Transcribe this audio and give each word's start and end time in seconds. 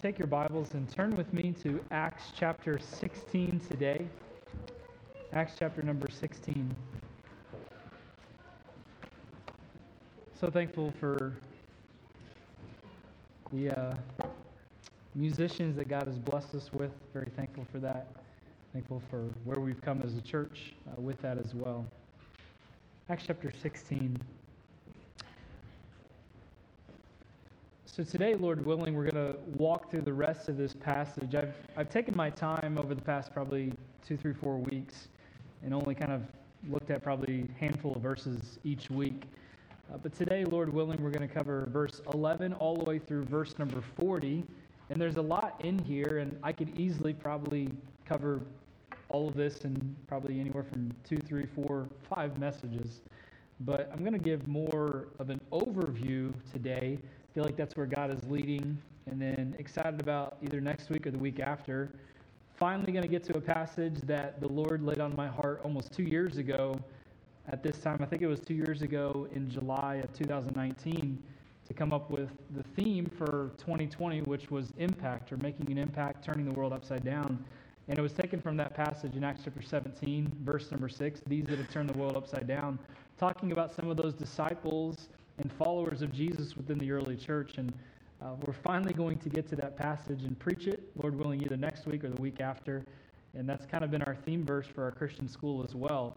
take 0.00 0.18
your 0.18 0.28
Bibles 0.28 0.72
and 0.72 0.90
turn 0.90 1.14
with 1.14 1.30
me 1.34 1.54
to 1.62 1.78
Acts 1.90 2.32
chapter 2.34 2.78
16 2.78 3.60
today. 3.68 4.06
Acts 5.34 5.52
chapter 5.58 5.82
number 5.82 6.08
16. 6.10 6.74
So 10.40 10.48
thankful 10.48 10.90
for 10.98 11.34
the 13.52 13.78
uh, 13.78 13.94
musicians 15.14 15.76
that 15.76 15.88
God 15.88 16.06
has 16.06 16.18
blessed 16.18 16.54
us 16.54 16.70
with. 16.72 16.92
Very 17.12 17.30
thankful 17.36 17.66
for 17.70 17.78
that. 17.80 18.06
Thankful 18.72 19.02
for 19.10 19.28
where 19.44 19.60
we've 19.60 19.82
come 19.82 20.00
as 20.02 20.16
a 20.16 20.22
church 20.22 20.72
uh, 20.88 20.98
with 20.98 21.20
that 21.20 21.36
as 21.36 21.54
well. 21.54 21.84
Acts 23.10 23.24
chapter 23.26 23.52
16. 23.62 24.18
So 28.00 28.04
today, 28.04 28.34
Lord 28.34 28.64
willing, 28.64 28.94
we're 28.94 29.10
going 29.10 29.32
to 29.32 29.36
walk 29.58 29.90
through 29.90 30.00
the 30.00 30.12
rest 30.14 30.48
of 30.48 30.56
this 30.56 30.72
passage. 30.72 31.34
I've, 31.34 31.52
I've 31.76 31.90
taken 31.90 32.16
my 32.16 32.30
time 32.30 32.78
over 32.78 32.94
the 32.94 33.02
past 33.02 33.30
probably 33.30 33.74
two, 34.08 34.16
three, 34.16 34.32
four 34.32 34.56
weeks 34.56 35.08
and 35.62 35.74
only 35.74 35.94
kind 35.94 36.10
of 36.10 36.22
looked 36.70 36.90
at 36.90 37.02
probably 37.02 37.46
a 37.46 37.60
handful 37.60 37.94
of 37.94 38.00
verses 38.00 38.58
each 38.64 38.88
week. 38.88 39.24
Uh, 39.92 39.98
but 39.98 40.14
today, 40.14 40.46
Lord 40.46 40.72
willing, 40.72 41.02
we're 41.02 41.10
going 41.10 41.28
to 41.28 41.34
cover 41.34 41.68
verse 41.70 42.00
11 42.14 42.54
all 42.54 42.74
the 42.74 42.84
way 42.84 42.98
through 42.98 43.24
verse 43.24 43.58
number 43.58 43.82
40. 43.98 44.44
And 44.88 44.98
there's 44.98 45.16
a 45.16 45.22
lot 45.22 45.60
in 45.62 45.78
here, 45.80 46.20
and 46.20 46.38
I 46.42 46.52
could 46.52 46.80
easily 46.80 47.12
probably 47.12 47.68
cover 48.06 48.40
all 49.10 49.28
of 49.28 49.34
this 49.34 49.58
in 49.66 49.94
probably 50.06 50.40
anywhere 50.40 50.64
from 50.64 50.90
two, 51.06 51.18
three, 51.18 51.44
four, 51.54 51.86
five 52.08 52.38
messages. 52.38 53.02
But 53.60 53.90
I'm 53.92 54.00
going 54.00 54.14
to 54.14 54.18
give 54.18 54.48
more 54.48 55.08
of 55.18 55.28
an 55.28 55.38
overview 55.52 56.32
today 56.50 56.98
feel 57.34 57.44
like 57.44 57.56
that's 57.56 57.76
where 57.76 57.86
God 57.86 58.10
is 58.10 58.22
leading. 58.30 58.78
And 59.10 59.20
then 59.20 59.54
excited 59.58 60.00
about 60.00 60.36
either 60.42 60.60
next 60.60 60.90
week 60.90 61.06
or 61.06 61.10
the 61.10 61.18
week 61.18 61.40
after. 61.40 61.90
Finally, 62.56 62.92
going 62.92 63.02
to 63.02 63.08
get 63.08 63.24
to 63.24 63.36
a 63.36 63.40
passage 63.40 64.00
that 64.02 64.40
the 64.40 64.48
Lord 64.48 64.82
laid 64.82 65.00
on 65.00 65.16
my 65.16 65.26
heart 65.26 65.60
almost 65.64 65.92
two 65.92 66.02
years 66.02 66.36
ago. 66.36 66.78
At 67.48 67.62
this 67.62 67.78
time, 67.78 67.98
I 68.00 68.04
think 68.04 68.22
it 68.22 68.26
was 68.26 68.40
two 68.40 68.54
years 68.54 68.82
ago 68.82 69.26
in 69.34 69.50
July 69.50 69.96
of 69.96 70.12
2019, 70.12 71.22
to 71.66 71.74
come 71.74 71.92
up 71.92 72.10
with 72.10 72.28
the 72.54 72.62
theme 72.74 73.06
for 73.06 73.52
2020, 73.58 74.22
which 74.22 74.50
was 74.50 74.72
impact 74.78 75.32
or 75.32 75.36
making 75.38 75.70
an 75.70 75.78
impact, 75.78 76.24
turning 76.24 76.44
the 76.44 76.52
world 76.52 76.72
upside 76.72 77.04
down. 77.04 77.42
And 77.88 77.98
it 77.98 78.02
was 78.02 78.12
taken 78.12 78.40
from 78.40 78.56
that 78.58 78.74
passage 78.74 79.14
in 79.16 79.24
Acts 79.24 79.42
chapter 79.44 79.62
17, 79.62 80.30
verse 80.44 80.70
number 80.70 80.88
6, 80.88 81.22
these 81.26 81.46
that 81.46 81.58
have 81.58 81.70
turned 81.70 81.88
the 81.88 81.98
world 81.98 82.16
upside 82.16 82.46
down, 82.46 82.78
talking 83.18 83.52
about 83.52 83.74
some 83.74 83.88
of 83.88 83.96
those 83.96 84.14
disciples 84.14 85.08
and 85.40 85.52
followers 85.52 86.02
of 86.02 86.12
Jesus 86.12 86.56
within 86.56 86.78
the 86.78 86.90
early 86.92 87.16
church. 87.16 87.58
And 87.58 87.72
uh, 88.22 88.34
we're 88.46 88.52
finally 88.52 88.92
going 88.92 89.18
to 89.18 89.28
get 89.28 89.48
to 89.48 89.56
that 89.56 89.76
passage 89.76 90.22
and 90.24 90.38
preach 90.38 90.66
it, 90.66 90.90
Lord 91.02 91.16
willing, 91.16 91.42
either 91.42 91.56
next 91.56 91.86
week 91.86 92.04
or 92.04 92.10
the 92.10 92.20
week 92.20 92.40
after. 92.40 92.84
And 93.34 93.48
that's 93.48 93.64
kind 93.64 93.84
of 93.84 93.90
been 93.90 94.02
our 94.02 94.14
theme 94.14 94.44
verse 94.44 94.66
for 94.66 94.84
our 94.84 94.90
Christian 94.90 95.28
school 95.28 95.64
as 95.64 95.74
well, 95.74 96.16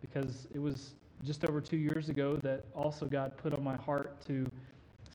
because 0.00 0.46
it 0.54 0.58
was 0.58 0.94
just 1.24 1.44
over 1.44 1.60
two 1.60 1.76
years 1.76 2.08
ago 2.08 2.36
that 2.36 2.64
also 2.74 3.06
God 3.06 3.36
put 3.36 3.52
on 3.52 3.62
my 3.62 3.76
heart 3.76 4.20
to 4.26 4.46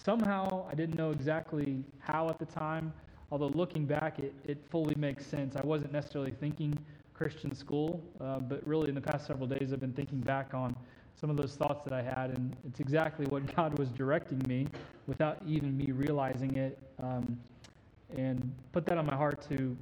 somehow, 0.03 0.67
I 0.69 0.75
didn't 0.75 0.97
know 0.97 1.11
exactly 1.11 1.83
how 1.99 2.29
at 2.29 2.39
the 2.39 2.45
time, 2.45 2.93
although 3.31 3.47
looking 3.49 3.85
back, 3.85 4.19
it, 4.19 4.33
it 4.45 4.57
fully 4.69 4.95
makes 4.95 5.25
sense. 5.25 5.55
I 5.55 5.65
wasn't 5.65 5.91
necessarily 5.91 6.31
thinking 6.31 6.77
Christian 7.13 7.53
school, 7.53 8.01
uh, 8.21 8.39
but 8.39 8.65
really 8.65 8.89
in 8.89 8.95
the 8.95 9.01
past 9.01 9.27
several 9.27 9.47
days, 9.47 9.73
I've 9.73 9.79
been 9.79 9.93
thinking 9.93 10.19
back 10.19 10.53
on 10.53 10.75
some 11.15 11.29
of 11.29 11.37
those 11.37 11.55
thoughts 11.55 11.83
that 11.83 11.93
I 11.93 12.01
had, 12.01 12.31
and 12.31 12.55
it's 12.67 12.79
exactly 12.79 13.25
what 13.27 13.55
God 13.55 13.77
was 13.77 13.89
directing 13.89 14.41
me 14.47 14.67
without 15.07 15.41
even 15.47 15.77
me 15.77 15.91
realizing 15.91 16.55
it, 16.55 16.77
um, 17.01 17.37
and 18.15 18.51
put 18.71 18.85
that 18.85 18.97
on 18.97 19.05
my 19.05 19.15
heart 19.15 19.45
to 19.49 19.75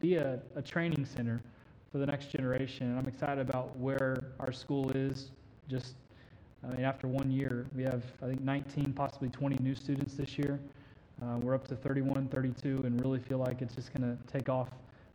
be 0.00 0.16
a, 0.16 0.40
a 0.56 0.62
training 0.62 1.04
center 1.04 1.42
for 1.90 1.98
the 1.98 2.06
next 2.06 2.30
generation. 2.30 2.88
And 2.88 2.98
I'm 2.98 3.06
excited 3.06 3.38
about 3.38 3.76
where 3.76 4.32
our 4.38 4.52
school 4.52 4.90
is. 4.92 5.30
Just, 5.68 5.94
I 6.64 6.68
mean, 6.68 6.84
after 6.84 7.08
one 7.08 7.30
year, 7.30 7.66
we 7.74 7.82
have, 7.82 8.02
I 8.22 8.26
think, 8.26 8.40
19, 8.40 8.92
possibly 8.92 9.28
20 9.28 9.56
new 9.62 9.74
students 9.74 10.14
this 10.14 10.38
year. 10.38 10.58
Uh, 11.22 11.36
we're 11.38 11.54
up 11.54 11.68
to 11.68 11.76
31, 11.76 12.28
32, 12.28 12.82
and 12.84 13.00
really 13.02 13.18
feel 13.18 13.38
like 13.38 13.60
it's 13.60 13.74
just 13.74 13.92
going 13.92 14.16
to 14.16 14.32
take 14.32 14.48
off 14.48 14.68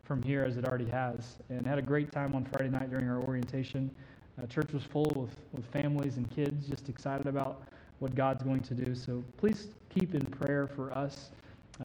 from 0.03 0.21
here 0.21 0.43
as 0.43 0.55
it 0.55 0.65
already 0.65 0.89
has. 0.89 1.37
And 1.49 1.65
had 1.65 1.79
a 1.79 1.81
great 1.81 2.11
time 2.11 2.35
on 2.35 2.45
Friday 2.45 2.69
night 2.69 2.91
during 2.91 3.09
our 3.09 3.21
orientation. 3.21 3.89
Church 4.47 4.71
was 4.73 4.83
full 4.83 5.11
with, 5.15 5.35
with 5.53 5.65
families 5.71 6.17
and 6.17 6.29
kids, 6.29 6.67
just 6.67 6.89
excited 6.89 7.25
about 7.25 7.63
what 7.99 8.13
God's 8.15 8.43
going 8.43 8.61
to 8.61 8.73
do. 8.73 8.93
So 8.93 9.23
please 9.37 9.67
keep 9.89 10.13
in 10.13 10.25
prayer 10.25 10.67
for 10.67 10.95
us 10.97 11.31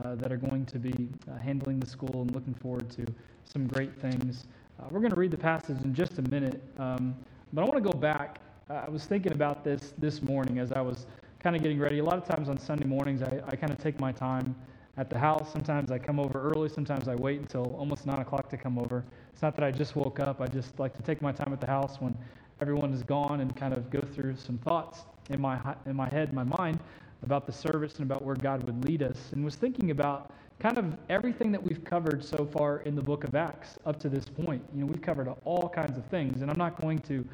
uh, 0.05 0.15
that 0.17 0.33
are 0.33 0.37
going 0.37 0.67
to 0.67 0.79
be 0.79 1.09
uh, 1.31 1.39
handling 1.39 1.81
the 1.81 1.87
school 1.87 2.23
and 2.23 2.35
looking 2.35 2.55
forward 2.55 2.91
to 2.91 3.07
some 3.45 3.67
great 3.67 3.95
things. 4.01 4.47
Uh, 4.79 4.87
we're 4.91 5.01
going 5.01 5.13
to 5.13 5.19
read 5.19 5.31
the 5.31 5.39
passage 5.39 5.81
in 5.85 5.95
just 5.95 6.19
a 6.19 6.23
minute, 6.23 6.63
um, 6.79 7.15
but 7.53 7.63
I 7.63 7.65
want 7.65 7.83
to 7.83 7.91
go 7.91 7.99
back. 7.99 8.41
I 8.69 8.89
was 8.89 9.05
thinking 9.05 9.33
about 9.33 9.65
this 9.65 9.95
this 9.99 10.23
morning 10.23 10.59
as 10.59 10.71
I 10.73 10.81
was 10.81 11.07
kind 11.43 11.57
of 11.57 11.63
getting 11.63 11.79
ready. 11.79 11.99
A 11.99 12.05
lot 12.05 12.19
of 12.19 12.25
times 12.25 12.49
on 12.49 12.57
Sunday 12.59 12.87
mornings, 12.87 13.23
I, 13.23 13.41
I 13.49 13.57
kind 13.57 13.73
of 13.73 13.79
take 13.79 13.99
my 13.99 14.13
time 14.13 14.55
at 14.97 15.09
the 15.09 15.19
house. 15.19 15.51
Sometimes 15.53 15.91
I 15.91 15.99
come 15.99 16.21
over 16.21 16.41
early. 16.41 16.69
Sometimes 16.69 17.09
I 17.09 17.15
wait 17.15 17.41
until 17.41 17.75
almost 17.79 18.07
9 18.07 18.19
o'clock 18.19 18.49
to 18.51 18.57
come 18.57 18.79
over. 18.79 19.05
It's 19.33 19.43
not 19.43 19.57
that 19.57 19.65
I 19.65 19.71
just 19.71 19.97
woke 19.97 20.21
up. 20.21 20.41
I 20.41 20.47
just 20.47 20.79
like 20.79 20.95
to 20.97 21.03
take 21.03 21.23
my 21.23 21.33
time 21.33 21.53
at 21.53 21.61
the 21.61 21.67
house 21.67 22.01
when 22.01 22.17
everyone 22.61 22.93
is 22.93 23.03
gone 23.03 23.41
and 23.41 23.55
kind 23.57 23.75
of 23.75 23.91
go 23.91 24.01
through 24.01 24.37
some 24.37 24.59
thoughts 24.59 25.03
in 25.31 25.41
my, 25.41 25.59
in 25.87 25.97
my 25.97 26.09
head, 26.09 26.33
my 26.33 26.45
mind, 26.45 26.79
about 27.23 27.47
the 27.47 27.53
service 27.53 27.97
and 27.97 28.11
about 28.11 28.23
where 28.23 28.37
God 28.37 28.63
would 28.65 28.85
lead 28.85 29.03
us. 29.03 29.17
And 29.33 29.45
was 29.45 29.57
thinking 29.57 29.91
about 29.91 30.33
kind 30.59 30.79
of 30.79 30.97
everything 31.09 31.53
that 31.53 31.63
we've 31.63 31.83
covered 31.85 32.25
so 32.25 32.49
far 32.53 32.81
in 32.81 32.95
the 32.95 33.03
book 33.03 33.25
of 33.25 33.35
Acts 33.35 33.79
up 33.87 33.99
to 34.01 34.09
this 34.09 34.27
point. 34.27 34.63
You 34.75 34.81
know, 34.81 34.87
we've 34.87 35.03
covered 35.03 35.29
all 35.45 35.69
kinds 35.69 35.97
of 35.97 36.05
things, 36.07 36.43
and 36.43 36.51
I'm 36.51 36.59
not 36.59 36.81
going 36.81 36.99
to 37.01 37.25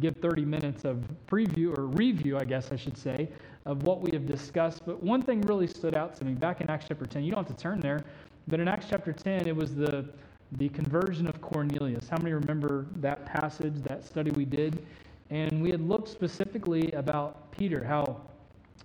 give 0.00 0.16
30 0.16 0.44
minutes 0.44 0.84
of 0.84 1.02
preview 1.28 1.76
or 1.76 1.86
review, 1.86 2.38
I 2.38 2.44
guess 2.44 2.70
I 2.70 2.76
should 2.76 2.96
say, 2.96 3.28
of 3.66 3.82
what 3.82 4.00
we 4.00 4.12
have 4.12 4.26
discussed. 4.26 4.86
But 4.86 5.02
one 5.02 5.22
thing 5.22 5.40
really 5.42 5.66
stood 5.66 5.96
out 5.96 6.16
to 6.16 6.24
me 6.24 6.34
back 6.34 6.60
in 6.60 6.70
Acts 6.70 6.86
chapter 6.88 7.04
10. 7.04 7.24
You 7.24 7.32
don't 7.32 7.46
have 7.46 7.56
to 7.56 7.60
turn 7.60 7.80
there, 7.80 8.04
but 8.46 8.60
in 8.60 8.68
Acts 8.68 8.86
chapter 8.88 9.12
10, 9.12 9.48
it 9.48 9.56
was 9.56 9.74
the 9.74 10.08
the 10.52 10.68
conversion 10.70 11.26
of 11.26 11.40
Cornelius. 11.40 12.08
How 12.08 12.18
many 12.18 12.32
remember 12.32 12.86
that 12.96 13.24
passage, 13.26 13.74
that 13.82 14.04
study 14.04 14.30
we 14.30 14.44
did? 14.44 14.84
And 15.30 15.62
we 15.62 15.70
had 15.70 15.80
looked 15.80 16.08
specifically 16.08 16.90
about 16.92 17.50
Peter, 17.50 17.84
how 17.84 18.20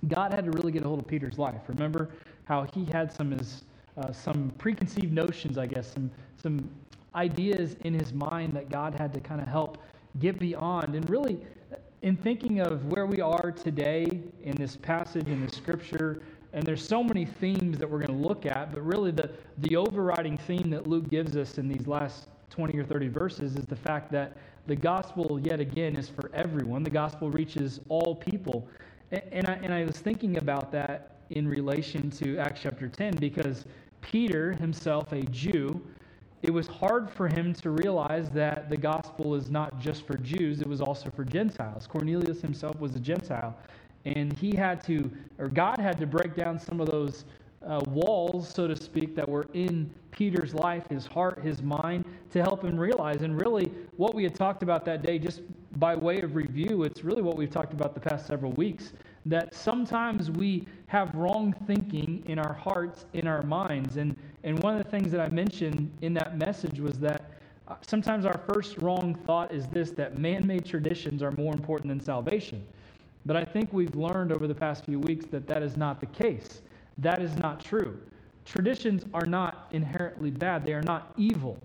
God 0.08 0.34
had 0.34 0.46
to 0.46 0.52
really 0.52 0.72
get 0.72 0.84
a 0.84 0.88
hold 0.88 1.00
of 1.00 1.08
Peter's 1.08 1.38
life. 1.38 1.62
Remember 1.68 2.10
how 2.46 2.68
he 2.74 2.86
had 2.86 3.12
some 3.12 3.32
his, 3.32 3.64
uh, 3.98 4.12
some 4.12 4.52
preconceived 4.58 5.14
notions, 5.14 5.58
I 5.58 5.66
guess, 5.66 5.94
some 5.94 6.12
some 6.42 6.70
ideas 7.16 7.76
in 7.86 7.94
his 7.94 8.12
mind 8.12 8.54
that 8.54 8.70
God 8.70 8.96
had 8.96 9.14
to 9.14 9.20
kind 9.20 9.40
of 9.40 9.48
help 9.48 9.78
get 10.20 10.40
beyond. 10.40 10.96
And 10.96 11.10
really, 11.10 11.40
in 12.02 12.18
thinking 12.18 12.60
of 12.60 12.86
where 12.86 13.06
we 13.06 13.22
are 13.22 13.52
today 13.52 14.22
in 14.44 14.56
this 14.56 14.76
passage 14.76 15.28
in 15.28 15.46
the 15.46 15.52
scripture, 15.54 16.22
and 16.54 16.64
there's 16.64 16.88
so 16.88 17.04
many 17.04 17.26
themes 17.26 17.80
that 17.80 17.90
we're 17.90 18.00
going 18.00 18.20
to 18.20 18.28
look 18.28 18.46
at, 18.46 18.72
but 18.72 18.86
really 18.86 19.12
the, 19.12 19.32
the 19.60 19.76
overriding 19.76 20.38
theme 20.38 20.70
that 20.70 20.88
Luke 20.88 21.10
gives 21.10 21.36
us 21.36 21.58
in 21.58 21.68
these 21.68 21.88
last 21.88 22.28
20 22.52 22.78
or 22.78 22.84
30 22.84 23.08
verses 23.08 23.56
is 23.56 23.66
the 23.66 23.76
fact 23.76 24.12
that 24.12 24.38
the 24.68 24.76
gospel, 24.76 25.40
yet 25.42 25.60
again, 25.60 25.96
is 25.96 26.08
for 26.08 26.30
everyone. 26.34 26.84
The 26.84 26.92
gospel 26.92 27.32
reaches 27.32 27.80
all 27.90 28.16
people. 28.16 28.68
And, 29.12 29.24
and, 29.32 29.48
I, 29.48 29.54
and 29.64 29.74
I 29.74 29.84
was 29.84 29.98
thinking 29.98 30.38
about 30.38 30.72
that 30.72 31.18
in 31.32 31.48
relation 31.48 32.12
to 32.12 32.38
Acts 32.38 32.62
chapter 32.62 32.88
10 32.88 33.16
because 33.16 33.66
Peter, 34.02 34.54
himself 34.54 35.12
a 35.12 35.24
Jew, 35.24 35.82
it 36.44 36.54
was 36.54 36.68
hard 36.68 37.10
for 37.10 37.28
him 37.28 37.54
to 37.56 37.72
realize 37.72 38.30
that 38.32 38.70
the 38.70 38.78
gospel 38.78 39.34
is 39.34 39.50
not 39.50 39.80
just 39.80 40.06
for 40.06 40.18
Jews, 40.18 40.62
it 40.62 40.68
was 40.68 40.82
also 40.82 41.10
for 41.10 41.24
Gentiles. 41.24 41.88
Cornelius 41.88 42.42
himself 42.42 42.78
was 42.80 42.96
a 42.96 43.00
Gentile. 43.00 43.58
And 44.06 44.34
he 44.34 44.56
had 44.56 44.84
to, 44.86 45.10
or 45.40 45.48
God 45.48 45.80
had 45.80 46.00
to 46.00 46.06
break 46.06 46.36
down 46.36 46.60
some 46.60 46.82
of 46.82 46.90
those 46.90 47.26
uh, 47.66 47.82
walls, 47.88 48.50
so 48.50 48.68
to 48.68 48.76
speak, 48.76 49.16
that 49.16 49.28
were 49.28 49.46
in 49.54 49.90
Peter's 50.12 50.54
life, 50.54 50.86
his 50.90 51.06
heart, 51.06 51.42
his 51.42 51.62
mind, 51.62 52.06
to 52.32 52.42
help 52.42 52.64
him 52.64 52.78
realize. 52.78 53.22
And 53.22 53.40
really, 53.40 53.72
what 53.96 54.14
we 54.14 54.24
had 54.24 54.36
talked 54.36 54.62
about 54.64 54.86
that 54.86 55.02
day, 55.02 55.18
just 55.18 55.42
by 55.78 55.96
way 55.96 56.22
of 56.22 56.36
review, 56.36 56.84
it's 56.84 57.04
really 57.04 57.22
what 57.22 57.38
we've 57.38 57.50
talked 57.50 57.74
about 57.74 57.94
the 57.94 58.00
past 58.00 58.28
several 58.28 58.52
weeks 58.54 58.94
that 59.26 59.54
sometimes 59.54 60.30
we 60.30 60.68
have 60.88 61.14
wrong 61.16 61.56
thinking 61.66 62.24
in 62.28 62.38
our 62.38 62.54
hearts, 62.54 63.06
in 63.14 63.28
our 63.28 63.42
minds. 63.44 63.98
And, 63.98 64.16
and 64.44 64.62
one 64.62 64.76
of 64.76 64.84
the 64.84 64.90
things 64.90 65.12
that 65.12 65.22
I 65.22 65.30
mentioned 65.30 65.92
in 66.02 66.14
that 66.16 66.38
message 66.38 66.80
was 66.80 67.00
that 67.00 67.32
uh, 67.68 67.76
sometimes 67.82 68.26
our 68.26 68.40
first 68.54 68.78
wrong 68.80 69.16
thought 69.26 69.54
is 69.54 69.68
this 69.68 69.92
that 69.92 70.20
man 70.20 70.46
made 70.46 70.66
traditions 70.66 71.24
are 71.24 71.32
more 71.32 71.54
important 71.54 71.88
than 71.88 72.02
salvation. 72.02 72.66
But 73.26 73.38
I 73.38 73.46
think 73.46 73.72
we've 73.72 73.96
learned 73.96 74.32
over 74.32 74.48
the 74.48 74.56
past 74.56 74.86
few 74.86 75.00
weeks 75.00 75.26
that 75.28 75.48
that 75.48 75.64
is 75.64 75.78
not 75.78 76.00
the 76.00 76.08
case. 76.08 76.62
That 76.98 77.22
is 77.22 77.36
not 77.38 77.64
true. 77.64 77.98
Traditions 78.46 79.06
are 79.14 79.26
not 79.26 79.68
inherently 79.72 80.30
bad, 80.30 80.66
they 80.66 80.74
are 80.74 80.82
not 80.82 81.14
evil. 81.18 81.58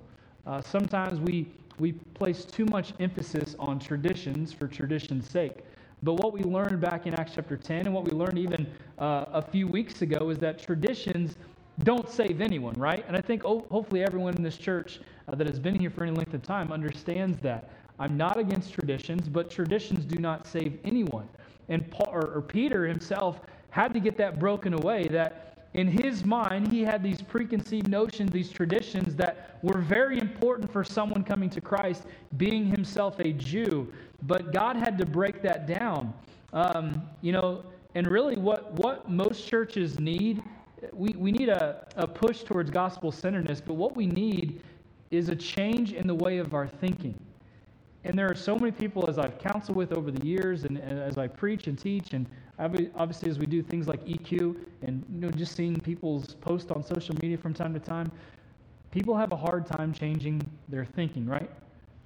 Uh, 0.47 0.63
sometimes 0.63 1.19
we, 1.21 1.49
we 1.79 1.93
place 1.93 2.45
too 2.45 2.65
much 2.67 2.95
emphasis 3.01 3.57
on 3.59 3.79
traditions 3.79 4.53
for 4.53 4.69
tradition's 4.69 5.29
sake. 5.29 5.65
But 6.03 6.15
what 6.15 6.33
we 6.33 6.43
learned 6.43 6.81
back 6.81 7.07
in 7.07 7.15
Acts 7.15 7.33
chapter 7.35 7.57
10 7.57 7.87
and 7.87 7.95
what 7.95 8.05
we 8.05 8.13
learned 8.13 8.39
even 8.39 8.67
uh, 8.99 9.25
a 9.33 9.43
few 9.43 9.67
weeks 9.67 10.03
ago 10.03 10.31
is 10.31 10.39
that 10.39 10.59
traditions 10.59 11.37
don't 11.83 12.09
save 12.09 12.41
anyone, 12.41 12.75
right? 12.75 13.05
And 13.09 13.17
I 13.17 13.21
think 13.21 13.45
oh, 13.45 13.67
hopefully 13.71 14.03
everyone 14.03 14.37
in 14.37 14.43
this 14.43 14.57
church 14.57 15.01
uh, 15.27 15.35
that 15.35 15.47
has 15.47 15.59
been 15.59 15.79
here 15.79 15.91
for 15.91 16.05
any 16.05 16.13
length 16.15 16.35
of 16.35 16.43
time 16.43 16.73
understands 16.73 17.39
that. 17.41 17.71
I'm 17.99 18.17
not 18.17 18.39
against 18.39 18.73
traditions, 18.73 19.29
but 19.29 19.51
traditions 19.51 20.05
do 20.05 20.21
not 20.21 20.47
save 20.47 20.79
anyone. 20.85 21.29
And 21.69 21.91
Paul, 21.91 22.09
or, 22.13 22.27
or 22.35 22.43
Peter 22.43 22.87
himself 22.87 23.41
had 23.71 23.93
to 23.95 24.01
get 24.01 24.17
that 24.19 24.39
broken 24.39 24.75
away 24.75 25.07
that 25.09 25.49
in 25.75 25.87
his 25.87 26.25
mind, 26.25 26.73
he 26.73 26.83
had 26.83 27.03
these 27.03 27.21
preconceived 27.21 27.89
notions, 27.89 28.31
these 28.31 28.51
traditions 28.51 29.15
that 29.17 29.59
were 29.63 29.81
very 29.81 30.19
important 30.19 30.73
for 30.73 30.83
someone 30.83 31.23
coming 31.23 31.51
to 31.51 31.61
Christ, 31.61 32.05
being 32.37 32.67
himself 32.67 33.19
a 33.21 33.33
Jew. 33.33 33.93
But 34.23 34.53
God 34.53 34.77
had 34.77 34.97
to 34.99 35.07
break 35.07 35.43
that 35.43 35.67
down. 35.67 36.15
Um, 36.53 37.03
you 37.21 37.33
know, 37.33 37.63
and 37.95 38.07
really 38.07 38.37
what, 38.37 38.73
what 38.73 39.11
most 39.11 39.47
churches 39.47 40.01
need, 40.01 40.43
we, 40.93 41.11
we 41.11 41.31
need 41.31 41.51
a, 41.51 41.87
a 41.97 42.07
push 42.07 42.43
towards 42.43 42.71
gospel 42.71 43.13
centeredness, 43.13 43.61
but 43.61 43.75
what 43.75 43.95
we 43.95 44.07
need 44.07 44.63
is 45.11 45.29
a 45.29 45.37
change 45.37 45.93
in 45.93 46.07
the 46.07 46.15
way 46.15 46.39
of 46.39 46.55
our 46.55 46.67
thinking. 46.67 47.15
And 48.05 48.19
there 48.19 48.31
are 48.31 48.35
so 48.35 48.57
many 48.57 48.71
people, 48.71 49.09
as 49.09 49.19
I've 49.19 49.39
counseled 49.39 49.77
with 49.77 49.93
over 49.93 50.11
the 50.11 50.25
years, 50.25 50.65
and, 50.65 50.79
and 50.79 50.99
as 50.99 51.19
I 51.19 51.27
preach 51.27 51.67
and 51.67 51.79
teach, 51.79 52.13
and 52.13 52.27
obviously 52.59 53.31
as 53.31 53.39
we 53.39 53.47
do 53.47 53.63
things 53.63 53.89
like 53.89 54.05
EQ, 54.07 54.57
and 54.83 55.05
you 55.13 55.21
know, 55.21 55.31
just 55.31 55.57
seeing 55.57 55.79
people's 55.81 56.35
posts 56.35 56.71
on 56.71 56.83
social 56.83 57.15
media 57.21 57.37
from 57.37 57.53
time 57.53 57.75
to 57.75 57.81
time, 57.81 58.11
people 58.91 59.17
have 59.17 59.33
a 59.33 59.37
hard 59.37 59.67
time 59.67 59.93
changing 59.93 60.41
their 60.69 60.85
thinking, 60.85 61.27
right? 61.27 61.51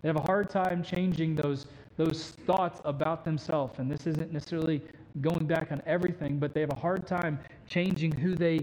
They 0.00 0.08
have 0.08 0.16
a 0.16 0.22
hard 0.22 0.50
time 0.50 0.82
changing 0.82 1.36
those 1.36 1.66
those 1.96 2.30
thoughts 2.46 2.80
about 2.84 3.24
themselves. 3.24 3.78
And 3.78 3.90
this 3.90 4.06
isn't 4.06 4.32
necessarily 4.32 4.82
going 5.20 5.46
back 5.46 5.72
on 5.72 5.82
everything, 5.86 6.38
but 6.38 6.54
they 6.54 6.60
have 6.60 6.72
a 6.72 6.78
hard 6.78 7.06
time 7.06 7.38
changing 7.68 8.12
who 8.12 8.34
they 8.34 8.60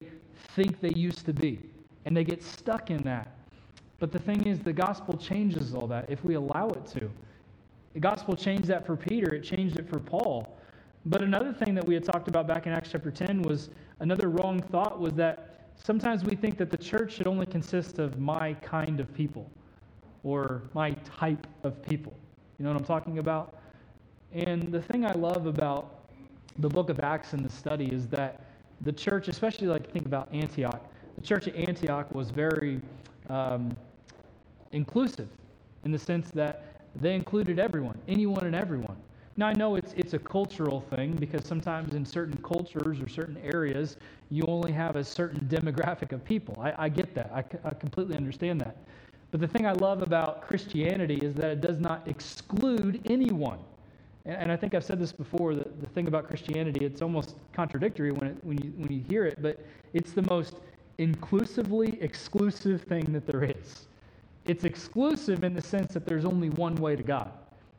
think 0.56 0.82
they 0.82 0.90
used 0.90 1.26
to 1.26 1.34
be. 1.34 1.60
And 2.06 2.18
they 2.18 2.24
get 2.24 2.44
stuck 2.44 2.90
in 2.90 3.04
that. 3.04 3.39
But 4.00 4.12
the 4.12 4.20
thing 4.20 4.48
is, 4.48 4.60
the 4.60 4.74
gospel 4.74 5.18
changes 5.18 5.74
all 5.74 5.88
that 5.88 6.10
if 6.10 6.24
we 6.24 6.36
allow 6.36 6.70
it 6.70 6.86
to. 6.98 7.10
The 7.94 8.00
gospel 8.00 8.36
changed 8.36 8.68
that 8.68 8.86
for 8.86 8.96
Peter, 8.96 9.34
it 9.34 9.44
changed 9.44 9.78
it 9.78 9.90
for 9.90 10.00
Paul. 10.00 10.56
But 11.06 11.22
another 11.22 11.54
thing 11.54 11.76
that 11.76 11.86
we 11.86 11.94
had 11.94 12.04
talked 12.04 12.28
about 12.28 12.48
back 12.48 12.66
in 12.66 12.74
Acts 12.74 12.90
chapter 12.92 13.12
10 13.12 13.42
was 13.42 13.70
another 14.00 14.30
wrong 14.30 14.62
thought 14.62 15.00
was 15.00 15.14
that 15.14 15.68
sometimes 15.76 16.24
we 16.24 16.36
think 16.36 16.58
that 16.58 16.70
the 16.70 16.78
church 16.78 17.14
should 17.14 17.28
only 17.28 17.46
consist 17.46 18.00
of 18.00 18.20
my 18.20 18.54
kind 18.56 19.00
of 19.00 19.14
people 19.14 19.50
or 20.24 20.64
my 20.74 20.92
type 21.18 21.48
of 21.64 21.82
people. 21.84 22.14
You 22.58 22.66
know 22.66 22.72
what 22.72 22.80
I'm 22.80 22.86
talking 22.86 23.20
about? 23.20 23.56
And 24.34 24.72
the 24.72 24.82
thing 24.82 25.06
I 25.06 25.14
love 25.14 25.46
about 25.46 25.96
the 26.60 26.70
book 26.70 26.90
of 26.90 27.00
Acts 27.00 27.34
and 27.34 27.44
the 27.44 27.50
study 27.50 27.86
is 27.86 28.08
that 28.10 28.42
the 28.82 28.92
church, 28.92 29.28
especially 29.28 29.68
like 29.68 29.90
think 29.92 30.06
about 30.06 30.34
Antioch, 30.34 30.82
the 31.16 31.22
church 31.22 31.48
at 31.48 31.56
Antioch 31.56 32.14
was 32.14 32.30
very 32.30 32.82
um, 33.30 33.76
inclusive 34.72 35.28
in 35.86 35.92
the 35.92 36.00
sense 36.00 36.30
that 36.32 36.82
they 36.96 37.16
included 37.16 37.60
everyone, 37.60 37.98
anyone 38.08 38.46
and 38.46 38.56
everyone. 38.56 38.98
Now, 39.38 39.48
I 39.48 39.54
know 39.54 39.76
it's, 39.76 39.94
it's 39.94 40.14
a 40.14 40.20
cultural 40.20 40.82
thing 40.82 41.14
because 41.14 41.46
sometimes 41.46 41.96
in 41.96 42.06
certain 42.06 42.38
cultures 42.44 43.00
or 43.00 43.08
certain 43.08 43.38
areas, 43.38 43.96
you 44.30 44.44
only 44.48 44.74
have 44.74 44.98
a 44.98 45.04
certain 45.04 45.40
demographic 45.48 46.12
of 46.12 46.26
people. 46.26 46.58
I, 46.60 46.74
I 46.78 46.90
get 46.90 47.16
that. 47.16 47.32
I, 47.34 47.44
I 47.68 47.74
completely 47.74 48.18
understand 48.18 48.60
that. 48.60 48.76
But 49.32 49.40
the 49.40 49.48
thing 49.48 49.66
I 49.66 49.72
love 49.74 50.02
about 50.02 50.42
Christianity 50.42 51.18
is 51.18 51.36
that 51.36 51.52
it 51.52 51.62
does 51.62 51.80
not 51.80 52.06
exclude 52.08 53.02
anyone. 53.10 53.60
And, 54.26 54.36
and 54.36 54.52
I 54.52 54.58
think 54.58 54.74
I've 54.74 54.84
said 54.84 55.00
this 55.00 55.14
before 55.14 55.56
the, 55.56 55.66
the 55.80 55.88
thing 55.88 56.08
about 56.08 56.28
Christianity, 56.28 56.84
it's 56.86 57.02
almost 57.02 57.36
contradictory 57.54 58.12
when, 58.12 58.32
it, 58.32 58.38
when, 58.44 58.58
you, 58.58 58.74
when 58.76 58.92
you 58.92 59.04
hear 59.08 59.26
it, 59.26 59.42
but 59.42 59.64
it's 59.94 60.12
the 60.12 60.24
most 60.24 60.56
inclusively 60.98 61.98
exclusive 62.02 62.82
thing 62.82 63.06
that 63.14 63.26
there 63.26 63.44
is. 63.44 63.88
It's 64.46 64.64
exclusive 64.64 65.44
in 65.44 65.54
the 65.54 65.62
sense 65.62 65.94
that 65.94 66.06
there's 66.06 66.26
only 66.26 66.50
one 66.50 66.76
way 66.76 66.96
to 66.96 67.04
God. 67.04 67.32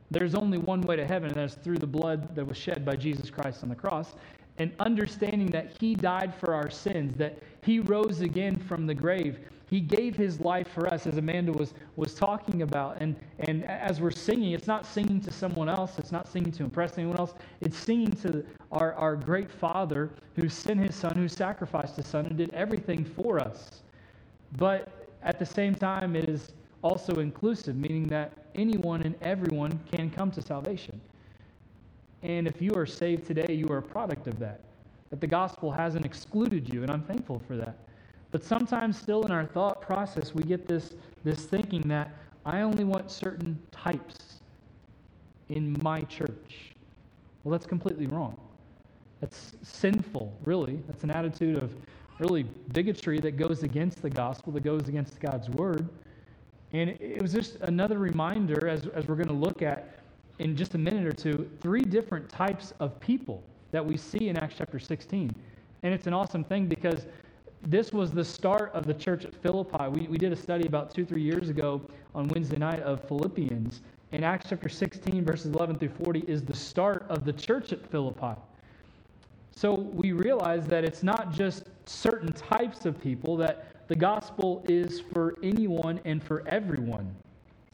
There's 0.09 0.35
only 0.35 0.57
one 0.57 0.81
way 0.81 0.97
to 0.97 1.05
heaven, 1.05 1.29
and 1.29 1.37
that's 1.37 1.55
through 1.55 1.77
the 1.77 1.87
blood 1.87 2.35
that 2.35 2.45
was 2.45 2.57
shed 2.57 2.85
by 2.85 2.95
Jesus 2.95 3.29
Christ 3.29 3.63
on 3.63 3.69
the 3.69 3.75
cross. 3.75 4.13
And 4.57 4.73
understanding 4.79 5.49
that 5.51 5.71
He 5.79 5.95
died 5.95 6.35
for 6.35 6.53
our 6.53 6.69
sins, 6.69 7.15
that 7.15 7.39
He 7.63 7.79
rose 7.79 8.19
again 8.21 8.57
from 8.57 8.85
the 8.85 8.93
grave. 8.93 9.39
He 9.69 9.79
gave 9.79 10.17
His 10.17 10.41
life 10.41 10.67
for 10.67 10.93
us, 10.93 11.07
as 11.07 11.17
Amanda 11.17 11.53
was, 11.53 11.73
was 11.95 12.13
talking 12.13 12.61
about. 12.61 12.97
And, 12.99 13.15
and 13.39 13.63
as 13.63 14.01
we're 14.01 14.11
singing, 14.11 14.51
it's 14.51 14.67
not 14.67 14.85
singing 14.85 15.21
to 15.21 15.31
someone 15.31 15.69
else, 15.69 15.97
it's 15.97 16.11
not 16.11 16.27
singing 16.27 16.51
to 16.51 16.63
impress 16.63 16.97
anyone 16.97 17.17
else. 17.17 17.33
It's 17.61 17.77
singing 17.77 18.11
to 18.23 18.45
our, 18.73 18.93
our 18.95 19.15
great 19.15 19.49
Father 19.49 20.09
who 20.35 20.49
sent 20.49 20.81
His 20.81 20.93
Son, 20.93 21.15
who 21.15 21.29
sacrificed 21.29 21.95
His 21.95 22.07
Son, 22.07 22.25
and 22.25 22.37
did 22.37 22.53
everything 22.53 23.05
for 23.05 23.39
us. 23.39 23.81
But 24.57 25.00
at 25.23 25.39
the 25.39 25.45
same 25.45 25.75
time, 25.75 26.15
it 26.15 26.27
is 26.27 26.53
also 26.83 27.19
inclusive, 27.19 27.75
meaning 27.75 28.07
that 28.07 28.33
anyone 28.55 29.01
and 29.03 29.15
everyone 29.21 29.79
can 29.91 30.09
come 30.09 30.31
to 30.31 30.41
salvation. 30.41 30.99
And 32.23 32.47
if 32.47 32.61
you 32.61 32.73
are 32.75 32.85
saved 32.85 33.25
today, 33.27 33.53
you 33.53 33.67
are 33.69 33.77
a 33.77 33.83
product 33.83 34.27
of 34.27 34.39
that. 34.39 34.61
That 35.09 35.21
the 35.21 35.27
gospel 35.27 35.71
hasn't 35.71 36.05
excluded 36.05 36.73
you, 36.73 36.83
and 36.83 36.91
I'm 36.91 37.03
thankful 37.03 37.41
for 37.47 37.55
that. 37.57 37.77
But 38.31 38.43
sometimes, 38.43 38.97
still 38.97 39.23
in 39.23 39.31
our 39.31 39.45
thought 39.45 39.81
process, 39.81 40.33
we 40.33 40.43
get 40.43 40.67
this, 40.67 40.93
this 41.23 41.45
thinking 41.45 41.81
that 41.89 42.11
I 42.45 42.61
only 42.61 42.83
want 42.83 43.11
certain 43.11 43.59
types 43.71 44.39
in 45.49 45.77
my 45.83 46.01
church. 46.03 46.73
Well, 47.43 47.51
that's 47.51 47.65
completely 47.65 48.07
wrong. 48.07 48.37
That's 49.19 49.53
sinful, 49.61 50.33
really. 50.45 50.79
That's 50.87 51.03
an 51.03 51.11
attitude 51.11 51.57
of 51.57 51.75
really 52.21 52.43
bigotry 52.71 53.19
that 53.19 53.35
goes 53.35 53.63
against 53.63 54.01
the 54.01 54.09
gospel, 54.09 54.53
that 54.53 54.63
goes 54.63 54.87
against 54.87 55.19
God's 55.19 55.49
word. 55.49 55.89
And 56.73 56.91
it 56.91 57.21
was 57.21 57.33
just 57.33 57.55
another 57.61 57.97
reminder, 57.97 58.67
as, 58.67 58.87
as 58.87 59.07
we're 59.07 59.15
going 59.15 59.27
to 59.27 59.33
look 59.33 59.61
at 59.61 59.99
in 60.39 60.55
just 60.55 60.75
a 60.75 60.77
minute 60.77 61.05
or 61.05 61.11
two, 61.11 61.49
three 61.59 61.81
different 61.81 62.29
types 62.29 62.73
of 62.79 62.99
people 62.99 63.43
that 63.71 63.85
we 63.85 63.97
see 63.97 64.29
in 64.29 64.37
Acts 64.37 64.55
chapter 64.57 64.79
16. 64.79 65.33
And 65.83 65.93
it's 65.93 66.07
an 66.07 66.13
awesome 66.13 66.43
thing 66.43 66.67
because 66.67 67.05
this 67.63 67.91
was 67.91 68.11
the 68.11 68.23
start 68.23 68.71
of 68.73 68.85
the 68.85 68.93
church 68.93 69.25
at 69.25 69.35
Philippi. 69.35 69.87
We, 69.89 70.07
we 70.07 70.17
did 70.17 70.31
a 70.31 70.35
study 70.35 70.67
about 70.67 70.93
two, 70.93 71.05
three 71.05 71.21
years 71.21 71.49
ago 71.49 71.81
on 72.15 72.27
Wednesday 72.29 72.57
night 72.57 72.81
of 72.81 73.03
Philippians. 73.07 73.81
And 74.11 74.25
Acts 74.25 74.47
chapter 74.49 74.69
16, 74.69 75.23
verses 75.23 75.53
11 75.53 75.77
through 75.77 75.91
40, 76.03 76.21
is 76.21 76.43
the 76.43 76.55
start 76.55 77.05
of 77.09 77.25
the 77.25 77.33
church 77.33 77.71
at 77.71 77.85
Philippi. 77.89 78.35
So 79.55 79.73
we 79.73 80.11
realize 80.11 80.65
that 80.67 80.83
it's 80.83 81.03
not 81.03 81.31
just 81.31 81.65
certain 81.91 82.31
types 82.31 82.85
of 82.85 83.01
people, 83.01 83.37
that 83.37 83.87
the 83.87 83.95
gospel 83.95 84.63
is 84.67 85.01
for 85.13 85.35
anyone 85.43 85.99
and 86.05 86.23
for 86.23 86.47
everyone. 86.47 87.13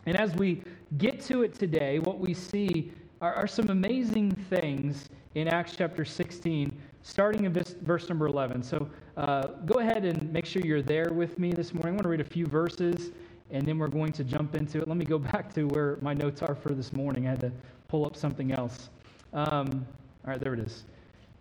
And 0.06 0.18
as 0.18 0.34
we 0.36 0.63
get 0.98 1.22
to 1.24 1.44
it 1.44 1.53
today, 1.53 2.00
what 2.00 2.20
we 2.20 2.34
see 2.34 2.91
are, 3.22 3.34
are 3.34 3.48
some 3.48 3.70
amazing 3.70 4.32
things 4.50 5.10
in 5.36 5.48
Acts 5.48 5.75
chapter 5.77 6.06
16, 6.06 6.72
starting 7.03 7.46
in 7.46 7.53
verse, 7.53 7.75
verse 7.82 8.10
number 8.10 8.27
11. 8.27 8.63
So 8.63 8.89
uh, 9.18 9.48
go 9.65 9.80
ahead 9.80 10.06
and 10.06 10.32
make 10.32 10.46
sure 10.46 10.62
you're 10.63 10.82
there 10.82 11.12
with 11.12 11.38
me 11.38 11.51
this 11.51 11.74
morning. 11.74 11.89
I 11.89 11.96
want 11.96 12.03
to 12.03 12.10
read 12.10 12.22
a 12.22 12.24
few 12.24 12.46
verses, 12.46 13.12
and 13.51 13.65
then 13.65 13.77
we're 13.77 13.88
going 13.88 14.12
to 14.13 14.24
jump 14.24 14.56
into 14.56 14.82
it. 14.82 14.88
Let 14.88 14.98
me 14.98 15.06
go 15.06 15.20
back 15.34 15.53
to 15.56 15.65
where 15.65 15.98
my 16.01 16.13
notes 16.13 16.41
are 16.41 16.56
for 16.56 16.70
this 16.70 16.94
morning. 16.94 17.27
I 17.27 17.32
had 17.32 17.41
to 17.41 17.51
pull 17.88 18.06
up 18.06 18.15
something 18.15 18.51
else. 18.51 18.89
Um, 19.34 19.86
all 20.25 20.32
right, 20.32 20.39
there 20.39 20.53
it 20.53 20.60
is. 20.60 20.84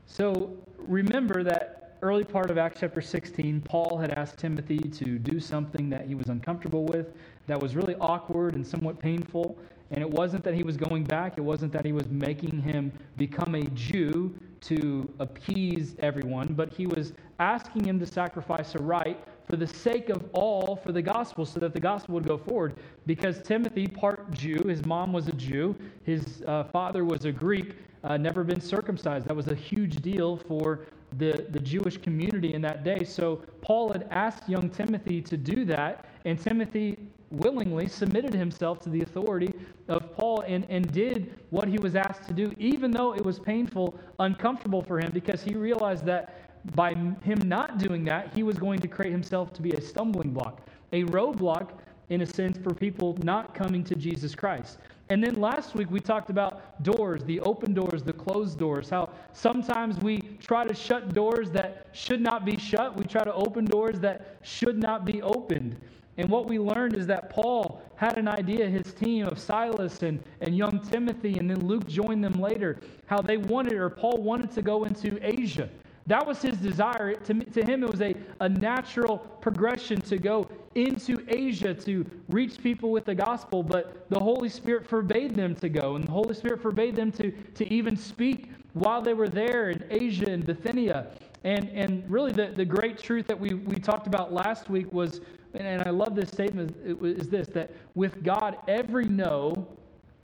So 0.06 0.56
remember 0.78 1.42
that 1.44 1.75
early 2.02 2.24
part 2.24 2.50
of 2.50 2.58
Acts 2.58 2.80
chapter 2.80 3.00
16, 3.00 3.60
Paul 3.62 3.98
had 3.98 4.10
asked 4.10 4.38
Timothy 4.38 4.78
to 4.78 5.18
do 5.18 5.40
something 5.40 5.88
that 5.90 6.06
he 6.06 6.14
was 6.14 6.28
uncomfortable 6.28 6.84
with, 6.84 7.14
that 7.46 7.60
was 7.60 7.74
really 7.74 7.94
awkward 7.96 8.54
and 8.54 8.66
somewhat 8.66 8.98
painful. 8.98 9.56
And 9.90 10.00
it 10.00 10.10
wasn't 10.10 10.42
that 10.44 10.54
he 10.54 10.64
was 10.64 10.76
going 10.76 11.04
back, 11.04 11.34
it 11.38 11.40
wasn't 11.40 11.72
that 11.72 11.84
he 11.84 11.92
was 11.92 12.08
making 12.08 12.60
him 12.60 12.92
become 13.16 13.54
a 13.54 13.64
Jew 13.70 14.34
to 14.62 15.08
appease 15.20 15.94
everyone, 16.00 16.54
but 16.54 16.72
he 16.72 16.86
was 16.86 17.12
asking 17.38 17.84
him 17.84 18.00
to 18.00 18.06
sacrifice 18.06 18.74
a 18.74 18.78
right 18.78 19.22
for 19.48 19.56
the 19.56 19.66
sake 19.66 20.08
of 20.08 20.24
all 20.32 20.74
for 20.74 20.90
the 20.90 21.02
gospel 21.02 21.46
so 21.46 21.60
that 21.60 21.72
the 21.72 21.78
gospel 21.78 22.14
would 22.14 22.26
go 22.26 22.36
forward. 22.36 22.74
Because 23.06 23.40
Timothy, 23.42 23.86
part 23.86 24.28
Jew, 24.32 24.64
his 24.66 24.84
mom 24.84 25.12
was 25.12 25.28
a 25.28 25.32
Jew, 25.32 25.76
his 26.02 26.42
uh, 26.48 26.64
father 26.64 27.04
was 27.04 27.24
a 27.24 27.32
Greek, 27.32 27.76
uh, 28.02 28.16
never 28.16 28.42
been 28.42 28.60
circumcised. 28.60 29.26
That 29.26 29.36
was 29.36 29.48
a 29.48 29.54
huge 29.54 29.96
deal 29.96 30.36
for 30.36 30.80
the, 31.18 31.46
the 31.50 31.60
Jewish 31.60 31.96
community 31.98 32.54
in 32.54 32.62
that 32.62 32.84
day. 32.84 33.04
So 33.04 33.36
Paul 33.60 33.92
had 33.92 34.06
asked 34.10 34.48
young 34.48 34.70
Timothy 34.70 35.20
to 35.22 35.36
do 35.36 35.64
that, 35.66 36.06
and 36.24 36.38
Timothy 36.38 36.98
willingly 37.30 37.88
submitted 37.88 38.32
himself 38.32 38.80
to 38.80 38.88
the 38.88 39.02
authority 39.02 39.52
of 39.88 40.14
Paul 40.14 40.42
and, 40.46 40.66
and 40.68 40.90
did 40.92 41.38
what 41.50 41.68
he 41.68 41.78
was 41.78 41.96
asked 41.96 42.26
to 42.28 42.34
do, 42.34 42.52
even 42.58 42.90
though 42.90 43.14
it 43.14 43.24
was 43.24 43.38
painful, 43.38 43.98
uncomfortable 44.20 44.82
for 44.82 44.98
him, 44.98 45.10
because 45.12 45.42
he 45.42 45.54
realized 45.54 46.04
that 46.06 46.74
by 46.74 46.94
him 47.22 47.38
not 47.44 47.78
doing 47.78 48.04
that, 48.04 48.32
he 48.34 48.42
was 48.42 48.56
going 48.58 48.80
to 48.80 48.88
create 48.88 49.12
himself 49.12 49.52
to 49.54 49.62
be 49.62 49.72
a 49.72 49.80
stumbling 49.80 50.32
block, 50.32 50.60
a 50.92 51.04
roadblock, 51.04 51.70
in 52.08 52.20
a 52.22 52.26
sense, 52.26 52.58
for 52.58 52.72
people 52.72 53.16
not 53.22 53.54
coming 53.54 53.82
to 53.84 53.94
Jesus 53.94 54.34
Christ. 54.34 54.78
And 55.08 55.22
then 55.22 55.40
last 55.40 55.74
week 55.74 55.90
we 55.90 56.00
talked 56.00 56.30
about 56.30 56.82
doors, 56.82 57.22
the 57.24 57.40
open 57.40 57.74
doors, 57.74 58.02
the 58.02 58.12
closed 58.12 58.58
doors, 58.58 58.90
how 58.90 59.10
sometimes 59.32 59.98
we 59.98 60.20
try 60.40 60.66
to 60.66 60.74
shut 60.74 61.14
doors 61.14 61.50
that 61.52 61.86
should 61.92 62.20
not 62.20 62.44
be 62.44 62.56
shut. 62.56 62.96
We 62.96 63.04
try 63.04 63.22
to 63.22 63.32
open 63.34 63.64
doors 63.64 64.00
that 64.00 64.38
should 64.42 64.78
not 64.78 65.04
be 65.04 65.22
opened. 65.22 65.76
And 66.18 66.28
what 66.28 66.48
we 66.48 66.58
learned 66.58 66.96
is 66.96 67.06
that 67.06 67.30
Paul 67.30 67.82
had 67.94 68.18
an 68.18 68.26
idea, 68.26 68.68
his 68.68 68.94
team 68.94 69.26
of 69.26 69.38
Silas 69.38 70.02
and, 70.02 70.22
and 70.40 70.56
young 70.56 70.80
Timothy, 70.80 71.38
and 71.38 71.48
then 71.48 71.66
Luke 71.66 71.86
joined 71.86 72.24
them 72.24 72.40
later, 72.40 72.78
how 73.06 73.20
they 73.20 73.36
wanted, 73.36 73.74
or 73.74 73.90
Paul 73.90 74.22
wanted 74.22 74.50
to 74.52 74.62
go 74.62 74.84
into 74.84 75.18
Asia. 75.22 75.68
That 76.06 76.26
was 76.26 76.40
his 76.40 76.56
desire. 76.58 77.14
To, 77.14 77.34
to 77.34 77.64
him, 77.64 77.82
it 77.82 77.90
was 77.90 78.00
a, 78.00 78.14
a 78.40 78.48
natural 78.48 79.18
progression 79.18 80.00
to 80.02 80.18
go 80.18 80.48
into 80.76 81.24
Asia 81.28 81.72
to 81.72 82.04
reach 82.28 82.62
people 82.62 82.90
with 82.90 83.06
the 83.06 83.14
gospel, 83.14 83.62
but 83.62 84.08
the 84.10 84.20
Holy 84.20 84.48
Spirit 84.48 84.86
forbade 84.86 85.34
them 85.34 85.54
to 85.56 85.68
go, 85.68 85.96
and 85.96 86.06
the 86.06 86.10
Holy 86.10 86.34
Spirit 86.34 86.60
forbade 86.60 86.94
them 86.94 87.10
to, 87.12 87.30
to 87.30 87.72
even 87.72 87.96
speak 87.96 88.50
while 88.74 89.00
they 89.00 89.14
were 89.14 89.28
there 89.28 89.70
in 89.70 89.82
Asia 89.90 90.30
and 90.30 90.44
Bithynia. 90.44 91.06
And, 91.44 91.68
and 91.70 92.08
really, 92.10 92.32
the, 92.32 92.52
the 92.54 92.64
great 92.64 92.98
truth 92.98 93.26
that 93.28 93.38
we, 93.38 93.54
we 93.54 93.76
talked 93.76 94.06
about 94.06 94.32
last 94.32 94.68
week 94.68 94.92
was, 94.92 95.22
and 95.54 95.82
I 95.82 95.90
love 95.90 96.14
this 96.14 96.28
statement, 96.28 96.76
is 97.02 97.28
this 97.28 97.48
that 97.48 97.70
with 97.94 98.22
God, 98.22 98.58
every 98.68 99.06
no 99.06 99.66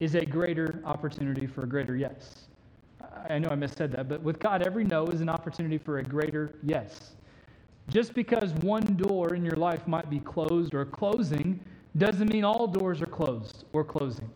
is 0.01 0.15
a 0.17 0.25
greater 0.25 0.83
opportunity 0.85 1.47
for 1.47 1.63
a 1.63 1.67
greater 1.67 1.97
yes. 1.97 2.49
I 3.29 3.39
know 3.39 3.49
I 3.51 3.55
missaid 3.55 3.93
that, 3.93 4.09
but 4.09 4.21
with 4.23 4.39
God, 4.39 4.63
every 4.63 4.85
no 4.85 5.07
is 5.07 5.21
an 5.21 5.29
opportunity 5.29 5.79
for 5.79 5.99
a 5.99 6.03
greater 6.03 6.57
yes. 6.63 7.13
Just 7.89 8.15
because 8.15 8.53
one 8.55 8.85
door 8.97 9.35
in 9.35 9.45
your 9.45 9.57
life 9.57 9.87
might 9.87 10.09
be 10.09 10.21
closed 10.21 10.75
or 10.75 10.85
closing 10.85 11.61
doesn't 11.99 12.33
mean 12.33 12.45
all 12.45 12.67
doors 12.67 13.03
are 13.03 13.07
closed 13.07 13.65
or 13.73 13.85
closing. 13.85 14.31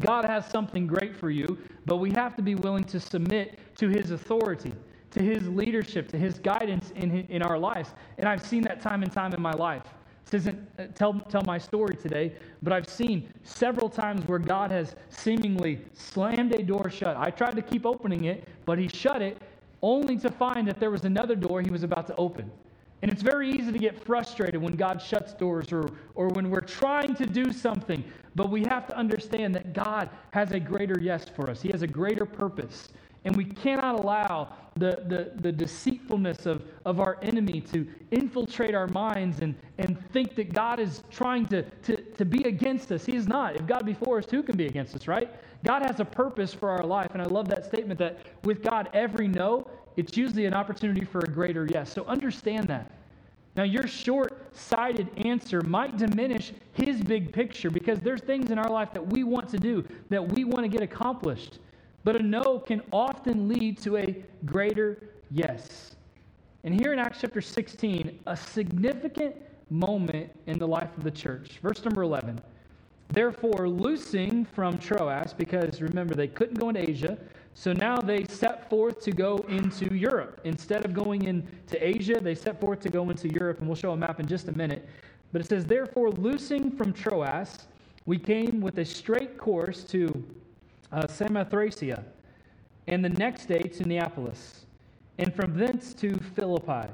God 0.00 0.24
has 0.24 0.46
something 0.46 0.86
great 0.86 1.16
for 1.16 1.30
you, 1.30 1.56
but 1.86 1.96
we 1.96 2.10
have 2.12 2.34
to 2.36 2.42
be 2.42 2.56
willing 2.56 2.84
to 2.84 2.98
submit 2.98 3.58
to 3.76 3.88
His 3.88 4.10
authority, 4.10 4.72
to 5.12 5.22
His 5.22 5.48
leadership, 5.48 6.08
to 6.08 6.18
His 6.18 6.38
guidance 6.38 6.92
in, 6.96 7.20
in 7.28 7.42
our 7.42 7.58
lives. 7.58 7.94
And 8.18 8.28
I've 8.28 8.44
seen 8.44 8.62
that 8.64 8.80
time 8.80 9.02
and 9.02 9.12
time 9.12 9.32
in 9.32 9.40
my 9.40 9.52
life. 9.52 9.84
This 10.24 10.42
isn't 10.42 10.68
uh, 10.78 10.86
tell, 10.94 11.14
tell 11.28 11.42
my 11.42 11.58
story 11.58 11.94
today, 11.94 12.32
but 12.62 12.72
I've 12.72 12.88
seen 12.88 13.32
several 13.44 13.88
times 13.88 14.26
where 14.26 14.38
God 14.38 14.70
has 14.72 14.96
seemingly 15.10 15.80
slammed 15.92 16.52
a 16.54 16.62
door 16.62 16.90
shut. 16.90 17.16
I 17.16 17.30
tried 17.30 17.54
to 17.56 17.62
keep 17.62 17.86
opening 17.86 18.24
it, 18.24 18.48
but 18.64 18.78
He 18.78 18.88
shut 18.88 19.22
it 19.22 19.40
only 19.84 20.16
to 20.16 20.30
find 20.30 20.66
that 20.66 20.80
there 20.80 20.90
was 20.90 21.04
another 21.04 21.36
door 21.36 21.60
He 21.60 21.70
was 21.70 21.82
about 21.82 22.06
to 22.08 22.16
open. 22.16 22.50
And 23.02 23.12
it's 23.12 23.22
very 23.22 23.50
easy 23.50 23.70
to 23.70 23.78
get 23.78 24.02
frustrated 24.02 24.60
when 24.62 24.76
God 24.76 25.00
shuts 25.00 25.34
doors 25.34 25.70
or, 25.72 25.90
or 26.14 26.28
when 26.28 26.50
we're 26.50 26.60
trying 26.60 27.14
to 27.16 27.26
do 27.26 27.52
something. 27.52 28.02
But 28.34 28.48
we 28.50 28.64
have 28.64 28.86
to 28.86 28.96
understand 28.96 29.54
that 29.56 29.74
God 29.74 30.08
has 30.30 30.52
a 30.52 30.58
greater 30.58 30.98
yes 31.00 31.26
for 31.28 31.50
us, 31.50 31.60
He 31.60 31.68
has 31.70 31.82
a 31.82 31.86
greater 31.86 32.24
purpose. 32.24 32.88
And 33.26 33.36
we 33.36 33.44
cannot 33.44 33.94
allow 34.00 34.54
the, 34.76 35.02
the, 35.06 35.32
the 35.40 35.52
deceitfulness 35.52 36.44
of, 36.44 36.62
of 36.84 37.00
our 37.00 37.18
enemy 37.22 37.60
to 37.72 37.86
infiltrate 38.10 38.74
our 38.74 38.86
minds 38.88 39.40
and, 39.40 39.54
and 39.78 39.98
think 40.10 40.34
that 40.36 40.52
God 40.52 40.78
is 40.78 41.02
trying 41.10 41.46
to, 41.46 41.62
to, 41.62 41.96
to 41.96 42.24
be 42.24 42.42
against 42.44 42.92
us. 42.92 43.04
He 43.04 43.16
is 43.16 43.26
not. 43.26 43.56
If 43.56 43.66
God 43.66 43.86
be 43.86 43.94
for 43.94 44.18
us, 44.18 44.26
who 44.30 44.42
can 44.42 44.56
be 44.56 44.66
against 44.66 44.94
us, 44.94 45.08
right? 45.08 45.30
God 45.64 45.82
has 45.82 45.98
a 45.98 46.04
purpose 46.04 46.54
for 46.54 46.70
our 46.70 46.84
life. 46.84 47.10
And 47.14 47.22
I 47.22 47.26
love 47.26 47.48
that 47.48 47.64
statement 47.64 47.98
that 47.98 48.18
with 48.44 48.62
God, 48.62 48.88
every 48.92 49.26
no, 49.26 49.66
it's 49.96 50.16
usually 50.16 50.44
an 50.44 50.54
opportunity 50.54 51.04
for 51.04 51.20
a 51.20 51.26
greater 51.26 51.66
yes. 51.66 51.92
So 51.92 52.04
understand 52.04 52.68
that. 52.68 52.92
Now, 53.56 53.62
your 53.62 53.86
short 53.86 54.54
sighted 54.56 55.08
answer 55.16 55.62
might 55.62 55.96
diminish 55.96 56.52
his 56.72 57.00
big 57.00 57.32
picture 57.32 57.70
because 57.70 58.00
there's 58.00 58.20
things 58.20 58.50
in 58.50 58.58
our 58.58 58.68
life 58.68 58.92
that 58.92 59.06
we 59.06 59.22
want 59.22 59.48
to 59.50 59.58
do, 59.58 59.84
that 60.10 60.26
we 60.32 60.44
want 60.44 60.62
to 60.64 60.68
get 60.68 60.82
accomplished. 60.82 61.60
But 62.02 62.16
a 62.16 62.22
no 62.22 62.58
can 62.58 62.82
often 62.92 63.48
lead 63.48 63.78
to 63.82 63.96
a 63.96 64.24
greater 64.44 65.10
yes. 65.30 65.94
And 66.64 66.74
here 66.74 66.92
in 66.92 66.98
Acts 66.98 67.18
chapter 67.20 67.40
16, 67.40 68.18
a 68.26 68.36
significant 68.36 69.36
moment 69.70 70.30
in 70.46 70.58
the 70.58 70.66
life 70.66 70.90
of 70.96 71.04
the 71.04 71.10
church. 71.10 71.60
Verse 71.62 71.84
number 71.84 72.02
11. 72.02 72.40
Therefore, 73.14 73.68
loosing 73.68 74.44
from 74.44 74.76
Troas, 74.76 75.32
because 75.32 75.80
remember, 75.80 76.16
they 76.16 76.26
couldn't 76.26 76.58
go 76.58 76.68
into 76.70 76.90
Asia, 76.90 77.16
so 77.54 77.72
now 77.72 78.00
they 78.00 78.24
set 78.24 78.68
forth 78.68 79.00
to 79.02 79.12
go 79.12 79.36
into 79.48 79.94
Europe. 79.94 80.40
Instead 80.42 80.84
of 80.84 80.92
going 80.92 81.22
into 81.22 81.76
Asia, 81.80 82.18
they 82.20 82.34
set 82.34 82.60
forth 82.60 82.80
to 82.80 82.88
go 82.88 83.08
into 83.10 83.28
Europe, 83.28 83.60
and 83.60 83.68
we'll 83.68 83.76
show 83.76 83.92
a 83.92 83.96
map 83.96 84.18
in 84.18 84.26
just 84.26 84.48
a 84.48 84.58
minute. 84.58 84.88
But 85.30 85.42
it 85.42 85.48
says, 85.48 85.64
Therefore, 85.64 86.10
loosing 86.10 86.72
from 86.72 86.92
Troas, 86.92 87.68
we 88.04 88.18
came 88.18 88.60
with 88.60 88.78
a 88.78 88.84
straight 88.84 89.38
course 89.38 89.84
to 89.84 90.24
uh, 90.90 91.02
Samothracia, 91.02 92.02
and 92.88 93.04
the 93.04 93.10
next 93.10 93.46
day 93.46 93.62
to 93.62 93.84
Neapolis, 93.84 94.66
and 95.18 95.32
from 95.32 95.56
thence 95.56 95.94
to 95.94 96.16
Philippi, 96.34 96.88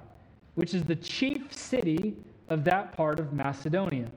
which 0.55 0.75
is 0.75 0.85
the 0.85 0.97
chief 0.97 1.50
city 1.50 2.15
of 2.50 2.62
that 2.65 2.93
part 2.93 3.19
of 3.19 3.33
Macedonia, 3.33 4.11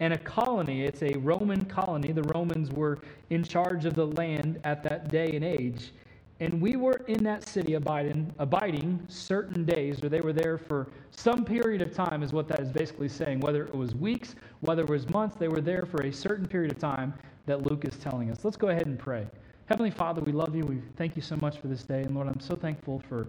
and 0.00 0.14
a 0.14 0.18
colony. 0.18 0.84
It's 0.84 1.02
a 1.02 1.12
Roman 1.18 1.64
colony. 1.66 2.12
The 2.12 2.22
Romans 2.34 2.70
were 2.70 2.98
in 3.28 3.44
charge 3.44 3.84
of 3.84 3.94
the 3.94 4.06
land 4.06 4.58
at 4.64 4.82
that 4.82 5.08
day 5.08 5.30
and 5.34 5.44
age. 5.44 5.92
And 6.40 6.58
we 6.58 6.76
were 6.76 7.04
in 7.06 7.22
that 7.24 7.46
city 7.46 7.74
abiding, 7.74 8.32
abiding 8.38 9.04
certain 9.08 9.66
days, 9.66 10.02
or 10.02 10.08
they 10.08 10.22
were 10.22 10.32
there 10.32 10.56
for 10.56 10.88
some 11.10 11.44
period 11.44 11.82
of 11.82 11.94
time, 11.94 12.22
is 12.22 12.32
what 12.32 12.48
that 12.48 12.60
is 12.60 12.70
basically 12.70 13.10
saying. 13.10 13.40
Whether 13.40 13.64
it 13.64 13.74
was 13.74 13.94
weeks, 13.94 14.34
whether 14.60 14.82
it 14.82 14.88
was 14.88 15.06
months, 15.10 15.36
they 15.36 15.48
were 15.48 15.60
there 15.60 15.84
for 15.84 16.02
a 16.02 16.10
certain 16.10 16.46
period 16.46 16.72
of 16.72 16.78
time 16.78 17.12
that 17.44 17.66
Luke 17.66 17.84
is 17.84 17.96
telling 17.98 18.30
us. 18.30 18.42
Let's 18.42 18.56
go 18.56 18.68
ahead 18.68 18.86
and 18.86 18.98
pray. 18.98 19.26
Heavenly 19.66 19.90
Father, 19.90 20.22
we 20.22 20.32
love 20.32 20.56
you. 20.56 20.64
We 20.64 20.80
thank 20.96 21.14
you 21.14 21.22
so 21.22 21.36
much 21.36 21.58
for 21.58 21.68
this 21.68 21.82
day. 21.82 22.02
And 22.02 22.14
Lord, 22.14 22.26
I'm 22.26 22.40
so 22.40 22.56
thankful 22.56 23.02
for 23.06 23.26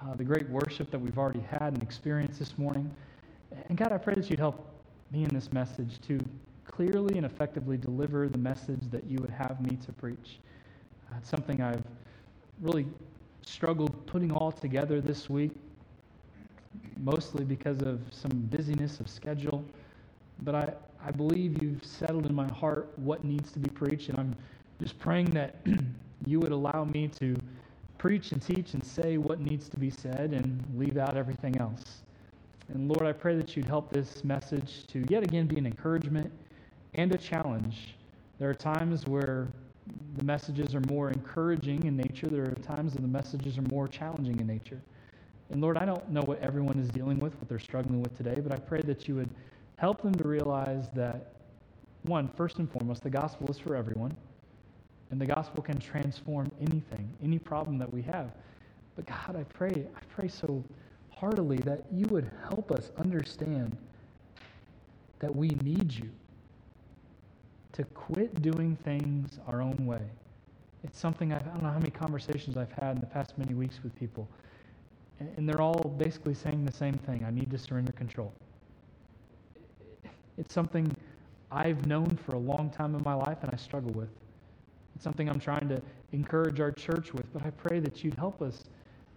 uh, 0.00 0.14
the 0.14 0.24
great 0.24 0.48
worship 0.48 0.88
that 0.92 0.98
we've 1.00 1.18
already 1.18 1.40
had 1.40 1.74
and 1.74 1.82
experienced 1.82 2.38
this 2.38 2.56
morning. 2.58 2.88
And 3.68 3.76
God, 3.76 3.90
I 3.92 3.98
pray 3.98 4.14
that 4.14 4.30
you'd 4.30 4.38
help 4.38 4.71
me 5.12 5.24
in 5.24 5.30
this 5.30 5.52
message 5.52 6.00
to 6.08 6.18
clearly 6.64 7.16
and 7.16 7.26
effectively 7.26 7.76
deliver 7.76 8.28
the 8.28 8.38
message 8.38 8.80
that 8.90 9.04
you 9.04 9.18
would 9.18 9.30
have 9.30 9.60
me 9.60 9.76
to 9.84 9.92
preach. 9.92 10.38
Uh, 11.10 11.16
it's 11.18 11.28
something 11.28 11.60
I've 11.60 11.82
really 12.60 12.86
struggled 13.42 14.06
putting 14.06 14.32
all 14.32 14.52
together 14.52 15.00
this 15.00 15.28
week, 15.28 15.52
mostly 16.98 17.44
because 17.44 17.82
of 17.82 18.00
some 18.10 18.30
busyness 18.50 19.00
of 19.00 19.08
schedule. 19.08 19.64
But 20.42 20.54
I, 20.54 20.72
I 21.04 21.10
believe 21.10 21.62
you've 21.62 21.84
settled 21.84 22.26
in 22.26 22.34
my 22.34 22.50
heart 22.52 22.90
what 22.96 23.24
needs 23.24 23.52
to 23.52 23.58
be 23.58 23.68
preached, 23.68 24.08
and 24.08 24.18
I'm 24.18 24.36
just 24.80 24.98
praying 24.98 25.30
that 25.30 25.56
you 26.26 26.40
would 26.40 26.52
allow 26.52 26.84
me 26.84 27.08
to 27.18 27.36
preach 27.98 28.32
and 28.32 28.40
teach 28.40 28.74
and 28.74 28.84
say 28.84 29.18
what 29.18 29.40
needs 29.40 29.68
to 29.68 29.76
be 29.76 29.90
said 29.90 30.32
and 30.32 30.64
leave 30.76 30.96
out 30.96 31.16
everything 31.16 31.58
else. 31.58 32.02
And 32.74 32.88
Lord, 32.88 33.02
I 33.02 33.12
pray 33.12 33.36
that 33.36 33.54
you'd 33.54 33.66
help 33.66 33.92
this 33.92 34.24
message 34.24 34.86
to 34.88 35.04
yet 35.10 35.22
again 35.22 35.46
be 35.46 35.58
an 35.58 35.66
encouragement 35.66 36.32
and 36.94 37.12
a 37.14 37.18
challenge. 37.18 37.94
There 38.38 38.48
are 38.48 38.54
times 38.54 39.06
where 39.06 39.48
the 40.16 40.24
messages 40.24 40.74
are 40.74 40.80
more 40.88 41.10
encouraging 41.10 41.84
in 41.84 41.96
nature, 41.96 42.28
there 42.28 42.44
are 42.44 42.54
times 42.62 42.94
when 42.94 43.02
the 43.02 43.08
messages 43.08 43.58
are 43.58 43.62
more 43.70 43.88
challenging 43.88 44.40
in 44.40 44.46
nature. 44.46 44.80
And 45.50 45.60
Lord, 45.60 45.76
I 45.76 45.84
don't 45.84 46.08
know 46.08 46.22
what 46.22 46.40
everyone 46.40 46.78
is 46.78 46.88
dealing 46.88 47.18
with, 47.18 47.34
what 47.34 47.48
they're 47.48 47.58
struggling 47.58 48.00
with 48.00 48.16
today, 48.16 48.40
but 48.40 48.52
I 48.52 48.58
pray 48.58 48.80
that 48.82 49.06
you 49.06 49.16
would 49.16 49.28
help 49.76 50.00
them 50.00 50.14
to 50.14 50.26
realize 50.26 50.88
that, 50.94 51.34
one, 52.04 52.28
first 52.36 52.56
and 52.56 52.70
foremost, 52.72 53.02
the 53.02 53.10
gospel 53.10 53.48
is 53.50 53.58
for 53.58 53.76
everyone, 53.76 54.16
and 55.10 55.20
the 55.20 55.26
gospel 55.26 55.62
can 55.62 55.78
transform 55.78 56.50
anything, 56.58 57.12
any 57.22 57.38
problem 57.38 57.76
that 57.78 57.92
we 57.92 58.00
have. 58.02 58.30
But 58.96 59.04
God, 59.04 59.36
I 59.36 59.42
pray, 59.42 59.86
I 59.94 60.00
pray 60.14 60.28
so 60.28 60.64
heartily 61.22 61.58
that 61.58 61.84
you 61.92 62.04
would 62.06 62.28
help 62.48 62.72
us 62.72 62.90
understand 62.98 63.76
that 65.20 65.34
we 65.34 65.50
need 65.62 65.92
you 65.92 66.10
to 67.70 67.84
quit 67.94 68.42
doing 68.42 68.76
things 68.84 69.38
our 69.46 69.62
own 69.62 69.86
way. 69.86 70.02
It's 70.82 70.98
something 70.98 71.32
I've, 71.32 71.46
I 71.46 71.50
don't 71.52 71.62
know 71.62 71.70
how 71.70 71.78
many 71.78 71.92
conversations 71.92 72.56
I've 72.56 72.72
had 72.72 72.96
in 72.96 73.00
the 73.00 73.06
past 73.06 73.38
many 73.38 73.54
weeks 73.54 73.78
with 73.84 73.94
people, 73.94 74.26
and 75.20 75.48
they're 75.48 75.60
all 75.60 75.94
basically 75.96 76.34
saying 76.34 76.64
the 76.64 76.72
same 76.72 76.94
thing 76.94 77.24
I 77.24 77.30
need 77.30 77.52
to 77.52 77.58
surrender 77.58 77.92
control. 77.92 78.32
It's 80.36 80.52
something 80.52 80.92
I've 81.52 81.86
known 81.86 82.18
for 82.26 82.34
a 82.34 82.40
long 82.40 82.68
time 82.68 82.96
in 82.96 83.02
my 83.04 83.14
life 83.14 83.38
and 83.42 83.50
I 83.52 83.56
struggle 83.56 83.92
with. 83.92 84.10
It's 84.96 85.04
something 85.04 85.28
I'm 85.28 85.38
trying 85.38 85.68
to 85.68 85.80
encourage 86.10 86.58
our 86.58 86.72
church 86.72 87.14
with, 87.14 87.32
but 87.32 87.46
I 87.46 87.50
pray 87.50 87.78
that 87.78 88.02
you'd 88.02 88.14
help 88.14 88.42
us 88.42 88.64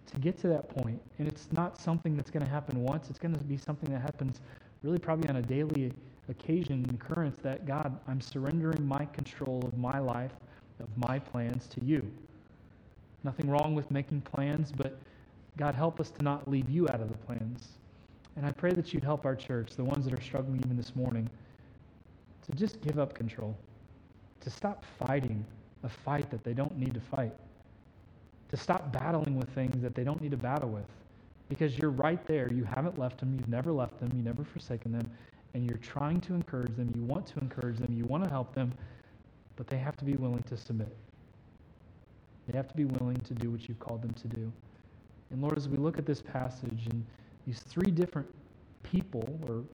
to 0.06 0.18
get 0.18 0.38
to 0.40 0.48
that 0.48 0.68
point. 0.68 1.00
And 1.18 1.28
it's 1.28 1.48
not 1.52 1.80
something 1.80 2.16
that's 2.16 2.30
going 2.30 2.44
to 2.44 2.50
happen 2.50 2.82
once, 2.82 3.10
it's 3.10 3.18
going 3.18 3.34
to 3.34 3.44
be 3.44 3.56
something 3.56 3.90
that 3.90 4.00
happens 4.00 4.40
really 4.82 4.98
probably 4.98 5.28
on 5.28 5.36
a 5.36 5.42
daily 5.42 5.92
occasion 6.28 6.84
and 6.84 6.94
occurrence 6.94 7.38
that 7.42 7.66
God, 7.66 7.98
I'm 8.08 8.20
surrendering 8.20 8.86
my 8.86 9.04
control 9.06 9.64
of 9.66 9.78
my 9.78 9.98
life, 9.98 10.32
of 10.80 10.88
my 10.96 11.18
plans 11.18 11.66
to 11.68 11.84
you. 11.84 12.08
Nothing 13.24 13.48
wrong 13.48 13.74
with 13.74 13.90
making 13.90 14.20
plans, 14.22 14.72
but 14.72 14.98
God, 15.56 15.74
help 15.74 16.00
us 16.00 16.10
to 16.10 16.22
not 16.22 16.48
leave 16.48 16.68
you 16.68 16.88
out 16.88 17.00
of 17.00 17.08
the 17.08 17.18
plans. 17.18 17.68
And 18.36 18.44
I 18.44 18.52
pray 18.52 18.72
that 18.72 18.92
you'd 18.92 19.04
help 19.04 19.24
our 19.24 19.34
church, 19.34 19.70
the 19.76 19.84
ones 19.84 20.04
that 20.04 20.14
are 20.14 20.22
struggling 20.22 20.60
even 20.64 20.76
this 20.76 20.94
morning, 20.94 21.28
to 22.46 22.52
just 22.56 22.80
give 22.82 22.98
up 22.98 23.14
control. 23.14 23.56
to 24.46 24.50
stop 24.50 24.84
fighting 24.96 25.44
a 25.82 25.88
fight 25.88 26.30
that 26.30 26.44
they 26.44 26.54
don't 26.54 26.78
need 26.78 26.94
to 26.94 27.00
fight, 27.00 27.32
to 28.50 28.56
stop 28.56 28.92
battling 28.92 29.36
with 29.36 29.48
things 29.50 29.82
that 29.82 29.94
they 29.94 30.04
don't 30.04 30.20
need 30.20 30.30
to 30.30 30.36
battle 30.36 30.68
with. 30.68 30.86
Because 31.48 31.78
you're 31.78 31.90
right 31.90 32.24
there. 32.26 32.52
You 32.52 32.64
haven't 32.64 32.98
left 32.98 33.18
them. 33.18 33.34
You've 33.34 33.48
never 33.48 33.72
left 33.72 33.98
them. 34.00 34.10
You've 34.14 34.24
never 34.24 34.44
forsaken 34.44 34.92
them. 34.92 35.10
And 35.54 35.64
you're 35.68 35.78
trying 35.78 36.20
to 36.22 36.34
encourage 36.34 36.74
them. 36.76 36.92
You 36.94 37.02
want 37.02 37.26
to 37.28 37.38
encourage 37.40 37.78
them. 37.78 37.92
You 37.92 38.04
want 38.04 38.24
to 38.24 38.30
help 38.30 38.54
them. 38.54 38.72
But 39.56 39.68
they 39.68 39.78
have 39.78 39.96
to 39.96 40.04
be 40.04 40.14
willing 40.14 40.42
to 40.44 40.56
submit. 40.56 40.94
They 42.46 42.56
have 42.56 42.68
to 42.68 42.76
be 42.76 42.84
willing 42.84 43.16
to 43.16 43.34
do 43.34 43.50
what 43.50 43.68
you've 43.68 43.80
called 43.80 44.02
them 44.02 44.12
to 44.12 44.28
do. 44.28 44.52
And 45.30 45.42
Lord, 45.42 45.56
as 45.56 45.68
we 45.68 45.76
look 45.76 45.98
at 45.98 46.06
this 46.06 46.22
passage 46.22 46.86
and 46.90 47.04
these 47.46 47.60
three 47.60 47.90
different 47.90 48.28
people 48.82 49.40
or 49.48 49.64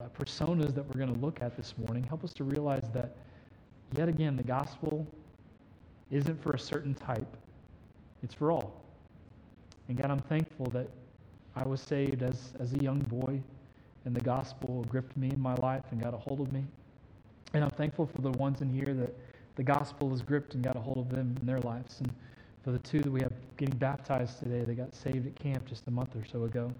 uh, 0.00 0.08
personas 0.18 0.74
that 0.74 0.84
we're 0.86 1.00
going 1.00 1.14
to 1.14 1.20
look 1.20 1.40
at 1.40 1.56
this 1.56 1.74
morning, 1.78 2.02
help 2.02 2.24
us 2.24 2.32
to 2.34 2.44
realize 2.44 2.90
that, 2.92 3.16
yet 3.96 4.08
again, 4.08 4.36
the 4.36 4.42
gospel 4.42 5.06
isn't 6.10 6.42
for 6.42 6.52
a 6.52 6.58
certain 6.58 6.94
type, 6.94 7.36
it's 8.24 8.34
for 8.34 8.50
all. 8.50 8.80
And 9.88 9.96
God, 9.96 10.10
I'm 10.10 10.20
thankful 10.20 10.66
that 10.66 10.88
I 11.54 11.66
was 11.66 11.80
saved 11.80 12.22
as, 12.22 12.52
as 12.58 12.72
a 12.72 12.78
young 12.78 13.00
boy, 13.00 13.40
and 14.04 14.16
the 14.16 14.20
gospel 14.20 14.84
gripped 14.88 15.16
me 15.16 15.30
in 15.30 15.40
my 15.40 15.54
life 15.56 15.84
and 15.90 16.02
got 16.02 16.14
a 16.14 16.16
hold 16.16 16.40
of 16.40 16.52
me. 16.52 16.64
And 17.52 17.62
I'm 17.62 17.70
thankful 17.70 18.06
for 18.06 18.22
the 18.22 18.32
ones 18.32 18.62
in 18.62 18.72
here 18.72 18.94
that 18.94 19.14
the 19.56 19.62
gospel 19.62 20.10
has 20.10 20.22
gripped 20.22 20.54
and 20.54 20.64
got 20.64 20.74
a 20.76 20.80
hold 20.80 20.98
of 20.98 21.10
them 21.10 21.36
in 21.40 21.46
their 21.46 21.60
lives. 21.60 22.00
And 22.00 22.10
for 22.64 22.72
the 22.72 22.78
two 22.78 23.00
that 23.00 23.10
we 23.10 23.20
have 23.20 23.32
getting 23.56 23.76
baptized 23.76 24.40
today, 24.40 24.64
they 24.64 24.74
got 24.74 24.94
saved 24.94 25.26
at 25.26 25.34
camp 25.36 25.66
just 25.66 25.86
a 25.86 25.90
month 25.90 26.16
or 26.16 26.24
so 26.30 26.44
ago. 26.44 26.72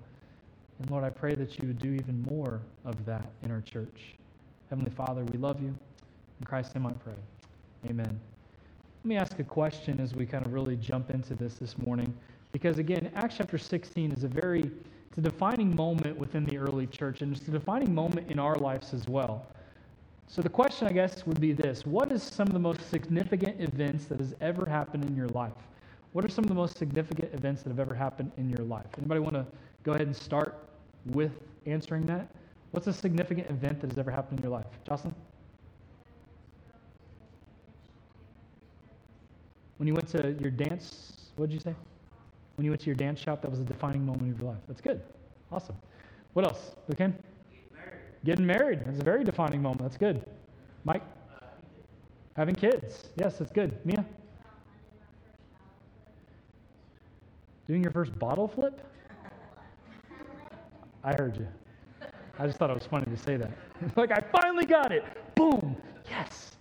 And 0.80 0.90
Lord, 0.90 1.04
I 1.04 1.10
pray 1.10 1.34
that 1.36 1.58
you 1.60 1.68
would 1.68 1.78
do 1.78 1.92
even 1.92 2.26
more 2.28 2.60
of 2.84 3.04
that 3.06 3.30
in 3.42 3.50
our 3.52 3.60
church. 3.60 4.16
Heavenly 4.70 4.90
Father, 4.90 5.24
we 5.24 5.38
love 5.38 5.60
you. 5.60 5.68
In 6.40 6.46
Christ's 6.46 6.74
name 6.74 6.86
I 6.86 6.92
pray. 6.92 7.14
Amen. 7.88 8.18
Let 9.04 9.08
me 9.08 9.16
ask 9.18 9.38
a 9.38 9.44
question 9.44 10.00
as 10.00 10.14
we 10.14 10.24
kind 10.24 10.46
of 10.46 10.54
really 10.54 10.76
jump 10.76 11.10
into 11.10 11.34
this 11.34 11.56
this 11.56 11.76
morning. 11.76 12.10
Because 12.52 12.78
again, 12.78 13.10
Acts 13.14 13.34
chapter 13.36 13.58
16 13.58 14.12
is 14.12 14.24
a 14.24 14.28
very, 14.28 14.70
it's 15.10 15.18
a 15.18 15.20
defining 15.20 15.76
moment 15.76 16.16
within 16.16 16.46
the 16.46 16.56
early 16.56 16.86
church, 16.86 17.20
and 17.20 17.36
it's 17.36 17.46
a 17.46 17.50
defining 17.50 17.94
moment 17.94 18.30
in 18.30 18.38
our 18.38 18.54
lives 18.54 18.94
as 18.94 19.06
well. 19.06 19.46
So 20.26 20.40
the 20.40 20.48
question, 20.48 20.88
I 20.88 20.92
guess, 20.92 21.26
would 21.26 21.38
be 21.38 21.52
this 21.52 21.84
What 21.84 22.12
is 22.12 22.22
some 22.22 22.46
of 22.46 22.54
the 22.54 22.58
most 22.58 22.88
significant 22.88 23.60
events 23.60 24.06
that 24.06 24.20
has 24.20 24.34
ever 24.40 24.64
happened 24.64 25.04
in 25.04 25.14
your 25.14 25.28
life? 25.28 25.52
What 26.14 26.24
are 26.24 26.30
some 26.30 26.44
of 26.44 26.48
the 26.48 26.54
most 26.54 26.78
significant 26.78 27.34
events 27.34 27.62
that 27.64 27.68
have 27.68 27.80
ever 27.80 27.94
happened 27.94 28.32
in 28.38 28.48
your 28.48 28.66
life? 28.66 28.86
Anybody 28.96 29.20
want 29.20 29.34
to 29.34 29.44
go 29.82 29.92
ahead 29.92 30.06
and 30.06 30.16
start 30.16 30.66
with 31.04 31.32
answering 31.66 32.06
that? 32.06 32.26
What's 32.70 32.86
a 32.86 32.92
significant 32.94 33.50
event 33.50 33.82
that 33.82 33.90
has 33.90 33.98
ever 33.98 34.10
happened 34.10 34.38
in 34.38 34.44
your 34.44 34.52
life? 34.52 34.64
Jocelyn? 34.86 35.14
When 39.78 39.88
you 39.88 39.94
went 39.94 40.08
to 40.08 40.36
your 40.40 40.50
dance, 40.50 41.12
what 41.36 41.48
did 41.48 41.54
you 41.54 41.60
say? 41.60 41.74
When 42.56 42.64
you 42.64 42.70
went 42.70 42.80
to 42.82 42.86
your 42.86 42.94
dance 42.94 43.18
shop, 43.18 43.42
that 43.42 43.50
was 43.50 43.60
a 43.60 43.64
defining 43.64 44.06
moment 44.06 44.32
of 44.32 44.40
your 44.40 44.50
life. 44.50 44.60
That's 44.68 44.80
good. 44.80 45.00
Awesome. 45.50 45.76
What 46.34 46.44
else? 46.44 46.72
Ken? 46.96 47.16
Getting 48.24 48.46
married. 48.46 48.84
That's 48.84 49.00
a 49.00 49.04
very 49.04 49.24
defining 49.24 49.60
moment. 49.60 49.82
That's 49.82 49.96
good. 49.96 50.24
Mike? 50.84 51.02
Having 52.36 52.54
kids. 52.56 53.10
Yes, 53.16 53.38
that's 53.38 53.52
good. 53.52 53.76
Mia? 53.84 54.04
Doing 57.66 57.82
your 57.82 57.92
first 57.92 58.16
bottle 58.18 58.48
flip? 58.48 58.80
I 61.02 61.14
heard 61.14 61.36
you. 61.36 61.46
I 62.38 62.46
just 62.46 62.58
thought 62.58 62.70
it 62.70 62.74
was 62.74 62.86
funny 62.86 63.04
to 63.04 63.16
say 63.16 63.36
that. 63.36 63.50
like, 63.96 64.10
I 64.10 64.22
finally 64.40 64.66
got 64.66 64.90
it. 64.92 65.04
Boom. 65.34 65.76
Yes. 66.08 66.53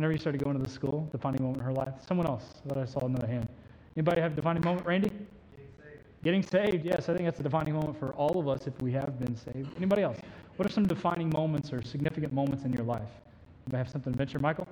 Whenever 0.00 0.14
you 0.14 0.18
started 0.18 0.42
going 0.42 0.56
to 0.56 0.62
the 0.62 0.70
school, 0.70 1.06
defining 1.12 1.42
moment 1.42 1.58
in 1.58 1.64
her 1.66 1.74
life. 1.74 1.92
Someone 2.08 2.26
else 2.26 2.62
that 2.64 2.78
I 2.78 2.86
saw 2.86 3.00
another 3.00 3.26
hand. 3.26 3.46
Anybody 3.94 4.22
have 4.22 4.32
a 4.32 4.34
defining 4.34 4.64
moment, 4.64 4.86
Randy? 4.86 5.10
Getting 6.24 6.42
saved, 6.42 6.86
yes, 6.86 7.10
I 7.10 7.12
think 7.12 7.26
that's 7.26 7.38
a 7.38 7.42
defining 7.42 7.74
moment 7.74 7.98
for 7.98 8.12
all 8.12 8.38
of 8.40 8.48
us 8.48 8.66
if 8.66 8.80
we 8.80 8.92
have 8.92 9.20
been 9.20 9.36
saved. 9.36 9.68
Anybody 9.76 10.00
else? 10.00 10.16
What 10.56 10.66
are 10.66 10.72
some 10.72 10.86
defining 10.86 11.28
moments 11.28 11.70
or 11.70 11.82
significant 11.82 12.32
moments 12.32 12.64
in 12.64 12.72
your 12.72 12.84
life? 12.84 13.10
Anybody 13.66 13.76
have 13.76 13.90
something 13.90 14.14
to 14.14 14.16
venture, 14.16 14.38
Michael? 14.38 14.66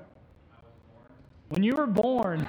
When 1.51 1.63
you 1.63 1.77
were 1.77 1.87
born, 1.87 2.49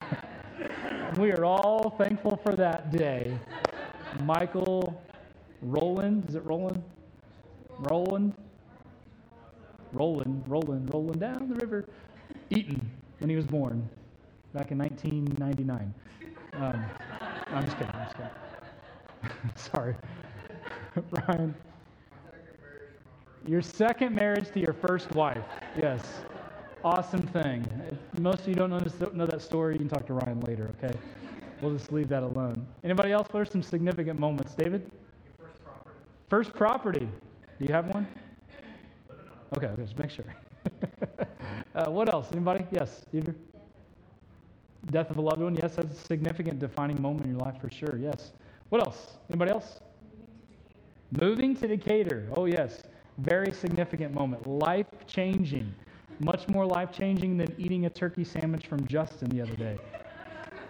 we 1.17 1.33
are 1.33 1.43
all 1.43 1.89
thankful 1.97 2.37
for 2.37 2.55
that 2.55 2.93
day. 2.93 3.37
Michael 4.23 5.03
Roland, 5.61 6.29
is 6.29 6.35
it 6.35 6.45
Roland? 6.45 6.81
Roland? 7.91 8.35
Roland, 9.91 10.43
Roland, 10.47 10.93
rolling 10.93 11.19
down 11.19 11.49
the 11.49 11.55
river. 11.55 11.83
Eaton, 12.49 12.89
when 13.19 13.29
he 13.29 13.35
was 13.35 13.45
born, 13.45 13.87
back 14.53 14.71
in 14.71 14.77
1999. 14.77 15.93
Um, 16.53 16.85
I'm 17.47 17.65
just 17.65 17.77
kidding. 17.77 17.93
I'm 17.93 18.05
just 18.05 18.15
kidding. 18.17 19.55
Sorry. 19.55 19.95
Ryan. 21.27 21.55
Your 23.45 23.61
second 23.61 24.15
marriage 24.15 24.51
to 24.51 24.59
your 24.59 24.73
first 24.73 25.11
wife. 25.15 25.43
Yes. 25.77 26.01
Awesome 26.83 27.25
thing. 27.27 27.65
If 28.13 28.19
most 28.19 28.41
of 28.41 28.47
you 28.47 28.55
don't 28.55 28.69
know, 28.69 29.25
that 29.25 29.41
story, 29.41 29.73
you 29.73 29.79
can 29.79 29.89
talk 29.89 30.05
to 30.07 30.13
Ryan 30.13 30.39
later, 30.41 30.73
okay? 30.77 30.97
We'll 31.61 31.73
just 31.73 31.91
leave 31.91 32.07
that 32.09 32.23
alone. 32.23 32.65
Anybody 32.83 33.11
else? 33.11 33.27
What 33.31 33.41
are 33.41 33.45
some 33.45 33.61
significant 33.61 34.19
moments? 34.19 34.55
David? 34.55 34.89
First 35.37 35.63
property. 35.63 35.89
First 36.29 36.53
property. 36.53 37.09
Do 37.59 37.65
you 37.65 37.73
have 37.73 37.87
one? 37.87 38.07
Okay 39.57 39.71
just 39.77 39.97
make 39.97 40.09
sure. 40.09 40.25
uh, 41.75 41.89
what 41.89 42.11
else? 42.11 42.27
Anybody? 42.31 42.65
Yes, 42.71 43.05
Either. 43.13 43.35
Death 44.91 45.09
of 45.11 45.17
a 45.17 45.21
loved 45.21 45.41
one. 45.41 45.55
Yes, 45.55 45.75
that's 45.75 45.93
a 45.93 46.05
significant 46.05 46.59
defining 46.59 47.01
moment 47.01 47.25
in 47.25 47.31
your 47.31 47.39
life 47.39 47.59
for 47.59 47.69
sure. 47.69 47.97
Yes. 47.97 48.31
What 48.69 48.85
else? 48.85 49.17
Anybody 49.29 49.51
else? 49.51 49.81
Moving 51.19 51.55
to 51.57 51.67
Decatur. 51.67 52.29
Oh, 52.35 52.45
yes. 52.45 52.83
Very 53.17 53.51
significant 53.51 54.13
moment. 54.13 54.47
Life 54.47 54.87
changing. 55.05 55.73
Much 56.19 56.47
more 56.47 56.65
life 56.65 56.91
changing 56.91 57.37
than 57.37 57.53
eating 57.57 57.85
a 57.85 57.89
turkey 57.89 58.23
sandwich 58.23 58.67
from 58.67 58.85
Justin 58.87 59.29
the 59.29 59.41
other 59.41 59.55
day. 59.55 59.77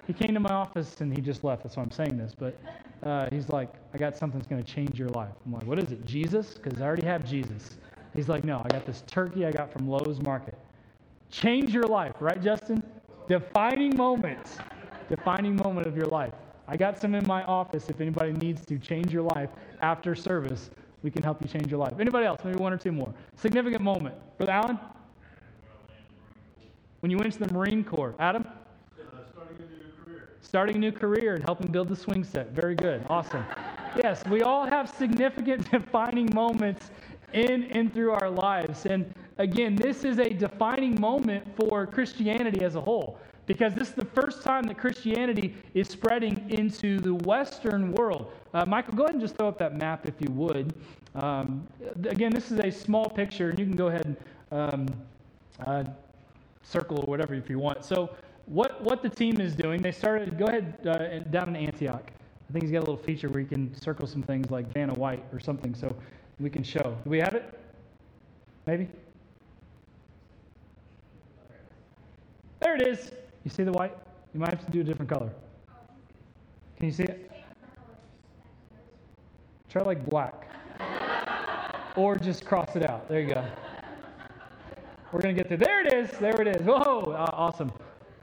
He 0.07 0.13
came 0.13 0.33
to 0.33 0.39
my 0.39 0.49
office 0.49 1.01
and 1.01 1.15
he 1.15 1.21
just 1.21 1.43
left. 1.43 1.63
That's 1.63 1.77
why 1.77 1.83
I'm 1.83 1.91
saying 1.91 2.17
this. 2.17 2.33
But 2.37 2.59
uh, 3.03 3.27
he's 3.31 3.49
like, 3.49 3.71
I 3.93 3.97
got 3.97 4.17
something 4.17 4.39
that's 4.39 4.49
going 4.49 4.63
to 4.63 4.73
change 4.73 4.97
your 4.97 5.09
life. 5.09 5.33
I'm 5.45 5.53
like, 5.53 5.65
what 5.65 5.77
is 5.77 5.91
it? 5.91 6.03
Jesus? 6.05 6.55
Because 6.55 6.81
I 6.81 6.85
already 6.85 7.05
have 7.05 7.23
Jesus. 7.23 7.77
He's 8.15 8.27
like, 8.27 8.43
no, 8.43 8.61
I 8.65 8.69
got 8.69 8.85
this 8.85 9.03
turkey 9.05 9.45
I 9.45 9.51
got 9.51 9.71
from 9.71 9.87
Lowe's 9.87 10.19
Market. 10.19 10.57
Change 11.31 11.73
your 11.73 11.85
life, 11.85 12.15
right, 12.19 12.41
Justin? 12.41 12.83
Defining 13.27 13.95
moment. 13.95 14.57
Defining 15.09 15.55
moment 15.55 15.87
of 15.87 15.95
your 15.95 16.07
life. 16.07 16.33
I 16.67 16.77
got 16.77 16.99
some 16.99 17.15
in 17.15 17.25
my 17.25 17.43
office 17.43 17.89
if 17.89 17.99
anybody 18.01 18.31
needs 18.33 18.65
to 18.65 18.77
change 18.77 19.11
your 19.11 19.23
life 19.23 19.49
after 19.81 20.15
service. 20.15 20.69
We 21.01 21.11
can 21.11 21.23
help 21.23 21.41
you 21.41 21.47
change 21.47 21.71
your 21.71 21.79
life. 21.79 21.93
Anybody 21.99 22.25
else? 22.25 22.41
Maybe 22.43 22.57
one 22.57 22.73
or 22.73 22.77
two 22.77 22.91
more. 22.91 23.13
Significant 23.35 23.81
moment. 23.81 24.15
Brother 24.37 24.51
Allen? 24.51 24.79
When 26.99 27.09
you 27.09 27.17
went 27.17 27.31
to 27.33 27.39
the 27.39 27.53
Marine 27.53 27.83
Corps. 27.83 28.13
Adam? 28.19 28.45
starting 29.31 29.57
a 29.57 29.61
new 29.61 30.03
career. 30.03 30.29
Starting 30.41 30.75
a 30.75 30.79
new 30.79 30.91
career 30.91 31.35
and 31.35 31.43
helping 31.43 31.71
build 31.71 31.87
the 31.87 31.95
swing 31.95 32.23
set. 32.23 32.51
Very 32.51 32.75
good. 32.75 33.03
Awesome. 33.09 33.45
yes, 33.95 34.23
we 34.27 34.41
all 34.41 34.65
have 34.65 34.89
significant 34.89 35.69
defining 35.71 36.33
moments 36.33 36.91
in 37.33 37.63
and 37.65 37.93
through 37.93 38.11
our 38.11 38.29
lives. 38.29 38.85
And 38.85 39.13
again, 39.39 39.75
this 39.75 40.03
is 40.03 40.19
a 40.19 40.29
defining 40.29 40.99
moment 40.99 41.47
for 41.55 41.87
Christianity 41.87 42.63
as 42.63 42.75
a 42.75 42.81
whole 42.81 43.17
because 43.47 43.73
this 43.73 43.89
is 43.89 43.95
the 43.95 44.05
first 44.05 44.43
time 44.43 44.63
that 44.65 44.77
Christianity 44.77 45.55
is 45.73 45.87
spreading 45.87 46.45
into 46.49 46.99
the 46.99 47.15
Western 47.15 47.91
world. 47.93 48.31
Uh, 48.53 48.63
Michael, 48.65 48.93
go 48.93 49.05
ahead 49.05 49.15
and 49.15 49.21
just 49.21 49.37
throw 49.37 49.47
up 49.47 49.57
that 49.57 49.75
map 49.75 50.05
if 50.07 50.13
you 50.19 50.31
would. 50.33 50.75
Um, 51.15 51.67
again, 52.03 52.31
this 52.31 52.51
is 52.51 52.59
a 52.59 52.69
small 52.69 53.09
picture, 53.09 53.49
and 53.49 53.57
you 53.57 53.65
can 53.65 53.75
go 53.75 53.87
ahead 53.87 54.05
and 54.05 54.17
um, 54.51 54.87
uh, 55.65 55.83
circle 56.61 56.99
or 56.99 57.05
whatever 57.05 57.33
if 57.33 57.49
you 57.49 57.57
want. 57.57 57.83
So, 57.83 58.11
what, 58.45 58.83
what 58.83 59.01
the 59.01 59.09
team 59.09 59.39
is 59.41 59.55
doing, 59.55 59.81
they 59.81 59.91
started, 59.91 60.37
go 60.37 60.45
ahead 60.45 60.75
uh, 60.85 61.19
down 61.31 61.49
in 61.49 61.55
Antioch. 61.55 62.11
I 62.49 62.53
think 62.53 62.63
he's 62.63 62.71
got 62.71 62.79
a 62.79 62.85
little 62.87 62.97
feature 62.97 63.29
where 63.29 63.39
you 63.39 63.47
can 63.47 63.73
circle 63.79 64.07
some 64.07 64.23
things 64.23 64.49
like 64.49 64.71
Vanna 64.73 64.93
White 64.93 65.23
or 65.31 65.39
something 65.39 65.73
so 65.75 65.95
we 66.39 66.49
can 66.49 66.63
show. 66.63 66.97
Do 67.03 67.09
we 67.09 67.19
have 67.19 67.35
it? 67.35 67.59
Maybe? 68.65 68.87
There 72.59 72.75
it 72.75 72.81
is. 72.81 73.11
You 73.43 73.51
see 73.51 73.63
the 73.63 73.71
white? 73.71 73.95
You 74.33 74.39
might 74.39 74.49
have 74.51 74.65
to 74.65 74.71
do 74.71 74.81
a 74.81 74.83
different 74.83 75.09
color. 75.09 75.31
Can 76.77 76.85
you 76.85 76.91
see 76.91 77.03
it? 77.03 77.31
Try 79.69 79.81
like 79.83 80.05
black. 80.09 80.47
or 81.95 82.17
just 82.17 82.45
cross 82.45 82.75
it 82.75 82.89
out. 82.89 83.07
There 83.07 83.19
you 83.19 83.33
go. 83.33 83.45
We're 85.11 85.21
going 85.21 85.35
to 85.35 85.41
get 85.43 85.49
there. 85.49 85.57
There 85.57 85.85
it 85.85 85.93
is. 85.93 86.17
There 86.19 86.39
it 86.41 86.47
is. 86.47 86.61
Whoa, 86.61 87.11
uh, 87.11 87.29
awesome. 87.33 87.71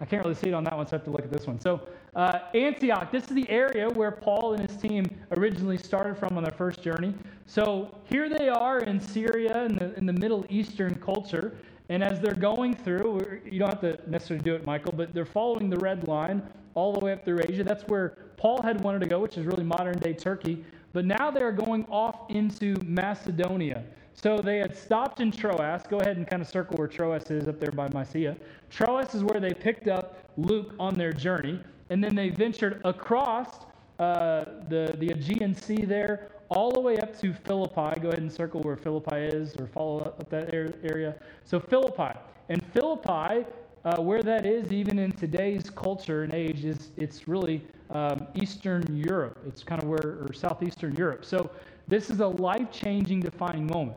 I 0.01 0.05
can't 0.05 0.23
really 0.23 0.35
see 0.35 0.49
it 0.49 0.55
on 0.55 0.63
that 0.65 0.77
one, 0.77 0.87
so 0.87 0.97
I 0.97 0.99
have 0.99 1.05
to 1.05 1.11
look 1.11 1.23
at 1.23 1.33
this 1.33 1.47
one. 1.47 1.59
So, 1.59 1.81
uh, 2.15 2.41
Antioch, 2.55 3.11
this 3.11 3.25
is 3.25 3.31
the 3.31 3.49
area 3.49 3.89
where 3.91 4.11
Paul 4.11 4.53
and 4.53 4.69
his 4.69 4.77
team 4.77 5.07
originally 5.37 5.79
started 5.79 6.17
from 6.17 6.37
on 6.37 6.43
their 6.43 6.53
first 6.53 6.83
journey. 6.83 7.15
So 7.47 7.99
here 8.05 8.29
they 8.29 8.49
are 8.49 8.81
in 8.81 9.01
Syria, 9.01 9.65
in 9.65 9.77
the, 9.77 9.95
in 9.97 10.07
the 10.07 10.13
Middle 10.13 10.45
Eastern 10.49 10.95
culture. 10.97 11.57
And 11.89 12.03
as 12.03 12.21
they're 12.21 12.35
going 12.35 12.75
through, 12.75 13.41
you 13.45 13.59
don't 13.59 13.69
have 13.69 13.81
to 13.81 13.99
necessarily 14.11 14.43
do 14.43 14.55
it, 14.55 14.67
Michael, 14.67 14.93
but 14.93 15.15
they're 15.15 15.25
following 15.25 15.71
the 15.71 15.79
red 15.79 16.09
line 16.09 16.43
all 16.75 16.93
the 16.93 17.05
way 17.05 17.13
up 17.13 17.25
through 17.25 17.41
Asia. 17.49 17.63
That's 17.63 17.85
where 17.85 18.17
Paul 18.37 18.61
had 18.63 18.81
wanted 18.83 19.01
to 19.01 19.07
go, 19.07 19.21
which 19.21 19.39
is 19.39 19.47
really 19.47 19.65
modern 19.65 19.99
day 19.99 20.13
Turkey. 20.13 20.65
But 20.93 21.05
now 21.05 21.31
they're 21.31 21.53
going 21.53 21.85
off 21.91 22.31
into 22.31 22.75
Macedonia. 22.83 23.85
So 24.15 24.39
they 24.39 24.59
had 24.59 24.75
stopped 24.77 25.21
in 25.21 25.31
Troas. 25.31 25.83
Go 25.89 25.99
ahead 25.99 26.17
and 26.17 26.27
kind 26.27 26.41
of 26.41 26.49
circle 26.49 26.77
where 26.77 26.89
Troas 26.89 27.31
is 27.31 27.49
up 27.49 27.61
there 27.61 27.71
by 27.71 27.89
Mysia. 27.89 28.37
Troas 28.71 29.15
is 29.15 29.23
where 29.23 29.41
they 29.41 29.53
picked 29.53 29.89
up 29.89 30.19
Luke 30.37 30.75
on 30.81 30.95
their 30.95 31.13
journey. 31.13 31.61
And 31.91 32.03
then 32.03 32.15
they 32.15 32.31
ventured 32.31 32.81
across 32.85 33.67
uh, 33.99 34.45
the, 34.69 34.95
the 34.99 35.11
Aegean 35.11 35.55
Sea 35.55 35.85
there, 35.85 36.29
all 36.49 36.71
the 36.71 36.81
way 36.81 36.99
up 36.99 37.19
to 37.21 37.33
Philippi. 37.33 37.99
Go 38.01 38.09
ahead 38.09 38.21
and 38.21 38.33
circle 38.33 38.61
where 38.61 38.77
Philippi 38.77 39.17
is 39.17 39.57
or 39.57 39.67
follow 39.67 40.01
up 40.01 40.29
that 40.31 40.53
area. 40.53 41.17
So, 41.45 41.59
Philippi. 41.59 42.19
And 42.49 42.65
Philippi, 42.73 43.45
uh, 43.85 43.97
where 44.01 44.23
that 44.23 44.47
is, 44.47 44.71
even 44.73 44.99
in 44.99 45.13
today's 45.13 45.71
culture 45.71 46.23
and 46.23 46.33
age, 46.33 46.65
is 46.65 46.91
it's 46.97 47.27
really 47.27 47.63
um, 47.91 48.27
Eastern 48.35 48.85
Europe. 48.97 49.39
It's 49.47 49.63
kind 49.63 49.83
of 49.83 49.89
where, 49.89 50.19
or 50.23 50.33
Southeastern 50.33 50.95
Europe. 50.95 51.25
So, 51.25 51.51
this 51.89 52.11
is 52.11 52.21
a 52.21 52.27
life 52.27 52.71
changing, 52.71 53.21
defining 53.21 53.67
moment. 53.67 53.97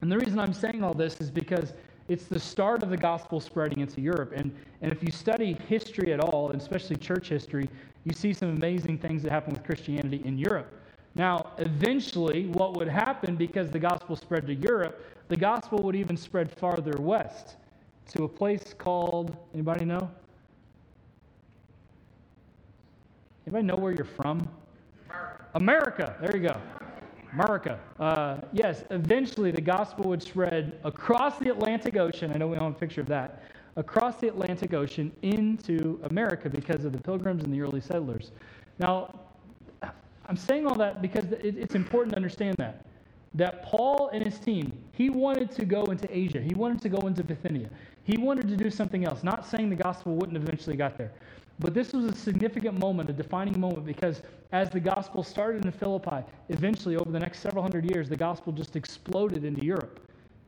And 0.00 0.10
the 0.10 0.18
reason 0.18 0.38
I'm 0.38 0.52
saying 0.52 0.82
all 0.84 0.94
this 0.94 1.20
is 1.20 1.30
because 1.30 1.72
it's 2.08 2.24
the 2.24 2.40
start 2.40 2.82
of 2.82 2.90
the 2.90 2.96
gospel 2.96 3.38
spreading 3.38 3.80
into 3.80 4.00
Europe. 4.00 4.32
And, 4.34 4.54
and 4.80 4.90
if 4.90 5.02
you 5.02 5.12
study 5.12 5.56
history 5.68 6.12
at 6.12 6.20
all, 6.20 6.50
and 6.50 6.60
especially 6.60 6.96
church 6.96 7.28
history, 7.28 7.68
you 8.04 8.12
see 8.12 8.32
some 8.32 8.48
amazing 8.48 8.98
things 8.98 9.22
that 9.22 9.30
happen 9.30 9.52
with 9.52 9.62
Christianity 9.62 10.22
in 10.24 10.38
Europe. 10.38 10.72
Now, 11.14 11.52
eventually, 11.58 12.46
what 12.46 12.76
would 12.76 12.88
happen 12.88 13.36
because 13.36 13.70
the 13.70 13.78
gospel 13.78 14.16
spread 14.16 14.46
to 14.46 14.54
Europe, 14.54 15.04
the 15.28 15.36
gospel 15.36 15.80
would 15.80 15.96
even 15.96 16.16
spread 16.16 16.50
farther 16.50 16.96
west 16.98 17.56
to 18.12 18.24
a 18.24 18.28
place 18.28 18.74
called, 18.76 19.36
anybody 19.52 19.84
know? 19.84 20.10
Anybody 23.46 23.66
know 23.66 23.76
where 23.76 23.92
you're 23.92 24.04
from? 24.04 24.48
America. 25.54 26.16
There 26.20 26.36
you 26.36 26.48
go. 26.48 26.77
America. 27.32 27.78
Uh, 27.98 28.38
yes, 28.52 28.84
eventually 28.90 29.50
the 29.50 29.60
gospel 29.60 30.08
would 30.08 30.22
spread 30.22 30.78
across 30.84 31.38
the 31.38 31.50
Atlantic 31.50 31.96
Ocean. 31.96 32.32
I 32.32 32.38
know 32.38 32.48
we 32.48 32.56
don't 32.56 32.64
have 32.64 32.76
a 32.76 32.78
picture 32.78 33.00
of 33.00 33.08
that. 33.08 33.42
Across 33.76 34.16
the 34.20 34.28
Atlantic 34.28 34.74
Ocean 34.74 35.12
into 35.22 36.00
America 36.04 36.48
because 36.48 36.84
of 36.84 36.92
the 36.92 36.98
pilgrims 36.98 37.44
and 37.44 37.52
the 37.52 37.60
early 37.60 37.80
settlers. 37.80 38.32
Now, 38.78 39.20
I'm 40.26 40.36
saying 40.36 40.66
all 40.66 40.74
that 40.76 41.00
because 41.00 41.26
it's 41.30 41.74
important 41.74 42.12
to 42.12 42.16
understand 42.16 42.56
that. 42.58 42.84
That 43.34 43.62
Paul 43.62 44.10
and 44.12 44.24
his 44.24 44.38
team, 44.38 44.72
he 44.92 45.10
wanted 45.10 45.50
to 45.52 45.64
go 45.64 45.84
into 45.84 46.08
Asia. 46.14 46.40
He 46.40 46.54
wanted 46.54 46.80
to 46.82 46.88
go 46.88 47.06
into 47.06 47.22
Bithynia. 47.22 47.68
He 48.04 48.16
wanted 48.16 48.48
to 48.48 48.56
do 48.56 48.70
something 48.70 49.04
else. 49.04 49.22
Not 49.22 49.46
saying 49.46 49.68
the 49.70 49.76
gospel 49.76 50.16
wouldn't 50.16 50.36
eventually 50.36 50.76
got 50.76 50.96
there. 50.96 51.12
But 51.58 51.74
this 51.74 51.92
was 51.92 52.04
a 52.04 52.14
significant 52.14 52.78
moment, 52.78 53.10
a 53.10 53.12
defining 53.12 53.58
moment, 53.58 53.84
because 53.84 54.22
as 54.52 54.70
the 54.70 54.80
gospel 54.80 55.22
started 55.24 55.64
in 55.64 55.72
Philippi, 55.72 56.24
eventually, 56.48 56.96
over 56.96 57.10
the 57.10 57.18
next 57.18 57.40
several 57.40 57.62
hundred 57.62 57.90
years, 57.90 58.08
the 58.08 58.16
gospel 58.16 58.52
just 58.52 58.76
exploded 58.76 59.44
into 59.44 59.64
Europe. 59.64 60.00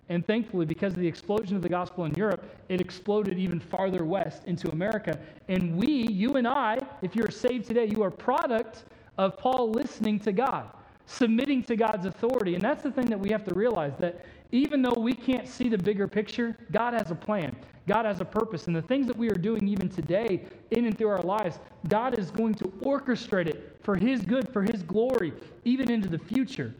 And 0.08 0.26
thankfully, 0.26 0.66
because 0.66 0.94
of 0.94 1.00
the 1.00 1.06
explosion 1.06 1.56
of 1.56 1.62
the 1.62 1.68
gospel 1.68 2.04
in 2.04 2.14
Europe, 2.14 2.44
it 2.68 2.80
exploded 2.80 3.38
even 3.38 3.60
farther 3.60 4.04
west 4.04 4.42
into 4.46 4.70
America. 4.70 5.18
And 5.48 5.76
we, 5.76 5.88
you 5.88 6.36
and 6.36 6.48
I, 6.48 6.78
if 7.02 7.14
you're 7.14 7.30
saved 7.30 7.66
today, 7.66 7.86
you 7.86 8.02
are 8.02 8.10
product 8.10 8.84
of 9.18 9.36
Paul 9.36 9.70
listening 9.70 10.18
to 10.20 10.32
God, 10.32 10.68
submitting 11.06 11.62
to 11.64 11.76
God's 11.76 12.06
authority. 12.06 12.54
And 12.54 12.62
that's 12.62 12.82
the 12.82 12.90
thing 12.90 13.06
that 13.06 13.20
we 13.20 13.30
have 13.30 13.44
to 13.44 13.54
realize 13.54 13.92
that 13.98 14.24
even 14.52 14.82
though 14.82 14.94
we 14.98 15.14
can't 15.14 15.46
see 15.48 15.68
the 15.68 15.78
bigger 15.78 16.08
picture, 16.08 16.56
God 16.72 16.94
has 16.94 17.10
a 17.10 17.14
plan. 17.14 17.54
God 17.86 18.04
has 18.04 18.20
a 18.20 18.24
purpose. 18.24 18.66
And 18.66 18.76
the 18.76 18.82
things 18.82 19.06
that 19.06 19.16
we 19.16 19.28
are 19.30 19.34
doing 19.34 19.66
even 19.66 19.88
today 19.88 20.44
in 20.70 20.84
and 20.84 20.96
through 20.96 21.08
our 21.08 21.22
lives, 21.22 21.58
God 21.88 22.18
is 22.18 22.30
going 22.30 22.54
to 22.54 22.64
orchestrate 22.82 23.46
it 23.46 23.78
for 23.82 23.96
His 23.96 24.22
good, 24.22 24.52
for 24.52 24.62
His 24.62 24.82
glory, 24.82 25.32
even 25.64 25.90
into 25.90 26.08
the 26.08 26.18
future. 26.18 26.74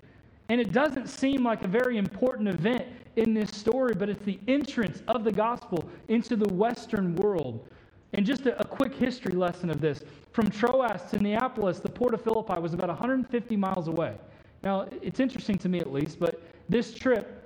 And 0.48 0.61
it 0.61 0.72
doesn't 0.72 1.09
seem 1.09 1.44
like 1.44 1.62
a 1.62 1.68
very 1.68 1.96
important 1.96 2.48
event 2.48 2.85
in 3.16 3.35
this 3.35 3.50
story, 3.50 3.94
but 3.94 4.09
it's 4.09 4.24
the 4.24 4.38
entrance 4.48 5.02
of 5.09 5.24
the 5.24 5.33
gospel 5.33 5.88
into 6.09 6.37
the 6.37 6.52
Western 6.52 7.14
world. 7.16 7.68
And 8.12 8.26
just 8.26 8.46
a, 8.46 8.61
a 8.61 8.64
quick 8.64 8.94
history 8.94 9.35
lesson 9.35 9.70
of 9.70 9.80
this 9.80 10.02
from 10.33 10.50
Troas 10.50 11.02
to 11.11 11.18
Neapolis, 11.18 11.78
the 11.78 11.88
port 11.88 12.14
of 12.14 12.22
Philippi 12.22 12.61
was 12.61 12.74
about 12.74 12.88
150 12.88 13.56
miles 13.56 13.88
away. 13.88 14.16
Now, 14.62 14.87
it's 15.02 15.20
interesting 15.20 15.56
to 15.59 15.68
me 15.68 15.80
at 15.80 15.92
least, 15.92 16.18
but 16.18 16.42
this 16.68 16.94
trip 16.94 17.39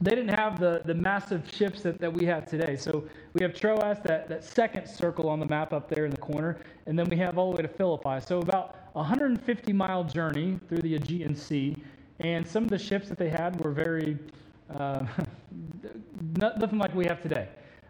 they 0.00 0.10
didn't 0.10 0.34
have 0.34 0.60
the, 0.60 0.82
the 0.84 0.94
massive 0.94 1.42
ships 1.50 1.82
that, 1.82 1.98
that 1.98 2.12
we 2.12 2.26
have 2.26 2.46
today. 2.46 2.76
So 2.76 3.04
we 3.32 3.42
have 3.42 3.54
Troas, 3.54 3.98
that, 4.04 4.28
that 4.28 4.44
second 4.44 4.86
circle 4.86 5.28
on 5.28 5.40
the 5.40 5.46
map 5.46 5.72
up 5.72 5.88
there 5.88 6.04
in 6.04 6.10
the 6.10 6.18
corner, 6.18 6.58
and 6.86 6.98
then 6.98 7.08
we 7.08 7.16
have 7.16 7.38
all 7.38 7.50
the 7.50 7.56
way 7.56 7.62
to 7.62 7.68
Philippi. 7.68 8.20
So 8.26 8.40
about 8.40 8.76
150 8.92 9.72
mile 9.72 10.04
journey 10.04 10.58
through 10.68 10.82
the 10.82 10.94
Aegean 10.96 11.34
Sea, 11.34 11.76
and 12.20 12.46
some 12.46 12.64
of 12.64 12.70
the 12.70 12.78
ships 12.78 13.08
that 13.08 13.18
they 13.18 13.28
had 13.28 13.58
were 13.62 13.70
very, 13.70 14.18
uh, 14.74 15.04
nothing 16.36 16.78
like 16.78 16.94
we 16.94 17.06
have 17.06 17.22
today. 17.22 17.48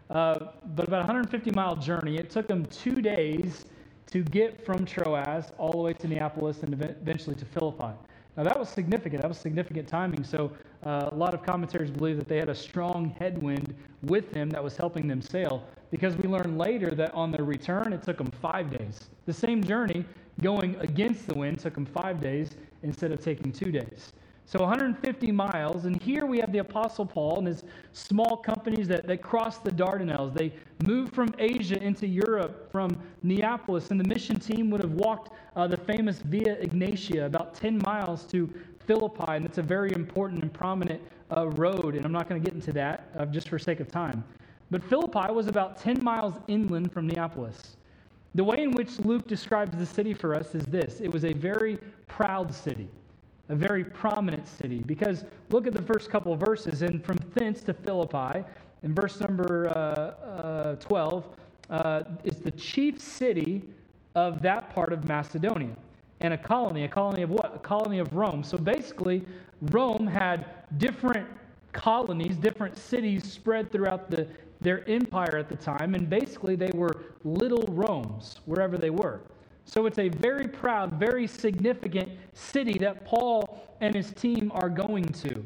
Uh, 0.09 0.51
but 0.75 0.87
about 0.87 0.99
150 0.99 1.51
mile 1.51 1.75
journey. 1.75 2.17
It 2.17 2.29
took 2.29 2.47
them 2.47 2.65
two 2.67 3.01
days 3.01 3.65
to 4.11 4.23
get 4.23 4.65
from 4.65 4.85
Troas 4.85 5.51
all 5.57 5.71
the 5.71 5.77
way 5.77 5.93
to 5.93 6.07
Neapolis 6.07 6.63
and 6.63 6.73
eventually 6.73 7.35
to 7.35 7.45
Philippi. 7.45 7.93
Now, 8.37 8.43
that 8.43 8.57
was 8.57 8.69
significant. 8.69 9.23
That 9.23 9.27
was 9.27 9.39
significant 9.39 9.87
timing. 9.87 10.23
So, 10.23 10.51
uh, 10.85 11.09
a 11.11 11.15
lot 11.15 11.33
of 11.33 11.43
commentators 11.43 11.89
believe 11.89 12.17
that 12.17 12.27
they 12.27 12.37
had 12.37 12.49
a 12.49 12.55
strong 12.55 13.15
headwind 13.19 13.73
with 14.03 14.31
them 14.31 14.49
that 14.51 14.63
was 14.63 14.77
helping 14.77 15.07
them 15.07 15.21
sail 15.21 15.63
because 15.89 16.15
we 16.17 16.29
learned 16.29 16.57
later 16.57 16.91
that 16.91 17.13
on 17.15 17.31
their 17.31 17.43
return, 17.43 17.93
it 17.93 18.03
took 18.03 18.17
them 18.17 18.31
five 18.41 18.69
days. 18.69 19.09
The 19.25 19.33
same 19.33 19.63
journey 19.63 20.05
going 20.41 20.75
against 20.79 21.27
the 21.27 21.33
wind 21.33 21.59
took 21.59 21.73
them 21.73 21.85
five 21.85 22.21
days 22.21 22.51
instead 22.83 23.11
of 23.11 23.23
taking 23.23 23.51
two 23.51 23.71
days. 23.71 24.13
So 24.49 24.59
150 24.61 25.29
miles, 25.33 25.83
and 25.83 26.01
here 26.01 26.25
we 26.25 26.39
have 26.39 26.53
the 26.53 26.59
Apostle 26.59 27.05
Paul 27.05 27.39
and 27.39 27.47
his 27.47 27.65
small 27.91 28.37
companies 28.37 28.87
that, 28.87 29.05
that 29.05 29.21
cross 29.21 29.57
the 29.57 29.71
Dardanelles. 29.71 30.33
They 30.33 30.53
moved 30.85 31.13
from 31.13 31.35
Asia 31.37 31.77
into 31.83 32.07
Europe 32.07 32.71
from 32.71 32.95
Neapolis, 33.23 33.91
and 33.91 33.99
the 33.99 34.07
mission 34.07 34.39
team 34.39 34.69
would 34.69 34.81
have 34.81 34.93
walked 34.93 35.33
uh, 35.57 35.67
the 35.67 35.75
famous 35.75 36.19
Via 36.19 36.65
Egnatia 36.65 37.25
about 37.25 37.55
10 37.55 37.81
miles 37.85 38.23
to 38.27 38.49
Philippi, 38.85 39.25
and 39.27 39.45
it's 39.45 39.57
a 39.57 39.61
very 39.61 39.91
important 39.91 40.41
and 40.41 40.53
prominent 40.53 41.01
uh, 41.35 41.49
road, 41.49 41.95
and 41.95 42.05
I'm 42.05 42.13
not 42.13 42.29
going 42.29 42.41
to 42.41 42.45
get 42.49 42.55
into 42.55 42.71
that 42.71 43.09
uh, 43.17 43.25
just 43.25 43.49
for 43.49 43.59
sake 43.59 43.81
of 43.81 43.91
time. 43.91 44.23
But 44.71 44.81
Philippi 44.81 45.29
was 45.33 45.47
about 45.47 45.77
10 45.77 46.01
miles 46.01 46.35
inland 46.47 46.93
from 46.93 47.05
Neapolis. 47.05 47.75
The 48.33 48.45
way 48.45 48.63
in 48.63 48.71
which 48.71 48.97
Luke 48.99 49.27
describes 49.27 49.77
the 49.77 49.85
city 49.85 50.13
for 50.13 50.33
us 50.33 50.55
is 50.55 50.63
this 50.67 51.01
it 51.01 51.11
was 51.11 51.25
a 51.25 51.33
very 51.33 51.79
proud 52.07 52.53
city 52.53 52.87
a 53.49 53.55
very 53.55 53.83
prominent 53.83 54.47
city. 54.47 54.83
Because 54.85 55.23
look 55.49 55.67
at 55.67 55.73
the 55.73 55.81
first 55.81 56.09
couple 56.09 56.35
verses, 56.35 56.81
and 56.81 57.03
from 57.03 57.17
thence 57.33 57.61
to 57.63 57.73
Philippi, 57.73 58.43
in 58.83 58.93
verse 58.93 59.19
number 59.19 59.69
uh, 59.69 60.25
uh, 60.25 60.75
12, 60.75 61.25
uh, 61.69 62.03
is 62.23 62.37
the 62.37 62.51
chief 62.51 62.99
city 62.99 63.63
of 64.15 64.41
that 64.41 64.73
part 64.73 64.93
of 64.93 65.07
Macedonia. 65.07 65.75
And 66.19 66.33
a 66.33 66.37
colony, 66.37 66.83
a 66.83 66.87
colony 66.87 67.21
of 67.21 67.29
what? 67.29 67.55
A 67.55 67.59
colony 67.59 67.99
of 67.99 68.13
Rome. 68.13 68.43
So 68.43 68.57
basically, 68.57 69.23
Rome 69.61 70.07
had 70.07 70.45
different 70.77 71.27
colonies, 71.73 72.37
different 72.37 72.77
cities 72.77 73.31
spread 73.31 73.71
throughout 73.71 74.09
the, 74.09 74.27
their 74.61 74.87
empire 74.89 75.37
at 75.37 75.49
the 75.49 75.55
time, 75.55 75.93
and 75.93 76.09
basically 76.09 76.55
they 76.55 76.71
were 76.73 76.95
little 77.23 77.65
Romes 77.69 78.39
wherever 78.45 78.77
they 78.77 78.89
were. 78.89 79.21
So 79.67 79.85
it's 79.85 79.99
a 79.99 80.07
very 80.07 80.47
proud, 80.47 80.93
very 80.93 81.27
significant 81.27 82.09
city 82.33 82.79
that 82.79 83.05
Paul 83.05 83.61
and 83.81 83.93
his 83.93 84.11
team 84.13 84.49
are 84.55 84.69
going 84.69 85.05
to. 85.05 85.45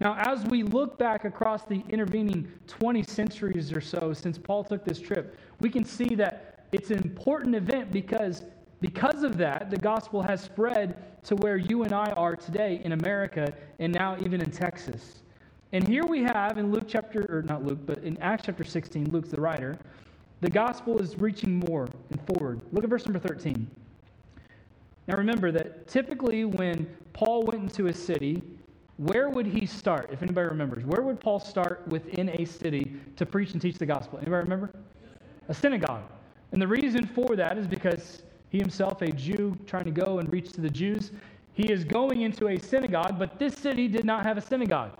Now, 0.00 0.16
as 0.16 0.42
we 0.46 0.62
look 0.62 0.96
back 0.98 1.26
across 1.26 1.64
the 1.64 1.84
intervening 1.90 2.50
20 2.66 3.02
centuries 3.02 3.70
or 3.72 3.82
so 3.82 4.14
since 4.14 4.38
Paul 4.38 4.64
took 4.64 4.84
this 4.84 4.98
trip, 4.98 5.38
we 5.60 5.68
can 5.68 5.84
see 5.84 6.14
that 6.14 6.64
it's 6.72 6.90
an 6.90 6.98
important 6.98 7.54
event 7.54 7.92
because 7.92 8.42
because 8.80 9.24
of 9.24 9.36
that, 9.38 9.70
the 9.70 9.76
gospel 9.76 10.22
has 10.22 10.40
spread 10.40 11.02
to 11.24 11.34
where 11.36 11.56
you 11.56 11.82
and 11.82 11.92
I 11.92 12.12
are 12.12 12.36
today 12.36 12.80
in 12.84 12.92
America 12.92 13.52
and 13.80 13.92
now 13.92 14.16
even 14.24 14.40
in 14.40 14.52
Texas. 14.52 15.22
And 15.72 15.86
here 15.86 16.06
we 16.06 16.22
have 16.22 16.58
in 16.58 16.70
Luke 16.70 16.84
chapter, 16.86 17.26
or 17.28 17.42
not 17.42 17.64
Luke, 17.64 17.80
but 17.84 17.98
in 18.04 18.16
Acts 18.18 18.44
chapter 18.46 18.62
16, 18.64 19.10
Luke's 19.10 19.30
the 19.30 19.40
writer, 19.40 19.76
the 20.40 20.50
gospel 20.50 21.00
is 21.00 21.18
reaching 21.18 21.58
more 21.58 21.88
and 22.10 22.20
forward. 22.26 22.60
Look 22.72 22.84
at 22.84 22.90
verse 22.90 23.04
number 23.06 23.18
13. 23.18 23.68
Now 25.06 25.16
remember 25.16 25.50
that 25.52 25.88
typically 25.88 26.44
when 26.44 26.86
Paul 27.12 27.42
went 27.44 27.62
into 27.62 27.86
a 27.86 27.94
city, 27.94 28.42
where 28.98 29.30
would 29.30 29.46
he 29.46 29.64
start, 29.64 30.10
if 30.12 30.22
anybody 30.22 30.48
remembers? 30.48 30.84
Where 30.84 31.02
would 31.02 31.20
Paul 31.20 31.40
start 31.40 31.86
within 31.88 32.28
a 32.30 32.44
city 32.44 32.92
to 33.16 33.24
preach 33.24 33.52
and 33.52 33.62
teach 33.62 33.78
the 33.78 33.86
gospel? 33.86 34.18
Anybody 34.18 34.42
remember? 34.42 34.70
A 35.48 35.54
synagogue. 35.54 36.02
And 36.52 36.60
the 36.60 36.68
reason 36.68 37.06
for 37.06 37.36
that 37.36 37.58
is 37.58 37.66
because 37.66 38.22
he 38.50 38.58
himself, 38.58 39.02
a 39.02 39.10
Jew 39.12 39.56
trying 39.66 39.84
to 39.84 39.90
go 39.90 40.18
and 40.18 40.32
reach 40.32 40.52
to 40.52 40.60
the 40.60 40.70
Jews, 40.70 41.12
He 41.52 41.72
is 41.72 41.84
going 41.84 42.22
into 42.22 42.48
a 42.48 42.58
synagogue, 42.58 43.18
but 43.18 43.38
this 43.38 43.54
city 43.54 43.88
did 43.88 44.04
not 44.04 44.24
have 44.24 44.38
a 44.38 44.40
synagogue. 44.40 44.92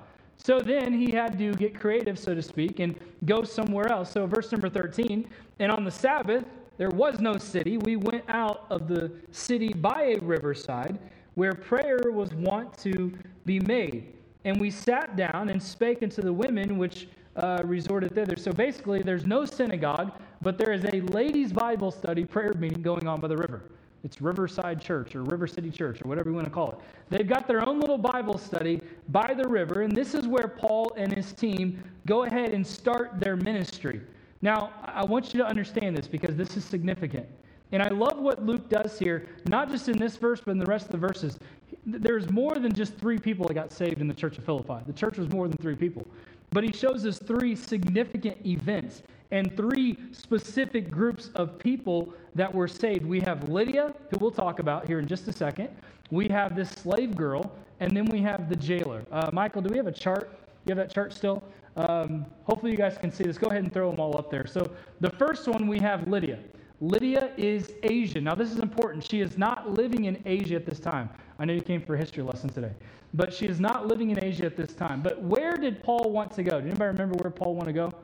So 0.49 0.61
then 0.61 0.95
he 0.95 1.11
had 1.11 1.37
to 1.37 1.53
get 1.53 1.79
creative, 1.79 2.19
so 2.19 2.35
to 2.35 2.41
speak, 2.41 2.81
and 2.81 2.99
go 3.27 3.45
somewhere 3.45 3.93
else. 3.93 4.11
So, 4.11 4.27
verse 4.27 4.51
number 4.51 4.71
13, 4.71 5.29
and 5.59 5.71
on 5.71 5.85
the 5.85 5.91
Sabbath, 5.91 6.43
there 6.79 6.89
was 6.89 7.21
no 7.21 7.37
city. 7.37 7.77
We 7.77 7.97
went 7.97 8.25
out 8.29 8.65
of 8.71 8.89
the 8.89 9.13
city 9.31 9.75
by 9.75 10.17
a 10.17 10.19
riverside 10.21 10.99
where 11.35 11.53
prayer 11.53 12.01
was 12.11 12.33
wont 12.33 12.79
to 12.79 13.13
be 13.45 13.61
made. 13.61 14.15
And 14.47 14.59
we 14.59 14.71
sat 14.71 15.17
down 15.17 15.51
and 15.51 15.63
spake 15.63 16.03
unto 16.03 16.23
the 16.23 16.33
women 16.33 16.79
which 16.79 17.09
uh, 17.37 17.61
resorted 17.63 18.15
thither. 18.15 18.37
So 18.39 18.51
basically, 18.51 19.03
there's 19.03 19.27
no 19.27 19.45
synagogue, 19.45 20.13
but 20.41 20.57
there 20.57 20.73
is 20.73 20.83
a 20.87 21.03
ladies' 21.13 21.53
Bible 21.53 21.91
study 21.91 22.25
prayer 22.25 22.55
meeting 22.55 22.81
going 22.81 23.07
on 23.07 23.21
by 23.21 23.29
the 23.29 23.37
river. 23.37 23.65
It's 24.05 24.21
Riverside 24.21 24.81
Church 24.81 25.15
or 25.17 25.25
River 25.25 25.47
City 25.47 25.71
Church 25.71 26.01
or 26.05 26.09
whatever 26.09 26.31
you 26.31 26.35
want 26.37 26.47
to 26.47 26.53
call 26.53 26.73
it. 26.73 26.79
They've 27.11 27.29
got 27.29 27.49
their 27.49 27.67
own 27.67 27.81
little 27.81 27.99
Bible 27.99 28.39
study 28.39 28.81
by 29.09 29.35
the 29.35 29.49
river, 29.49 29.83
and 29.83 29.95
this 29.95 30.15
is 30.15 30.27
where 30.27 30.49
Paul 30.49 30.93
and 30.97 31.13
his 31.13 31.33
team 31.33 31.83
go 32.07 32.25
ahead 32.25 32.53
and 32.53 32.67
start 32.67 33.19
their 33.19 33.37
ministry. 33.37 34.01
Now, 34.41 34.73
I 34.85 35.05
want 35.05 35.35
you 35.35 35.41
to 35.41 35.47
understand 35.47 35.97
this 35.97 36.07
because 36.07 36.37
this 36.37 36.57
is 36.57 36.65
significant. 36.65 37.27
And 37.73 37.83
I 37.83 37.89
love 37.89 38.19
what 38.19 38.47
Luke 38.47 38.69
does 38.71 38.99
here, 38.99 39.29
not 39.47 39.71
just 39.71 39.89
in 39.89 39.99
this 39.99 40.17
verse, 40.17 40.41
but 40.43 40.53
in 40.53 40.59
the 40.59 40.67
rest 40.67 40.87
of 40.87 40.93
the 40.93 40.99
verses. 40.99 41.39
There's 41.85 42.31
more 42.31 42.55
than 42.55 42.73
just 42.73 42.97
three 42.97 43.19
people 43.19 43.47
that 43.49 43.55
got 43.55 43.73
saved 43.73 44.01
in 44.01 44.09
the 44.09 44.15
church 44.15 44.39
of 44.39 44.45
Philippi. 44.45 44.85
The 44.87 44.93
church 44.93 45.19
was 45.19 45.29
more 45.29 45.49
than 45.49 45.59
three 45.59 45.75
people. 45.75 46.07
But 46.51 46.65
he 46.65 46.73
shows 46.73 47.05
us 47.05 47.19
three 47.19 47.55
significant 47.55 48.39
events 48.47 49.03
and 49.31 49.55
three 49.57 49.99
specific 50.13 50.91
groups 50.91 51.31
of 51.35 51.59
people 51.59 52.13
that 52.35 52.53
were 52.53 52.69
saved. 52.69 53.05
We 53.05 53.21
have 53.21 53.49
Lydia, 53.49 53.95
who 54.11 54.19
we'll 54.19 54.31
talk 54.31 54.59
about 54.59 54.87
here 54.87 54.99
in 54.99 55.07
just 55.07 55.29
a 55.29 55.33
second. 55.33 55.69
We 56.11 56.29
have 56.29 56.57
this 56.57 56.71
slave 56.71 57.17
girl, 57.17 57.53
and 57.81 57.97
then 57.97 58.07
we 58.07 58.21
have 58.23 58.49
the 58.49 58.57
jailer. 58.57 59.05
Uh, 59.13 59.31
Michael, 59.33 59.63
do 59.63 59.69
we 59.69 59.77
have 59.77 59.87
a 59.87 59.93
chart? 59.93 60.31
You 60.65 60.75
have 60.75 60.79
that 60.79 60.93
chart 60.93 61.13
still? 61.13 61.43
Um, 61.77 62.27
hopefully, 62.45 62.73
you 62.73 62.79
guys 62.79 62.97
can 62.99 63.13
see 63.13 63.25
this. 63.25 63.39
Go 63.39 63.49
ahead 63.49 63.63
and 63.63 63.73
throw 63.73 63.91
them 63.91 64.01
all 64.01 64.17
up 64.17 64.31
there. 64.31 64.47
So, 64.47 64.71
the 65.01 65.11
first 65.11 65.47
one 65.47 65.69
we 65.69 65.79
have 65.79 66.09
Lydia. 66.09 66.39
Lydia 66.81 67.33
is 67.37 67.75
Asian. 67.83 68.25
Now, 68.25 68.35
this 68.35 68.51
is 68.51 68.59
important. 68.59 69.05
She 69.05 69.21
is 69.21 69.37
not 69.37 69.71
living 69.71 70.05
in 70.07 70.21
Asia 70.25 70.55
at 70.55 70.65
this 70.65 70.81
time. 70.81 71.11
I 71.39 71.45
know 71.45 71.53
you 71.53 71.61
came 71.61 71.83
for 71.83 71.95
a 71.95 71.99
history 71.99 72.23
lesson 72.23 72.51
today, 72.51 72.73
but 73.15 73.33
she 73.33 73.47
is 73.47 73.61
not 73.61 73.87
living 73.87 74.11
in 74.11 74.23
Asia 74.23 74.47
at 74.47 74.57
this 74.57 74.73
time. 74.75 75.03
But 75.03 75.23
where 75.23 75.57
did 75.57 75.83
Paul 75.83 76.11
want 76.11 76.33
to 76.33 76.43
go? 76.43 76.61
Did 76.61 76.71
anybody 76.71 76.89
remember 76.89 77.17
where 77.17 77.31
Paul 77.31 77.55
wanted 77.55 77.73
to 77.73 77.75
go? 77.75 77.95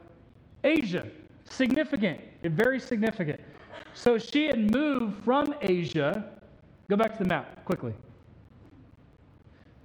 Asia. 0.65 1.07
Significant. 1.49 2.21
Very 2.43 2.81
significant. 2.81 3.41
So 3.95 4.19
she 4.19 4.47
had 4.47 4.73
moved 4.73 5.23
from 5.25 5.55
Asia. 5.61 6.33
Go 6.89 6.97
back 6.97 7.17
to 7.17 7.23
the 7.23 7.29
map 7.29 7.65
quickly. 7.65 7.95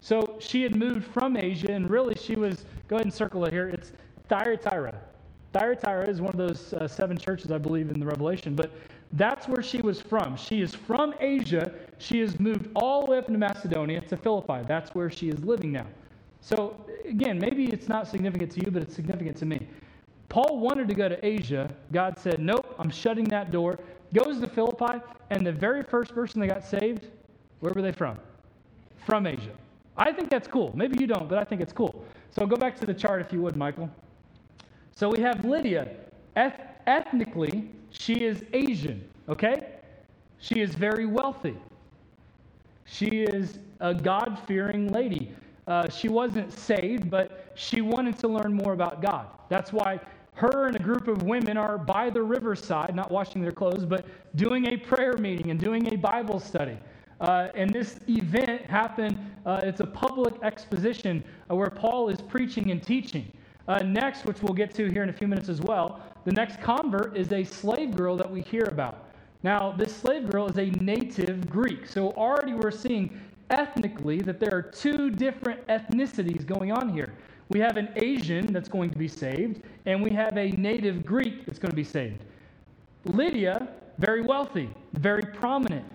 So 0.02 0.38
she 0.39 0.63
had 0.63 0.76
moved 0.76 1.06
from 1.06 1.38
Asia, 1.38 1.72
and 1.72 1.89
really 1.89 2.15
she 2.15 2.36
was, 2.36 2.65
go 2.88 2.96
ahead 2.96 3.06
and 3.06 3.13
circle 3.13 3.46
it 3.46 3.54
here. 3.54 3.68
It's 3.68 3.92
Thyatira. 4.30 4.96
Thyatira 5.52 6.08
is 6.08 6.22
one 6.22 6.32
of 6.32 6.38
those 6.38 6.74
uh, 6.74 6.88
seven 6.88 7.18
churches, 7.18 7.52
I 7.52 7.58
believe, 7.58 7.89
in 7.89 8.00
the 8.00 8.06
Revelation, 8.06 8.56
but 8.56 8.72
that's 9.13 9.48
where 9.48 9.63
she 9.63 9.82
was 9.82 10.00
from. 10.00 10.38
She 10.38 10.62
is 10.62 10.74
from 10.74 11.13
Asia. 11.20 11.74
She 11.98 12.20
has 12.20 12.39
moved 12.39 12.70
all 12.76 13.06
the 13.06 13.12
way 13.12 13.18
up 13.18 13.28
into 13.28 13.39
Macedonia 13.39 14.02
to 14.02 14.15
Philippi. 14.15 14.62
That's 14.68 14.94
where 14.94 15.10
she 15.10 15.30
is 15.30 15.44
living 15.44 15.72
now. 15.72 15.88
So, 16.42 16.76
again, 17.06 17.39
maybe 17.39 17.65
it's 17.65 17.89
not 17.89 18.08
significant 18.08 18.52
to 18.54 18.62
you, 18.62 18.72
but 18.72 18.84
it's 18.84 18.96
significant 18.96 19.36
to 19.38 19.46
me. 19.46 19.68
Paul 20.30 20.60
wanted 20.60 20.88
to 20.88 20.94
go 20.94 21.10
to 21.10 21.26
Asia. 21.26 21.70
God 21.92 22.18
said, 22.18 22.39
Nope, 22.39 22.76
I'm 22.78 22.92
shutting 22.92 23.26
that 23.26 23.52
door. 23.52 23.80
Goes 24.13 24.39
to 24.39 24.48
Philippi, 24.48 25.02
and 25.30 25.46
the 25.46 25.52
very 25.52 25.84
first 25.84 26.13
person 26.13 26.39
that 26.42 26.48
got 26.48 26.63
saved, 26.63 27.08
where 27.60 27.74
were 27.74 27.82
they 27.82 27.92
from? 27.92 28.18
From 29.06 29.28
Asia. 29.28 29.52
I 29.98 30.12
think 30.12 30.30
that's 30.30 30.48
cool. 30.48 30.72
Maybe 30.76 30.98
you 31.00 31.08
don't, 31.08 31.28
but 31.28 31.38
I 31.38 31.44
think 31.44 31.62
it's 31.62 31.74
cool. 31.74 32.04
So 32.32 32.46
go 32.46 32.56
back 32.56 32.80
to 32.80 32.86
the 32.86 32.94
chart 32.94 33.22
if 33.22 33.34
you 33.34 33.42
would, 33.42 33.56
Michael. 33.56 33.89
So 34.96 35.10
we 35.10 35.22
have 35.22 35.44
Lydia. 35.44 35.89
Eth- 36.36 36.62
ethnically, 36.88 37.70
she 37.89 38.24
is 38.24 38.44
Asian, 38.54 39.04
okay? 39.28 39.68
She 40.39 40.62
is 40.62 40.74
very 40.76 41.06
wealthy. 41.06 41.58
She 42.86 43.24
is 43.24 43.60
a 43.80 43.94
God 43.94 44.39
fearing 44.48 44.92
lady. 44.92 45.32
Uh, 45.68 45.89
she 45.89 46.08
wasn't 46.08 46.52
saved, 46.52 47.10
but 47.10 47.52
she 47.56 47.82
wanted 47.82 48.18
to 48.20 48.28
learn 48.28 48.54
more 48.54 48.74
about 48.74 49.02
God. 49.02 49.28
That's 49.50 49.72
why 49.74 50.00
her 50.39 50.67
and 50.67 50.75
a 50.78 50.80
group 50.80 51.10
of 51.10 51.23
women 51.23 51.58
are 51.58 51.78
by 51.78 52.10
the 52.10 52.23
riverside, 52.23 52.95
not 52.95 53.12
washing 53.12 53.41
their 53.41 53.52
clothes, 53.52 53.86
but 53.86 54.06
doing 54.36 54.67
a 54.67 54.78
prayer 54.78 55.17
meeting 55.17 55.52
and 55.52 55.60
doing 55.60 55.93
a 55.93 55.97
Bible 55.97 56.39
study. 56.39 56.78
Uh, 57.19 57.49
and 57.56 57.73
this 57.73 57.99
event 58.08 58.62
happened, 58.62 59.17
uh, 59.45 59.60
it's 59.63 59.82
a 59.82 59.86
public 59.86 60.34
exposition 60.41 61.21
uh, 61.52 61.56
where 61.56 61.69
Paul 61.69 62.08
is 62.08 62.21
preaching 62.21 62.71
and 62.71 62.82
teaching. 62.82 63.30
Uh, 63.67 63.80
next, 63.80 64.23
which 64.23 64.41
we'll 64.41 64.54
get 64.54 64.73
to 64.75 64.89
here 64.89 65.04
in 65.04 65.10
a 65.10 65.13
few 65.13 65.28
minutes 65.28 65.49
as 65.49 65.60
well, 65.60 65.99
the 66.23 66.32
next 66.32 66.62
convert 66.62 67.17
is 67.17 67.34
a 67.34 67.43
slave 67.43 67.93
girl 67.95 68.15
that 68.15 68.32
we 68.32 68.39
hear 68.39 68.63
about. 68.63 69.10
Now, 69.43 69.73
this 69.73 69.93
slave 69.93 70.32
girl 70.32 70.47
is 70.47 70.58
a 70.58 70.71
native 70.82 71.49
Greek. 71.49 71.86
So 71.86 72.12
already 72.12 72.54
we're 72.54 72.71
seeing 72.71 73.19
ethnically 73.49 74.21
that 74.21 74.39
there 74.39 74.54
are 74.54 74.62
two 74.62 75.10
different 75.10 75.67
ethnicities 75.67 76.45
going 76.45 76.71
on 76.71 76.88
here. 76.88 77.13
We 77.50 77.60
have 77.60 77.78
an 77.78 77.90
Asian 77.96 78.54
that's 78.54 78.70
going 78.70 78.92
to 78.92 78.98
be 78.98 79.08
saved, 79.08 79.64
and 79.86 80.02
we 80.04 80.12
have 80.12 80.38
a 80.38 80.52
native 80.52 81.04
Greek 81.04 81.46
that's 81.46 81.58
going 81.58 81.72
to 81.72 81.76
be 81.76 81.84
saved. 81.84 82.24
Lydia, 83.06 83.68
very 83.98 84.22
wealthy, 84.22 84.70
very 84.94 85.24
prominent. 85.24 85.86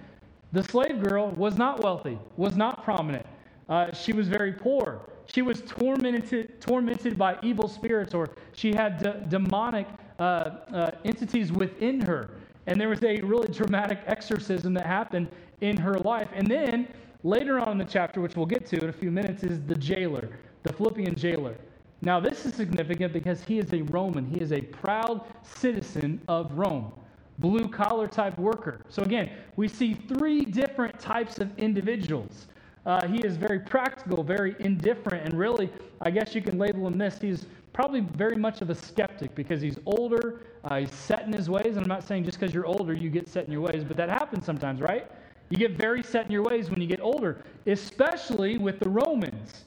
The 0.53 0.64
slave 0.64 1.03
girl 1.03 1.31
was 1.31 1.57
not 1.57 1.83
wealthy, 1.83 2.19
was 2.37 2.57
not 2.57 2.85
prominent. 2.85 3.25
Uh, 3.69 3.93
she 3.93 4.12
was 4.12 4.29
very 4.29 4.53
poor. 4.53 5.01
She 5.27 5.43
was 5.43 5.62
tormented, 5.62 6.61
tormented 6.61 7.17
by 7.17 7.38
evil 7.43 7.69
spirits, 7.69 8.14
or 8.14 8.31
she 8.53 8.73
had 8.73 8.99
de- 8.99 9.25
demonic 9.29 9.87
uh, 10.19 10.23
uh, 10.23 10.90
entities 11.05 11.51
within 11.53 12.01
her. 12.01 12.31
And 12.67 12.81
there 12.81 12.88
was 12.88 13.03
a 13.03 13.21
really 13.21 13.49
dramatic 13.49 14.01
exorcism 14.07 14.75
that 14.75 14.87
happened 14.87 15.29
in 15.61 15.77
her 15.77 15.99
life. 16.01 16.29
And 16.35 16.47
then 16.47 16.88
later 17.23 17.59
on 17.59 17.73
in 17.73 17.79
the 17.79 17.85
chapter, 17.85 18.21
which 18.21 18.37
we'll 18.37 18.47
get 18.47 18.67
to 18.67 18.83
in 18.83 18.88
a 18.88 18.93
few 18.93 19.11
minutes, 19.11 19.45
is 19.45 19.61
the 19.62 19.75
jailer, 19.75 20.29
the 20.64 20.72
Philippian 20.72 21.14
jailer. 21.14 21.57
Now, 22.03 22.18
this 22.18 22.44
is 22.44 22.55
significant 22.55 23.12
because 23.12 23.42
he 23.44 23.59
is 23.59 23.72
a 23.72 23.83
Roman. 23.83 24.27
He 24.27 24.40
is 24.40 24.53
a 24.53 24.61
proud 24.61 25.22
citizen 25.42 26.20
of 26.29 26.53
Rome 26.53 26.92
blue 27.38 27.68
collar 27.68 28.07
type 28.07 28.38
worker. 28.38 28.81
So 28.88 29.03
again, 29.03 29.31
we 29.57 29.68
see 29.68 29.94
three 29.94 30.44
different 30.44 30.98
types 30.98 31.38
of 31.38 31.57
individuals. 31.59 32.46
Uh, 32.87 33.07
he 33.07 33.18
is 33.20 33.37
very 33.37 33.59
practical, 33.59 34.22
very 34.22 34.55
indifferent, 34.61 35.24
and 35.24 35.38
really, 35.38 35.70
I 36.03 36.11
guess 36.11 36.35
you 36.35 36.42
can 36.42 36.59
label 36.59 36.87
him 36.87 36.98
this. 36.98 37.18
He's 37.18 37.46
probably 37.72 38.00
very 38.00 38.37
much 38.37 38.61
of 38.61 38.70
a 38.70 38.74
skeptic 38.74 39.35
because 39.35 39.61
he's 39.61 39.79
older, 39.87 40.42
uh, 40.64 40.81
he's 40.81 40.92
set 40.92 41.22
in 41.22 41.33
his 41.33 41.48
ways. 41.48 41.77
And 41.77 41.79
I'm 41.79 41.88
not 41.88 42.05
saying 42.05 42.24
just 42.24 42.38
because 42.38 42.55
you're 42.55 42.66
older, 42.66 42.92
you 42.92 43.09
get 43.09 43.29
set 43.29 43.46
in 43.46 43.53
your 43.53 43.62
ways, 43.62 43.85
but 43.85 43.96
that 43.96 44.11
happens 44.11 44.44
sometimes, 44.44 44.81
right? 44.81 45.11
You 45.48 45.57
get 45.57 45.72
very 45.72 46.03
set 46.03 46.27
in 46.27 46.33
your 46.33 46.42
ways 46.42 46.70
when 46.70 46.81
you 46.81 46.87
get 46.87 47.00
older, 47.00 47.42
especially 47.66 48.59
with 48.59 48.79
the 48.81 48.88
Romans. 48.88 49.64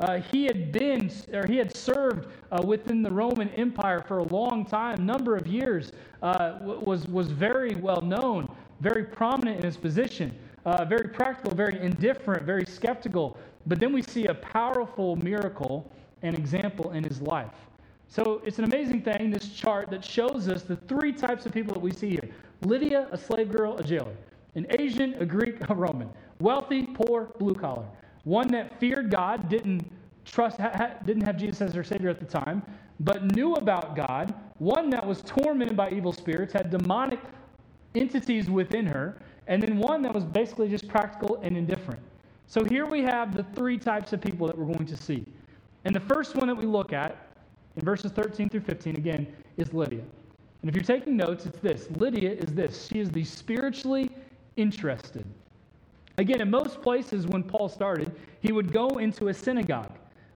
Uh, 0.00 0.18
he 0.32 0.46
had 0.46 0.72
been, 0.72 1.12
or 1.34 1.46
he 1.46 1.58
had 1.58 1.76
served 1.76 2.28
uh, 2.50 2.62
within 2.62 3.02
the 3.02 3.10
Roman 3.10 3.50
Empire 3.50 4.02
for 4.08 4.18
a 4.18 4.22
long 4.24 4.64
time, 4.64 5.04
number 5.04 5.36
of 5.36 5.46
years, 5.46 5.92
uh, 6.22 6.58
was, 6.62 7.06
was 7.06 7.30
very 7.30 7.74
well 7.74 8.00
known, 8.00 8.50
very 8.80 9.04
prominent 9.04 9.58
in 9.58 9.64
his 9.64 9.76
position, 9.76 10.34
uh, 10.64 10.86
very 10.86 11.08
practical, 11.08 11.54
very 11.54 11.78
indifferent, 11.80 12.44
very 12.44 12.64
skeptical. 12.64 13.36
But 13.66 13.78
then 13.78 13.92
we 13.92 14.00
see 14.00 14.26
a 14.26 14.34
powerful 14.34 15.16
miracle 15.16 15.90
and 16.22 16.36
example 16.36 16.92
in 16.92 17.04
his 17.04 17.20
life. 17.20 17.52
So 18.08 18.40
it's 18.44 18.58
an 18.58 18.64
amazing 18.64 19.02
thing, 19.02 19.30
this 19.30 19.50
chart 19.50 19.90
that 19.90 20.02
shows 20.02 20.48
us 20.48 20.62
the 20.62 20.76
three 20.76 21.12
types 21.12 21.44
of 21.44 21.52
people 21.52 21.74
that 21.74 21.80
we 21.80 21.92
see 21.92 22.10
here 22.10 22.28
Lydia, 22.62 23.06
a 23.12 23.18
slave 23.18 23.52
girl, 23.52 23.76
a 23.76 23.84
jailer, 23.84 24.16
an 24.54 24.66
Asian, 24.78 25.14
a 25.14 25.26
Greek, 25.26 25.56
a 25.68 25.74
Roman, 25.74 26.08
wealthy, 26.40 26.84
poor, 26.86 27.32
blue 27.38 27.54
collar. 27.54 27.84
One 28.24 28.48
that 28.48 28.78
feared 28.78 29.10
God, 29.10 29.48
didn't 29.48 29.90
trust, 30.24 30.58
ha, 30.58 30.94
didn't 31.04 31.22
have 31.22 31.36
Jesus 31.36 31.60
as 31.60 31.72
their 31.72 31.84
Savior 31.84 32.10
at 32.10 32.20
the 32.20 32.26
time, 32.26 32.62
but 33.00 33.24
knew 33.34 33.54
about 33.54 33.96
God. 33.96 34.34
One 34.58 34.90
that 34.90 35.06
was 35.06 35.22
tormented 35.22 35.76
by 35.76 35.90
evil 35.90 36.12
spirits, 36.12 36.52
had 36.52 36.70
demonic 36.70 37.20
entities 37.94 38.50
within 38.50 38.86
her, 38.86 39.16
and 39.46 39.62
then 39.62 39.78
one 39.78 40.02
that 40.02 40.14
was 40.14 40.24
basically 40.24 40.68
just 40.68 40.86
practical 40.86 41.40
and 41.42 41.56
indifferent. 41.56 42.00
So 42.46 42.64
here 42.64 42.86
we 42.86 43.02
have 43.02 43.34
the 43.34 43.44
three 43.54 43.78
types 43.78 44.12
of 44.12 44.20
people 44.20 44.46
that 44.46 44.56
we're 44.56 44.72
going 44.72 44.86
to 44.86 44.96
see. 44.96 45.24
And 45.84 45.94
the 45.94 46.00
first 46.00 46.36
one 46.36 46.48
that 46.48 46.54
we 46.54 46.66
look 46.66 46.92
at 46.92 47.16
in 47.76 47.84
verses 47.84 48.12
13 48.12 48.48
through 48.48 48.60
15, 48.60 48.96
again, 48.96 49.26
is 49.56 49.72
Lydia. 49.72 50.02
And 50.62 50.68
if 50.68 50.74
you're 50.74 50.84
taking 50.84 51.16
notes, 51.16 51.46
it's 51.46 51.58
this 51.58 51.88
Lydia 51.96 52.32
is 52.32 52.52
this. 52.52 52.88
She 52.88 53.00
is 53.00 53.10
the 53.10 53.24
spiritually 53.24 54.10
interested. 54.56 55.24
Again, 56.20 56.42
in 56.42 56.50
most 56.50 56.82
places 56.82 57.26
when 57.26 57.42
Paul 57.42 57.70
started, 57.70 58.12
he 58.40 58.52
would 58.52 58.74
go 58.74 58.98
into 58.98 59.28
a 59.28 59.34
synagogue. 59.34 59.92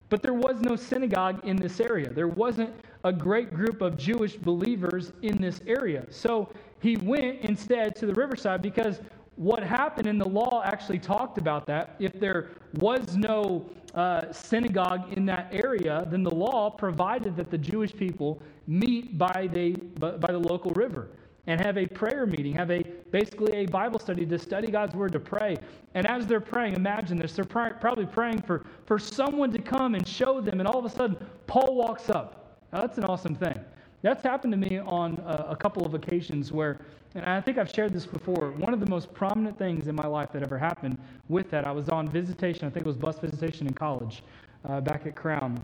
But 0.09 0.23
there 0.23 0.33
was 0.33 0.59
no 0.59 0.75
synagogue 0.75 1.45
in 1.45 1.57
this 1.57 1.79
area. 1.79 2.09
There 2.09 2.27
wasn't 2.27 2.73
a 3.03 3.13
great 3.13 3.53
group 3.53 3.81
of 3.81 3.95
Jewish 3.95 4.35
believers 4.35 5.13
in 5.21 5.39
this 5.39 5.61
area. 5.67 6.07
So 6.09 6.49
he 6.79 6.97
went 6.97 7.41
instead 7.41 7.95
to 7.97 8.07
the 8.07 8.15
riverside 8.15 8.63
because 8.63 8.99
what 9.35 9.61
happened 9.61 10.07
in 10.07 10.17
the 10.17 10.27
law 10.27 10.63
actually 10.65 10.97
talked 10.97 11.37
about 11.37 11.67
that. 11.67 11.95
If 11.99 12.19
there 12.19 12.49
was 12.79 13.15
no 13.15 13.69
uh, 13.93 14.31
synagogue 14.31 15.13
in 15.13 15.23
that 15.27 15.49
area, 15.53 16.07
then 16.09 16.23
the 16.23 16.33
law 16.33 16.71
provided 16.71 17.35
that 17.35 17.51
the 17.51 17.59
Jewish 17.59 17.95
people 17.95 18.41
meet 18.65 19.19
by 19.19 19.49
the, 19.53 19.73
by 19.99 20.31
the 20.31 20.39
local 20.39 20.71
river 20.71 21.09
and 21.47 21.61
have 21.61 21.77
a 21.77 21.85
prayer 21.85 22.25
meeting, 22.25 22.53
have 22.53 22.71
a 22.71 22.83
basically 23.11 23.51
a 23.53 23.65
Bible 23.67 23.99
study 23.99 24.25
to 24.25 24.39
study 24.39 24.67
God's 24.67 24.95
word 24.95 25.11
to 25.13 25.19
pray. 25.19 25.57
And 25.93 26.07
as 26.07 26.25
they're 26.25 26.39
praying, 26.39 26.73
imagine 26.73 27.17
this, 27.17 27.33
they're 27.33 27.45
pr- 27.45 27.75
probably 27.79 28.05
praying 28.05 28.41
for, 28.41 28.65
for 28.85 28.97
someone 28.97 29.51
to 29.51 29.61
come 29.61 29.95
and 29.95 30.07
show 30.07 30.41
them, 30.41 30.59
and 30.59 30.67
all 30.67 30.79
of 30.79 30.85
a 30.85 30.89
sudden, 30.89 31.17
Paul 31.47 31.75
walks 31.75 32.09
up. 32.09 32.59
Now, 32.73 32.81
that's 32.81 32.97
an 32.97 33.05
awesome 33.05 33.35
thing. 33.35 33.59
That's 34.01 34.23
happened 34.23 34.53
to 34.53 34.57
me 34.57 34.79
on 34.79 35.21
a, 35.25 35.51
a 35.51 35.55
couple 35.55 35.85
of 35.85 35.93
occasions 35.93 36.51
where, 36.51 36.79
and 37.15 37.25
I 37.25 37.41
think 37.41 37.57
I've 37.57 37.71
shared 37.71 37.93
this 37.93 38.05
before, 38.05 38.51
one 38.51 38.73
of 38.73 38.79
the 38.79 38.89
most 38.89 39.13
prominent 39.13 39.57
things 39.57 39.87
in 39.87 39.95
my 39.95 40.07
life 40.07 40.31
that 40.33 40.43
ever 40.43 40.57
happened 40.57 40.97
with 41.29 41.49
that, 41.51 41.65
I 41.65 41.71
was 41.71 41.89
on 41.89 42.09
visitation, 42.09 42.67
I 42.67 42.69
think 42.69 42.85
it 42.85 42.89
was 42.89 42.97
bus 42.97 43.17
visitation 43.19 43.67
in 43.67 43.73
college 43.73 44.23
uh, 44.67 44.81
back 44.81 45.05
at 45.05 45.15
Crown. 45.15 45.59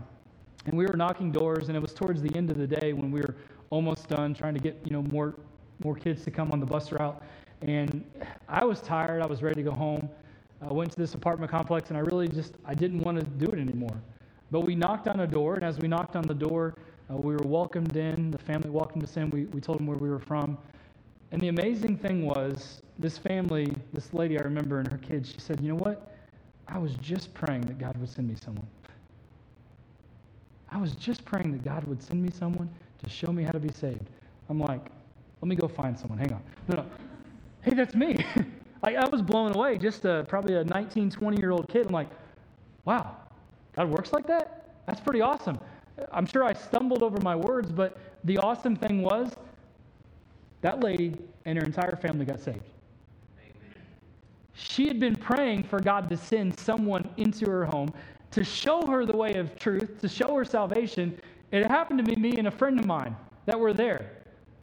And 0.64 0.78
we 0.78 0.86
were 0.86 0.96
knocking 0.96 1.32
doors, 1.32 1.68
and 1.68 1.76
it 1.76 1.80
was 1.80 1.92
towards 1.92 2.22
the 2.22 2.34
end 2.36 2.50
of 2.50 2.56
the 2.56 2.66
day 2.66 2.92
when 2.92 3.10
we 3.10 3.20
were 3.20 3.34
almost 3.70 4.08
done 4.08 4.34
trying 4.34 4.54
to 4.54 4.60
get 4.60 4.78
you 4.84 4.92
know 4.92 5.02
more 5.02 5.34
more 5.84 5.94
kids 5.94 6.24
to 6.24 6.30
come 6.30 6.52
on 6.52 6.60
the 6.60 6.66
bus 6.66 6.92
route. 6.92 7.22
And 7.60 8.04
I 8.48 8.64
was 8.64 8.80
tired. 8.80 9.22
I 9.22 9.26
was 9.26 9.42
ready 9.42 9.62
to 9.62 9.70
go 9.70 9.74
home. 9.74 10.08
I 10.60 10.72
went 10.72 10.92
to 10.92 10.96
this 10.96 11.14
apartment 11.14 11.50
complex, 11.50 11.90
and 11.90 11.96
I 11.96 12.00
really 12.00 12.28
just 12.28 12.54
I 12.64 12.74
didn't 12.74 13.00
want 13.00 13.18
to 13.18 13.24
do 13.24 13.46
it 13.46 13.58
anymore. 13.58 14.00
But 14.50 14.60
we 14.60 14.74
knocked 14.74 15.08
on 15.08 15.20
a 15.20 15.26
door, 15.26 15.54
and 15.54 15.64
as 15.64 15.78
we 15.78 15.88
knocked 15.88 16.14
on 16.14 16.22
the 16.22 16.34
door, 16.34 16.74
uh, 17.10 17.16
we 17.16 17.34
were 17.34 17.46
welcomed 17.46 17.96
in. 17.96 18.30
The 18.30 18.38
family 18.38 18.70
welcomed 18.70 19.02
us 19.02 19.16
in. 19.16 19.30
We, 19.30 19.44
we 19.46 19.60
told 19.60 19.78
them 19.78 19.86
where 19.86 19.96
we 19.96 20.08
were 20.08 20.18
from. 20.18 20.58
And 21.32 21.40
the 21.40 21.48
amazing 21.48 21.96
thing 21.96 22.26
was, 22.26 22.82
this 22.98 23.16
family, 23.16 23.72
this 23.92 24.12
lady 24.12 24.38
I 24.38 24.42
remember 24.42 24.78
and 24.78 24.88
her 24.90 24.98
kids, 24.98 25.32
she 25.32 25.40
said, 25.40 25.60
You 25.60 25.70
know 25.70 25.76
what? 25.76 26.14
I 26.68 26.78
was 26.78 26.94
just 26.96 27.32
praying 27.34 27.62
that 27.62 27.78
God 27.78 27.96
would 27.96 28.08
send 28.08 28.28
me 28.28 28.36
someone. 28.44 28.66
I 30.70 30.78
was 30.78 30.92
just 30.92 31.24
praying 31.24 31.52
that 31.52 31.64
God 31.64 31.84
would 31.84 32.02
send 32.02 32.22
me 32.22 32.30
someone 32.30 32.70
to 33.02 33.10
show 33.10 33.32
me 33.32 33.42
how 33.42 33.50
to 33.52 33.60
be 33.60 33.72
saved. 33.72 34.08
I'm 34.48 34.60
like, 34.60 34.86
let 35.42 35.48
me 35.48 35.56
go 35.56 35.66
find 35.66 35.98
someone. 35.98 36.18
Hang 36.18 36.32
on. 36.32 36.42
No, 36.68 36.76
no. 36.76 36.86
Hey, 37.62 37.74
that's 37.74 37.96
me. 37.96 38.24
I 38.84 39.08
was 39.08 39.22
blown 39.22 39.54
away. 39.54 39.76
Just 39.76 40.04
a, 40.04 40.24
probably 40.28 40.54
a 40.54 40.64
19, 40.64 41.10
20 41.10 41.36
year 41.40 41.50
old 41.50 41.68
kid. 41.68 41.86
I'm 41.86 41.92
like, 41.92 42.08
wow, 42.84 43.16
God 43.74 43.90
works 43.90 44.12
like 44.12 44.26
that? 44.28 44.68
That's 44.86 45.00
pretty 45.00 45.20
awesome. 45.20 45.58
I'm 46.12 46.26
sure 46.26 46.44
I 46.44 46.52
stumbled 46.52 47.02
over 47.02 47.20
my 47.20 47.36
words, 47.36 47.70
but 47.70 47.98
the 48.24 48.38
awesome 48.38 48.76
thing 48.76 49.02
was 49.02 49.32
that 50.62 50.80
lady 50.80 51.16
and 51.44 51.58
her 51.58 51.64
entire 51.64 51.96
family 51.96 52.24
got 52.24 52.40
saved. 52.40 52.62
She 54.54 54.86
had 54.86 55.00
been 55.00 55.16
praying 55.16 55.64
for 55.64 55.80
God 55.80 56.08
to 56.08 56.16
send 56.16 56.58
someone 56.58 57.08
into 57.16 57.50
her 57.50 57.64
home 57.64 57.92
to 58.30 58.44
show 58.44 58.86
her 58.86 59.04
the 59.04 59.16
way 59.16 59.34
of 59.34 59.56
truth, 59.58 60.00
to 60.00 60.08
show 60.08 60.34
her 60.34 60.44
salvation. 60.44 61.18
It 61.50 61.66
happened 61.66 61.98
to 61.98 62.04
be 62.04 62.16
me 62.16 62.36
and 62.38 62.48
a 62.48 62.50
friend 62.50 62.78
of 62.78 62.86
mine 62.86 63.16
that 63.46 63.58
were 63.58 63.72
there. 63.72 64.21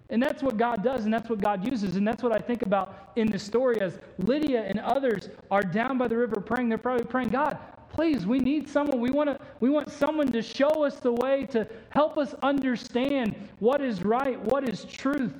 And 0.10 0.22
that's 0.22 0.41
what 0.41 0.58
God 0.58 0.84
does, 0.84 1.06
and 1.06 1.13
that's 1.13 1.30
what 1.30 1.39
God 1.39 1.63
uses. 1.63 1.95
And 1.95 2.08
that's 2.08 2.24
what 2.24 2.36
I 2.36 2.39
think 2.39 2.63
about 2.63 3.12
in 3.15 3.28
this 3.30 3.43
story 3.43 3.80
as 3.80 4.00
Lydia 4.17 4.63
and 4.63 4.80
others 4.80 5.30
are 5.52 5.62
down 5.62 5.98
by 5.98 6.08
the 6.08 6.17
river 6.17 6.41
praying. 6.41 6.69
They're 6.69 6.80
probably 6.80 7.06
praying, 7.06 7.30
God, 7.30 7.58
please, 7.89 8.26
we 8.26 8.39
need 8.39 8.67
someone. 8.67 9.00
We 9.00 9.12
want 9.12 9.30
to 9.30 9.39
we 9.60 9.69
want 9.69 9.91
someone 9.91 10.32
to 10.32 10.41
show 10.41 10.84
us 10.84 10.95
the 10.95 11.12
way, 11.12 11.45
to 11.48 11.67
help 11.89 12.17
us 12.17 12.34
understand 12.41 13.36
what 13.60 13.82
is 13.82 14.04
right, 14.04 14.39
what 14.41 14.67
is 14.67 14.84
truth. 14.86 15.34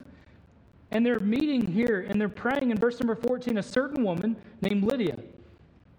And 0.92 1.06
they're 1.06 1.20
meeting 1.20 1.66
here 1.66 2.06
and 2.08 2.20
they're 2.20 2.30
praying 2.30 2.72
in 2.72 2.78
verse 2.78 3.00
number 3.00 3.16
14, 3.16 3.58
a 3.58 3.64
certain 3.64 4.04
woman 4.04 4.36
named 4.62 4.84
Lydia, 4.84 5.18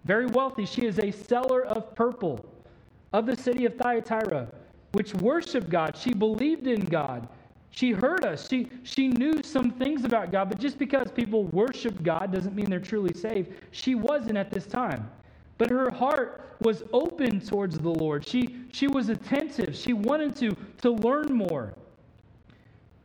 very 0.05 0.27
wealthy. 0.27 0.65
She 0.65 0.85
is 0.85 0.99
a 0.99 1.11
seller 1.11 1.65
of 1.65 1.93
purple 1.95 2.45
of 3.13 3.25
the 3.25 3.35
city 3.35 3.65
of 3.65 3.75
Thyatira, 3.75 4.47
which 4.93 5.13
worshiped 5.15 5.69
God. 5.69 5.97
She 5.97 6.13
believed 6.13 6.67
in 6.67 6.85
God 6.85 7.27
she 7.71 7.91
heard 7.91 8.25
us. 8.25 8.47
She, 8.49 8.69
she 8.83 9.07
knew 9.07 9.41
some 9.43 9.71
things 9.71 10.03
about 10.03 10.31
God, 10.31 10.49
but 10.49 10.59
just 10.59 10.77
because 10.77 11.09
people 11.09 11.45
worship 11.45 12.03
God 12.03 12.31
doesn't 12.31 12.53
mean 12.53 12.69
they're 12.69 12.79
truly 12.79 13.13
saved. 13.13 13.51
She 13.71 13.95
wasn't 13.95 14.37
at 14.37 14.51
this 14.51 14.65
time. 14.65 15.09
But 15.57 15.69
her 15.69 15.89
heart 15.89 16.55
was 16.59 16.83
open 16.91 17.39
towards 17.39 17.79
the 17.79 17.89
Lord. 17.89 18.27
She, 18.27 18.57
she 18.71 18.87
was 18.87 19.09
attentive. 19.09 19.75
She 19.75 19.93
wanted 19.93 20.35
to, 20.37 20.55
to 20.81 20.91
learn 20.91 21.33
more. 21.33 21.73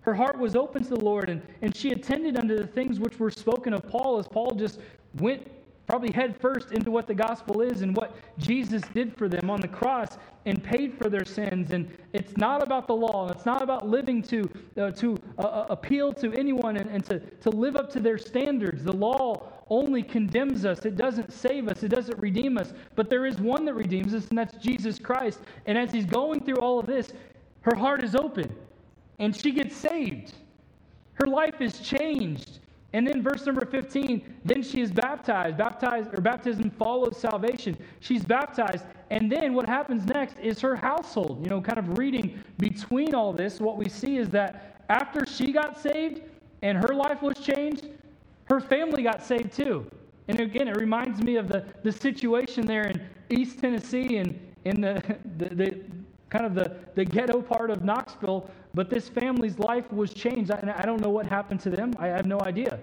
Her 0.00 0.14
heart 0.14 0.38
was 0.38 0.56
open 0.56 0.82
to 0.84 0.90
the 0.90 1.00
Lord, 1.00 1.30
and, 1.30 1.42
and 1.62 1.74
she 1.74 1.90
attended 1.90 2.36
unto 2.36 2.56
the 2.56 2.66
things 2.66 2.98
which 3.00 3.18
were 3.18 3.30
spoken 3.30 3.72
of 3.72 3.88
Paul 3.88 4.18
as 4.18 4.28
Paul 4.28 4.52
just 4.52 4.80
went 5.14 5.48
probably 5.86 6.12
head 6.12 6.36
first 6.40 6.72
into 6.72 6.90
what 6.90 7.06
the 7.06 7.14
gospel 7.14 7.60
is 7.60 7.82
and 7.82 7.96
what 7.96 8.16
Jesus 8.38 8.82
did 8.92 9.16
for 9.16 9.28
them 9.28 9.50
on 9.50 9.60
the 9.60 9.68
cross 9.68 10.18
and 10.44 10.62
paid 10.62 10.96
for 10.98 11.08
their 11.08 11.24
sins. 11.24 11.72
And 11.72 11.90
it's 12.12 12.36
not 12.36 12.62
about 12.62 12.86
the 12.86 12.94
law, 12.94 13.28
it's 13.28 13.46
not 13.46 13.62
about 13.62 13.88
living 13.88 14.22
to, 14.24 14.50
uh, 14.76 14.90
to 14.92 15.16
uh, 15.38 15.42
uh, 15.42 15.66
appeal 15.70 16.12
to 16.14 16.32
anyone 16.34 16.76
and, 16.76 16.90
and 16.90 17.04
to, 17.06 17.20
to 17.20 17.50
live 17.50 17.76
up 17.76 17.90
to 17.92 18.00
their 18.00 18.18
standards. 18.18 18.84
The 18.84 18.96
law 18.96 19.52
only 19.68 20.02
condemns 20.02 20.64
us, 20.64 20.84
it 20.84 20.96
doesn't 20.96 21.32
save 21.32 21.68
us, 21.68 21.82
it 21.82 21.88
doesn't 21.88 22.18
redeem 22.18 22.58
us. 22.58 22.72
But 22.94 23.10
there 23.10 23.26
is 23.26 23.38
one 23.38 23.64
that 23.64 23.74
redeems 23.74 24.14
us, 24.14 24.28
and 24.28 24.38
that's 24.38 24.56
Jesus 24.56 24.98
Christ. 24.98 25.40
And 25.66 25.76
as 25.76 25.90
he's 25.90 26.06
going 26.06 26.44
through 26.44 26.56
all 26.58 26.78
of 26.78 26.86
this, 26.86 27.12
her 27.62 27.74
heart 27.74 28.04
is 28.04 28.14
open 28.14 28.54
and 29.18 29.34
she 29.34 29.50
gets 29.52 29.76
saved. 29.76 30.32
Her 31.14 31.26
life 31.26 31.60
is 31.60 31.80
changed. 31.80 32.60
And 32.96 33.06
then 33.06 33.22
verse 33.22 33.44
number 33.44 33.66
15, 33.66 34.36
then 34.42 34.62
she 34.62 34.80
is 34.80 34.90
baptized. 34.90 35.58
Baptized 35.58 36.14
or 36.14 36.22
baptism 36.22 36.70
follows 36.70 37.18
salvation. 37.18 37.76
She's 38.00 38.24
baptized. 38.24 38.86
And 39.10 39.30
then 39.30 39.52
what 39.52 39.68
happens 39.68 40.06
next 40.06 40.38
is 40.38 40.62
her 40.62 40.74
household. 40.74 41.44
You 41.44 41.50
know, 41.50 41.60
kind 41.60 41.78
of 41.78 41.98
reading 41.98 42.42
between 42.56 43.14
all 43.14 43.34
this, 43.34 43.60
what 43.60 43.76
we 43.76 43.90
see 43.90 44.16
is 44.16 44.30
that 44.30 44.80
after 44.88 45.26
she 45.26 45.52
got 45.52 45.78
saved 45.78 46.22
and 46.62 46.78
her 46.78 46.94
life 46.94 47.20
was 47.20 47.38
changed, 47.38 47.86
her 48.46 48.60
family 48.60 49.02
got 49.02 49.22
saved 49.22 49.52
too. 49.52 49.84
And 50.28 50.40
again, 50.40 50.66
it 50.66 50.76
reminds 50.78 51.20
me 51.20 51.36
of 51.36 51.48
the, 51.48 51.66
the 51.82 51.92
situation 51.92 52.64
there 52.64 52.84
in 52.84 53.06
East 53.28 53.58
Tennessee 53.58 54.16
and 54.16 54.40
in 54.64 54.80
the, 54.80 55.18
the, 55.36 55.54
the 55.54 55.80
kind 56.36 56.46
of 56.46 56.54
the, 56.54 56.76
the 56.94 57.04
ghetto 57.04 57.40
part 57.40 57.70
of 57.70 57.84
Knoxville 57.84 58.50
but 58.76 58.90
this 58.90 59.08
family's 59.08 59.58
life 59.58 59.90
was 59.90 60.12
changed. 60.12 60.50
And 60.50 60.70
I 60.70 60.82
don't 60.82 61.00
know 61.00 61.08
what 61.08 61.24
happened 61.24 61.60
to 61.60 61.70
them. 61.70 61.94
I 61.98 62.08
have 62.08 62.26
no 62.26 62.38
idea. 62.42 62.78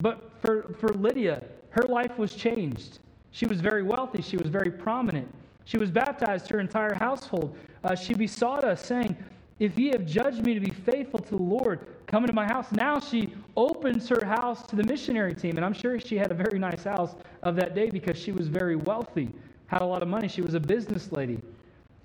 But 0.00 0.32
for, 0.42 0.74
for 0.80 0.88
Lydia, 0.88 1.44
her 1.70 1.84
life 1.84 2.18
was 2.18 2.34
changed. 2.34 2.98
She 3.30 3.46
was 3.46 3.60
very 3.60 3.84
wealthy. 3.84 4.20
She 4.20 4.36
was 4.36 4.48
very 4.48 4.72
prominent. 4.72 5.32
She 5.64 5.78
was 5.78 5.92
baptized, 5.92 6.48
her 6.48 6.58
entire 6.58 6.92
household. 6.92 7.56
Uh, 7.84 7.94
she 7.94 8.14
besought 8.14 8.64
us, 8.64 8.84
saying, 8.84 9.16
If 9.60 9.78
ye 9.78 9.90
have 9.90 10.04
judged 10.04 10.44
me 10.44 10.54
to 10.54 10.60
be 10.60 10.72
faithful 10.72 11.20
to 11.20 11.36
the 11.36 11.42
Lord, 11.42 11.86
come 12.08 12.24
into 12.24 12.32
my 12.32 12.46
house. 12.46 12.72
Now 12.72 12.98
she 12.98 13.32
opens 13.56 14.08
her 14.08 14.24
house 14.24 14.66
to 14.66 14.74
the 14.74 14.82
missionary 14.82 15.36
team. 15.36 15.56
And 15.56 15.64
I'm 15.64 15.72
sure 15.72 16.00
she 16.00 16.16
had 16.16 16.32
a 16.32 16.34
very 16.34 16.58
nice 16.58 16.82
house 16.82 17.14
of 17.44 17.54
that 17.54 17.76
day 17.76 17.90
because 17.90 18.18
she 18.18 18.32
was 18.32 18.48
very 18.48 18.74
wealthy, 18.74 19.30
had 19.68 19.82
a 19.82 19.86
lot 19.86 20.02
of 20.02 20.08
money. 20.08 20.26
She 20.26 20.42
was 20.42 20.54
a 20.54 20.60
business 20.60 21.12
lady. 21.12 21.38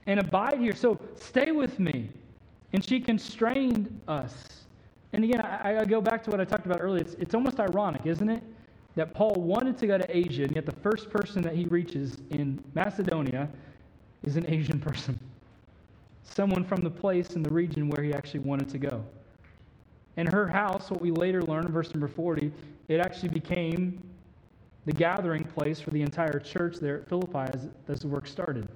And 0.07 0.19
abide 0.19 0.59
here. 0.59 0.75
So 0.75 0.99
stay 1.15 1.51
with 1.51 1.79
me. 1.79 2.09
And 2.73 2.83
she 2.83 2.99
constrained 2.99 4.01
us. 4.07 4.65
And 5.13 5.23
again, 5.23 5.41
I, 5.41 5.79
I, 5.79 5.85
go 5.85 6.01
back 6.01 6.23
to 6.25 6.29
what 6.29 6.41
I 6.41 6.45
talked 6.45 6.65
about 6.65 6.81
earlier. 6.81 7.01
It's, 7.01 7.13
it's 7.13 7.33
almost 7.33 7.59
ironic, 7.59 8.05
isn't 8.05 8.29
it? 8.29 8.43
That 8.95 9.13
Paul 9.13 9.35
wanted 9.35 9.77
to 9.77 9.87
go 9.87 9.97
to 9.97 10.17
Asia, 10.17 10.43
and 10.43 10.55
yet 10.55 10.65
the 10.65 10.73
first 10.73 11.09
person 11.09 11.41
that 11.43 11.55
he 11.55 11.65
reaches 11.65 12.17
in 12.31 12.61
Macedonia 12.73 13.47
is 14.23 14.35
an 14.35 14.45
Asian 14.49 14.79
person. 14.79 15.17
Someone 16.23 16.63
from 16.65 16.81
the 16.81 16.89
place 16.89 17.35
in 17.35 17.43
the 17.43 17.49
region 17.49 17.87
where 17.87 18.03
he 18.03 18.13
actually 18.13 18.41
wanted 18.41 18.69
to 18.69 18.77
go. 18.77 19.05
And 20.17 20.31
her 20.31 20.47
house, 20.47 20.89
what 20.89 21.01
we 21.01 21.11
later 21.11 21.43
learn 21.43 21.67
verse 21.67 21.93
number 21.93 22.07
40, 22.07 22.51
it 22.87 22.99
actually 22.99 23.29
became 23.29 24.01
the 24.85 24.93
gathering 24.93 25.43
place 25.43 25.79
for 25.79 25.91
the 25.91 26.01
entire 26.01 26.39
church 26.39 26.77
there 26.77 27.01
at 27.01 27.09
Philippi 27.09 27.51
as, 27.53 27.67
as 27.87 27.99
the 27.99 28.07
work 28.07 28.27
started. 28.27 28.67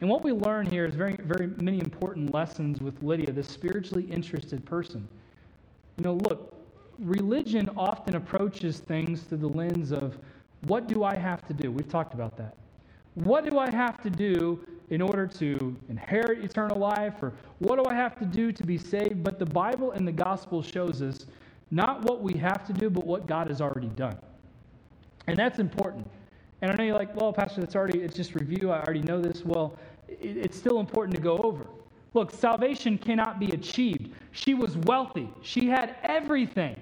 And 0.00 0.08
what 0.08 0.24
we 0.24 0.32
learn 0.32 0.66
here 0.66 0.86
is 0.86 0.94
very, 0.94 1.16
very 1.20 1.48
many 1.58 1.78
important 1.78 2.32
lessons 2.32 2.80
with 2.80 3.02
Lydia, 3.02 3.32
this 3.32 3.48
spiritually 3.48 4.04
interested 4.04 4.64
person. 4.64 5.06
You 5.98 6.04
know, 6.04 6.14
look, 6.14 6.54
religion 6.98 7.68
often 7.76 8.16
approaches 8.16 8.78
things 8.78 9.22
through 9.22 9.38
the 9.38 9.48
lens 9.48 9.92
of 9.92 10.18
what 10.62 10.86
do 10.86 11.04
I 11.04 11.14
have 11.14 11.46
to 11.48 11.54
do? 11.54 11.70
We've 11.70 11.88
talked 11.88 12.14
about 12.14 12.36
that. 12.38 12.54
What 13.14 13.48
do 13.48 13.58
I 13.58 13.70
have 13.70 14.02
to 14.02 14.10
do 14.10 14.64
in 14.88 15.02
order 15.02 15.26
to 15.26 15.76
inherit 15.88 16.44
eternal 16.44 16.78
life? 16.78 17.22
Or 17.22 17.32
what 17.58 17.76
do 17.76 17.88
I 17.90 17.94
have 17.94 18.18
to 18.18 18.24
do 18.24 18.52
to 18.52 18.64
be 18.64 18.78
saved? 18.78 19.22
But 19.22 19.38
the 19.38 19.46
Bible 19.46 19.92
and 19.92 20.06
the 20.06 20.12
gospel 20.12 20.62
shows 20.62 21.02
us 21.02 21.26
not 21.70 22.02
what 22.02 22.22
we 22.22 22.34
have 22.38 22.66
to 22.66 22.72
do, 22.72 22.88
but 22.90 23.06
what 23.06 23.26
God 23.26 23.48
has 23.48 23.60
already 23.60 23.88
done. 23.88 24.16
And 25.26 25.38
that's 25.38 25.58
important. 25.58 26.08
And 26.62 26.70
I 26.70 26.74
know 26.74 26.84
you're 26.84 26.98
like, 26.98 27.14
well, 27.16 27.32
Pastor, 27.32 27.60
that's 27.60 27.76
already, 27.76 28.00
it's 28.00 28.16
just 28.16 28.34
review. 28.34 28.70
I 28.70 28.80
already 28.82 29.02
know 29.02 29.20
this. 29.20 29.44
Well, 29.44 29.78
it's 30.20 30.56
still 30.56 30.80
important 30.80 31.16
to 31.16 31.22
go 31.22 31.38
over. 31.38 31.66
Look, 32.14 32.32
salvation 32.32 32.98
cannot 32.98 33.38
be 33.38 33.50
achieved. 33.50 34.10
She 34.32 34.54
was 34.54 34.76
wealthy, 34.78 35.28
she 35.42 35.68
had 35.68 35.96
everything. 36.02 36.76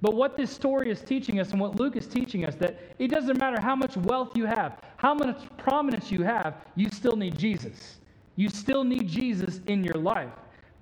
But 0.00 0.14
what 0.14 0.36
this 0.36 0.50
story 0.50 0.90
is 0.90 1.00
teaching 1.00 1.40
us 1.40 1.50
and 1.50 1.60
what 1.60 1.74
Luke 1.74 1.96
is 1.96 2.06
teaching 2.06 2.44
us 2.44 2.54
that 2.56 2.78
it 3.00 3.08
doesn't 3.08 3.38
matter 3.38 3.60
how 3.60 3.74
much 3.74 3.96
wealth 3.96 4.36
you 4.36 4.46
have, 4.46 4.78
how 4.96 5.12
much 5.12 5.40
prominence 5.56 6.12
you 6.12 6.22
have, 6.22 6.54
you 6.76 6.88
still 6.90 7.16
need 7.16 7.36
Jesus. 7.36 7.96
You 8.36 8.48
still 8.48 8.84
need 8.84 9.08
Jesus 9.08 9.60
in 9.66 9.82
your 9.82 9.96
life. 9.96 10.30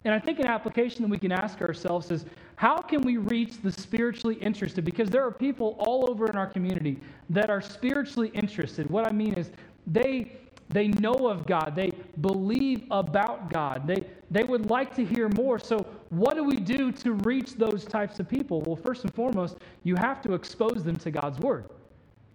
And 0.04 0.12
I 0.12 0.18
think 0.18 0.38
an 0.38 0.46
application 0.46 1.02
that 1.02 1.08
we 1.08 1.18
can 1.18 1.32
ask 1.32 1.62
ourselves 1.62 2.10
is 2.10 2.26
how 2.56 2.76
can 2.78 3.00
we 3.00 3.16
reach 3.16 3.62
the 3.62 3.72
spiritually 3.72 4.36
interested? 4.36 4.84
Because 4.84 5.08
there 5.08 5.24
are 5.24 5.32
people 5.32 5.76
all 5.78 6.08
over 6.10 6.28
in 6.28 6.36
our 6.36 6.46
community 6.46 6.98
that 7.30 7.50
are 7.50 7.62
spiritually 7.62 8.28
interested. 8.34 8.88
What 8.90 9.06
I 9.06 9.12
mean 9.12 9.34
is 9.34 9.50
they 9.86 10.36
they 10.68 10.88
know 10.88 11.28
of 11.28 11.46
God, 11.46 11.72
they 11.76 11.92
believe 12.20 12.84
about 12.90 13.50
God, 13.50 13.86
they, 13.86 14.04
they 14.30 14.42
would 14.42 14.68
like 14.70 14.94
to 14.96 15.04
hear 15.04 15.28
more. 15.30 15.58
So, 15.58 15.86
what 16.10 16.34
do 16.34 16.44
we 16.44 16.56
do 16.56 16.92
to 16.92 17.12
reach 17.12 17.54
those 17.54 17.84
types 17.84 18.20
of 18.20 18.28
people? 18.28 18.62
Well, 18.62 18.76
first 18.76 19.04
and 19.04 19.14
foremost, 19.14 19.58
you 19.84 19.96
have 19.96 20.20
to 20.22 20.34
expose 20.34 20.84
them 20.84 20.96
to 20.96 21.10
God's 21.10 21.38
Word. 21.38 21.68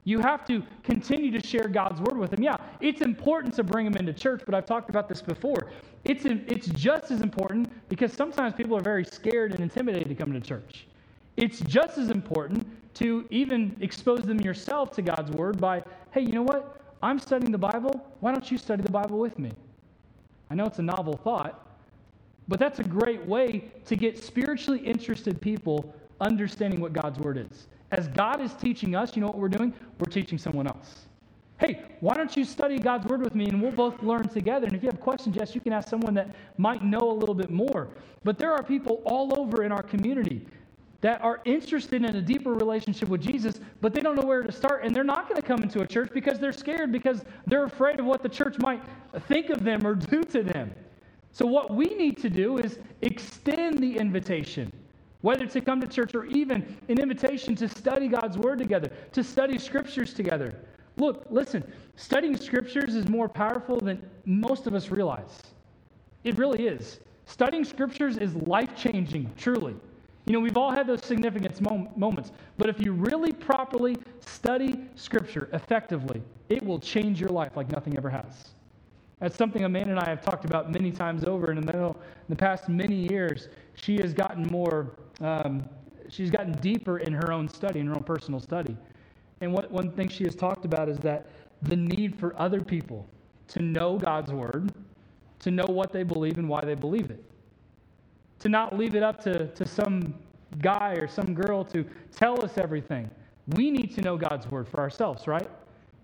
You 0.04 0.20
have 0.20 0.46
to 0.48 0.64
continue 0.84 1.32
to 1.40 1.46
share 1.46 1.68
God's 1.68 2.02
word 2.02 2.18
with 2.18 2.32
them. 2.32 2.42
Yeah, 2.42 2.58
it's 2.80 3.02
important 3.02 3.54
to 3.56 3.64
bring 3.64 3.86
them 3.86 3.96
into 3.96 4.14
church, 4.14 4.42
but 4.46 4.56
I've 4.56 4.66
talked 4.66 4.90
about 4.90 5.08
this 5.08 5.22
before. 5.22 5.70
It's, 6.06 6.26
it's 6.26 6.68
just 6.68 7.12
as 7.12 7.22
important 7.22 7.72
because 7.88 8.12
sometimes 8.12 8.56
people 8.56 8.76
are 8.76 8.82
very 8.82 9.06
scared 9.06 9.52
and 9.52 9.60
intimidated 9.60 10.10
to 10.10 10.16
come 10.16 10.34
to 10.34 10.40
church. 10.40 10.88
It's 11.38 11.60
just 11.62 12.00
as 12.00 12.10
important 12.10 12.66
to 12.96 13.26
even 13.30 13.76
expose 13.80 14.24
them 14.24 14.42
yourself 14.42 14.92
to 14.94 15.04
God's 15.04 15.32
word 15.32 15.62
by, 15.62 15.84
hey, 16.12 16.22
you 16.22 16.32
know 16.32 16.44
what? 16.44 16.81
I'm 17.04 17.20
studying 17.20 17.52
the 17.52 17.58
Bible. 17.58 18.06
Why 18.20 18.32
don't 18.32 18.50
you 18.52 18.58
study 18.58 18.84
the 18.84 18.92
Bible 18.92 19.20
with 19.20 19.40
me? 19.40 19.52
I 20.50 20.56
know 20.56 20.66
it's 20.66 20.80
a 20.80 20.84
novel 20.84 21.18
thought, 21.18 21.68
but 22.48 22.60
that's 22.60 22.80
a 22.80 22.84
great 22.84 23.26
way 23.26 23.64
to 23.86 23.96
get 23.96 24.22
spiritually 24.22 24.80
interested 24.80 25.40
people 25.42 25.94
understanding 26.20 26.80
what 26.80 26.94
God's 26.94 27.20
Word 27.20 27.38
is. 27.38 27.68
As 27.92 28.08
God 28.10 28.42
is 28.42 28.54
teaching 28.54 28.96
us, 28.96 29.16
you 29.16 29.22
know 29.22 29.28
what 29.28 29.38
we're 29.38 29.50
doing? 29.50 29.74
We're 30.00 30.12
teaching 30.12 30.38
someone 30.38 30.68
else. 30.68 31.08
Hey, 31.58 31.84
why 32.00 32.16
don't 32.16 32.36
you 32.36 32.44
study 32.44 32.80
God's 32.80 33.06
Word 33.06 33.22
with 33.22 33.36
me 33.36 33.48
and 33.48 33.62
we'll 33.62 33.72
both 33.72 34.02
learn 34.02 34.28
together? 34.28 34.66
And 34.66 34.76
if 34.76 34.82
you 34.82 34.90
have 34.90 35.00
questions, 35.00 35.36
yes, 35.36 35.54
you 35.54 35.62
can 35.62 35.74
ask 35.74 35.90
someone 35.90 36.14
that 36.16 36.36
might 36.58 36.84
know 36.84 37.12
a 37.12 37.14
little 37.14 37.36
bit 37.36 37.50
more. 37.50 37.90
But 38.24 38.38
there 38.38 38.52
are 38.52 38.64
people 38.64 39.02
all 39.06 39.40
over 39.40 39.64
in 39.64 39.72
our 39.72 39.84
community 39.84 40.46
that 41.02 41.22
are 41.22 41.42
interested 41.46 42.06
in 42.06 42.16
a 42.16 42.22
deeper 42.22 42.54
relationship 42.54 43.10
with 43.10 43.22
Jesus, 43.22 43.60
but 43.82 43.94
they 43.94 44.02
don't 44.02 44.16
know 44.16 44.26
where 44.26 44.44
to 44.44 44.52
start. 44.52 44.84
And 44.84 44.96
they're 44.96 45.04
not 45.04 45.28
going 45.28 45.42
to 45.42 45.48
come 45.48 45.64
into 45.64 45.82
a 45.82 45.88
church 45.88 46.12
because 46.14 46.40
they're 46.40 46.54
scared, 46.54 46.92
because 46.92 47.26
they're 47.48 47.66
afraid 47.66 48.00
of 48.00 48.06
what 48.06 48.22
the 48.22 48.30
church 48.30 48.58
might 48.60 48.82
think 49.28 49.50
of 49.50 49.64
them 49.64 49.86
or 49.86 49.96
do 49.96 50.24
to 50.24 50.44
them. 50.44 50.74
So, 51.34 51.46
what 51.46 51.74
we 51.74 51.86
need 51.86 52.18
to 52.18 52.30
do 52.30 52.58
is 52.58 52.78
extend 53.02 53.80
the 53.80 53.98
invitation, 53.98 54.72
whether 55.22 55.46
to 55.48 55.62
come 55.62 55.82
to 55.82 55.88
church 55.88 56.14
or 56.14 56.26
even 56.26 56.78
an 56.90 57.00
invitation 57.00 57.56
to 57.56 57.70
study 57.70 58.08
God's 58.08 58.38
Word 58.38 58.60
together, 58.60 58.92
to 59.14 59.24
study 59.24 59.58
Scriptures 59.58 60.14
together. 60.14 60.54
Look, 60.98 61.26
listen, 61.30 61.64
studying 61.96 62.38
Scriptures 62.38 62.96
is 62.96 63.08
more 63.08 63.30
powerful 63.30 63.80
than 63.80 64.08
most 64.26 64.68
of 64.68 64.76
us 64.76 64.90
realize. 64.92 65.42
It 66.26 66.38
really 66.38 66.68
is. 66.68 67.00
Studying 67.26 67.64
Scriptures 67.64 68.18
is 68.18 68.36
life 68.36 68.76
changing, 68.76 69.32
truly. 69.38 69.76
You 70.26 70.34
know, 70.34 70.40
we've 70.40 70.58
all 70.58 70.72
had 70.72 70.86
those 70.86 71.04
significant 71.04 71.60
moments, 71.98 72.32
but 72.58 72.70
if 72.70 72.84
you 72.86 72.94
really 72.94 73.32
properly 73.32 73.98
study 74.20 74.80
Scripture 74.96 75.50
effectively, 75.54 76.22
it 76.50 76.64
will 76.64 76.80
change 76.80 77.20
your 77.20 77.30
life 77.30 77.58
like 77.58 77.70
nothing 77.72 77.98
ever 77.98 78.10
has. 78.10 78.50
That's 79.20 79.36
something 79.36 79.64
Amanda 79.64 79.92
and 79.92 80.00
I 80.00 80.08
have 80.08 80.22
talked 80.22 80.46
about 80.46 80.72
many 80.72 80.92
times 80.92 81.24
over, 81.24 81.52
and 81.52 81.70
I 81.70 81.74
know 81.74 81.96
in 81.98 82.26
the 82.30 82.36
past 82.36 82.70
many 82.70 83.08
years, 83.08 83.50
she 83.74 83.98
has 83.98 84.14
gotten 84.14 84.44
more, 84.48 84.96
um, 85.22 85.68
she's 86.10 86.30
gotten 86.30 86.54
deeper 86.54 87.00
in 87.00 87.14
her 87.14 87.32
own 87.32 87.48
study, 87.48 87.80
in 87.80 87.88
her 87.88 87.96
own 87.96 88.04
personal 88.04 88.40
study. 88.40 88.78
And 89.42 89.52
what, 89.52 89.72
one 89.72 89.92
thing 89.92 90.08
she 90.08 90.24
has 90.24 90.36
talked 90.36 90.66
about 90.66 90.88
is 90.88 91.00
that 91.00 91.28
the 91.64 91.76
need 91.76 92.16
for 92.20 92.40
other 92.40 92.62
people 92.62 93.08
to 93.50 93.62
know 93.62 93.98
God's 93.98 94.32
Word, 94.32 94.72
to 95.40 95.52
know 95.52 95.66
what 95.66 95.92
they 95.92 96.04
believe 96.04 96.38
and 96.38 96.48
why 96.48 96.62
they 96.62 96.76
believe 96.76 97.10
it 97.10 97.24
to 98.42 98.50
not 98.50 98.78
leave 98.78 98.96
it 98.96 99.04
up 99.04 99.22
to, 99.24 99.48
to 99.48 99.66
some 99.66 100.14
guy 100.60 100.94
or 100.94 101.08
some 101.08 101.34
girl 101.34 101.64
to 101.64 101.86
tell 102.16 102.44
us 102.44 102.58
everything. 102.58 103.10
We 103.56 103.72
need 103.72 103.96
to 103.96 104.02
know 104.02 104.18
God's 104.18 104.50
word 104.50 104.68
for 104.68 104.80
ourselves, 104.80 105.28
right? 105.28 105.50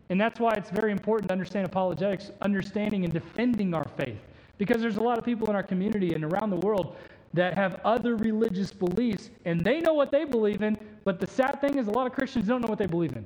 And 0.10 0.22
that's 0.22 0.40
why 0.40 0.54
it's 0.54 0.70
very 0.70 0.92
important 0.92 1.30
to 1.30 1.34
understand 1.34 1.66
apologetics, 1.66 2.32
understanding 2.42 3.04
and 3.04 3.14
defending 3.14 3.74
our 3.74 3.86
faith. 3.98 4.20
Because 4.58 4.82
there's 4.82 4.98
a 4.98 5.04
lot 5.04 5.18
of 5.18 5.26
people 5.26 5.50
in 5.50 5.56
our 5.56 5.64
community 5.64 6.14
and 6.14 6.24
around 6.24 6.50
the 6.50 6.58
world 6.58 6.96
that 7.34 7.56
have 7.56 7.82
other 7.84 8.16
religious 8.16 8.72
beliefs 8.72 9.30
and 9.46 9.62
they 9.62 9.80
know 9.80 9.94
what 9.94 10.12
they 10.12 10.24
believe 10.24 10.62
in, 10.62 10.78
but 11.04 11.20
the 11.20 11.28
sad 11.28 11.60
thing 11.60 11.78
is 11.78 11.88
a 11.88 11.92
lot 11.92 12.08
of 12.08 12.14
Christians 12.14 12.48
don't 12.48 12.62
know 12.62 12.68
what 12.68 12.80
they 12.80 12.88
believe 12.88 13.16
in. 13.16 13.26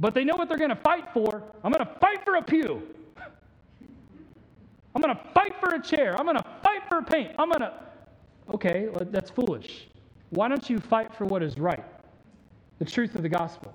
But 0.00 0.14
they 0.14 0.24
know 0.24 0.36
what 0.36 0.48
they're 0.48 0.58
going 0.58 0.70
to 0.70 0.76
fight 0.76 1.08
for. 1.12 1.42
I'm 1.64 1.72
going 1.72 1.84
to 1.84 1.94
fight 2.00 2.24
for 2.24 2.36
a 2.36 2.42
pew. 2.42 2.82
I'm 4.94 5.02
going 5.02 5.14
to 5.14 5.22
fight 5.34 5.54
for 5.60 5.74
a 5.74 5.82
chair. 5.82 6.16
I'm 6.18 6.24
going 6.24 6.36
to 6.36 6.46
fight 6.62 6.82
for 6.88 6.98
a 6.98 7.02
paint. 7.02 7.32
I'm 7.38 7.48
going 7.48 7.60
to 7.60 7.72
Okay, 8.54 8.88
that's 9.10 9.30
foolish. 9.30 9.88
Why 10.30 10.48
don't 10.48 10.68
you 10.68 10.78
fight 10.78 11.14
for 11.14 11.24
what 11.24 11.42
is 11.42 11.58
right? 11.58 11.84
The 12.78 12.84
truth 12.84 13.14
of 13.14 13.22
the 13.22 13.28
gospel. 13.28 13.74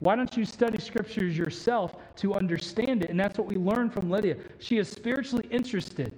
Why 0.00 0.16
don't 0.16 0.34
you 0.36 0.44
study 0.44 0.78
scriptures 0.78 1.36
yourself 1.36 1.96
to 2.16 2.34
understand 2.34 3.04
it? 3.04 3.10
And 3.10 3.20
that's 3.20 3.38
what 3.38 3.46
we 3.46 3.56
learned 3.56 3.92
from 3.92 4.10
Lydia. 4.10 4.36
She 4.58 4.78
is 4.78 4.88
spiritually 4.88 5.46
interested. 5.50 6.12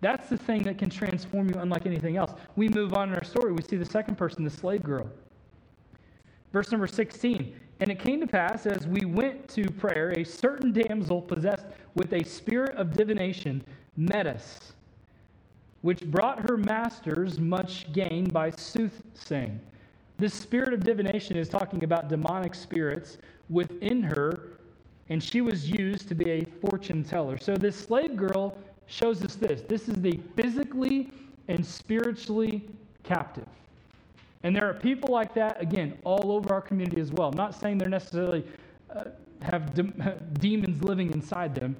That's 0.00 0.28
the 0.28 0.36
thing 0.36 0.64
that 0.64 0.78
can 0.78 0.90
transform 0.90 1.48
you 1.48 1.60
unlike 1.60 1.86
anything 1.86 2.16
else. 2.16 2.32
We 2.56 2.68
move 2.68 2.92
on 2.92 3.08
in 3.08 3.14
our 3.14 3.24
story. 3.24 3.52
We 3.52 3.62
see 3.62 3.76
the 3.76 3.84
second 3.84 4.16
person, 4.16 4.44
the 4.44 4.50
slave 4.50 4.82
girl. 4.82 5.08
Verse 6.52 6.70
number 6.70 6.86
16. 6.86 7.54
And 7.80 7.90
it 7.90 7.98
came 7.98 8.20
to 8.20 8.26
pass 8.26 8.66
as 8.66 8.86
we 8.86 9.04
went 9.04 9.48
to 9.50 9.70
prayer, 9.70 10.10
a 10.16 10.24
certain 10.24 10.72
damsel 10.72 11.22
possessed 11.22 11.66
with 11.94 12.12
a 12.12 12.24
spirit 12.24 12.76
of 12.76 12.94
divination 12.94 13.64
met 13.96 14.26
us 14.26 14.72
which 15.86 16.04
brought 16.10 16.40
her 16.50 16.56
masters 16.56 17.38
much 17.38 17.92
gain 17.92 18.24
by 18.24 18.50
soothsaying. 18.50 19.60
This 20.18 20.34
spirit 20.34 20.74
of 20.74 20.82
divination 20.82 21.36
is 21.36 21.48
talking 21.48 21.84
about 21.84 22.08
demonic 22.08 22.56
spirits 22.56 23.18
within 23.50 24.02
her, 24.02 24.48
and 25.10 25.22
she 25.22 25.42
was 25.42 25.70
used 25.70 26.08
to 26.08 26.16
be 26.16 26.28
a 26.28 26.44
fortune 26.60 27.04
teller. 27.04 27.38
So 27.38 27.56
this 27.56 27.76
slave 27.76 28.16
girl 28.16 28.58
shows 28.88 29.22
us 29.22 29.36
this 29.36 29.62
this 29.68 29.88
is 29.88 29.94
the 30.02 30.18
physically 30.34 31.12
and 31.46 31.64
spiritually 31.64 32.64
captive. 33.04 33.46
And 34.42 34.56
there 34.56 34.68
are 34.68 34.74
people 34.74 35.12
like 35.14 35.34
that, 35.34 35.62
again, 35.62 35.96
all 36.02 36.32
over 36.32 36.52
our 36.52 36.62
community 36.62 37.00
as 37.00 37.12
well. 37.12 37.28
I'm 37.28 37.36
not 37.36 37.54
saying 37.54 37.78
they're 37.78 37.88
necessarily 37.88 38.44
uh, 38.90 39.04
have 39.40 39.72
de- 39.72 40.18
demons 40.40 40.82
living 40.82 41.12
inside 41.12 41.54
them, 41.54 41.76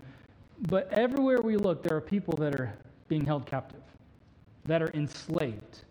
but 0.68 0.92
everywhere 0.92 1.40
we 1.42 1.56
look, 1.56 1.82
there 1.82 1.96
are 1.96 2.00
people 2.00 2.36
that 2.36 2.54
are 2.54 2.72
being 3.08 3.24
held 3.24 3.46
captive 3.46 3.75
that 4.66 4.82
are 4.82 4.90
enslaved. 4.94 5.84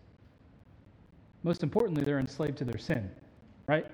Most 1.42 1.62
importantly, 1.62 2.04
they're 2.04 2.18
enslaved 2.18 2.58
to 2.58 2.64
their 2.64 2.78
sin, 2.78 3.10
right? 3.68 3.86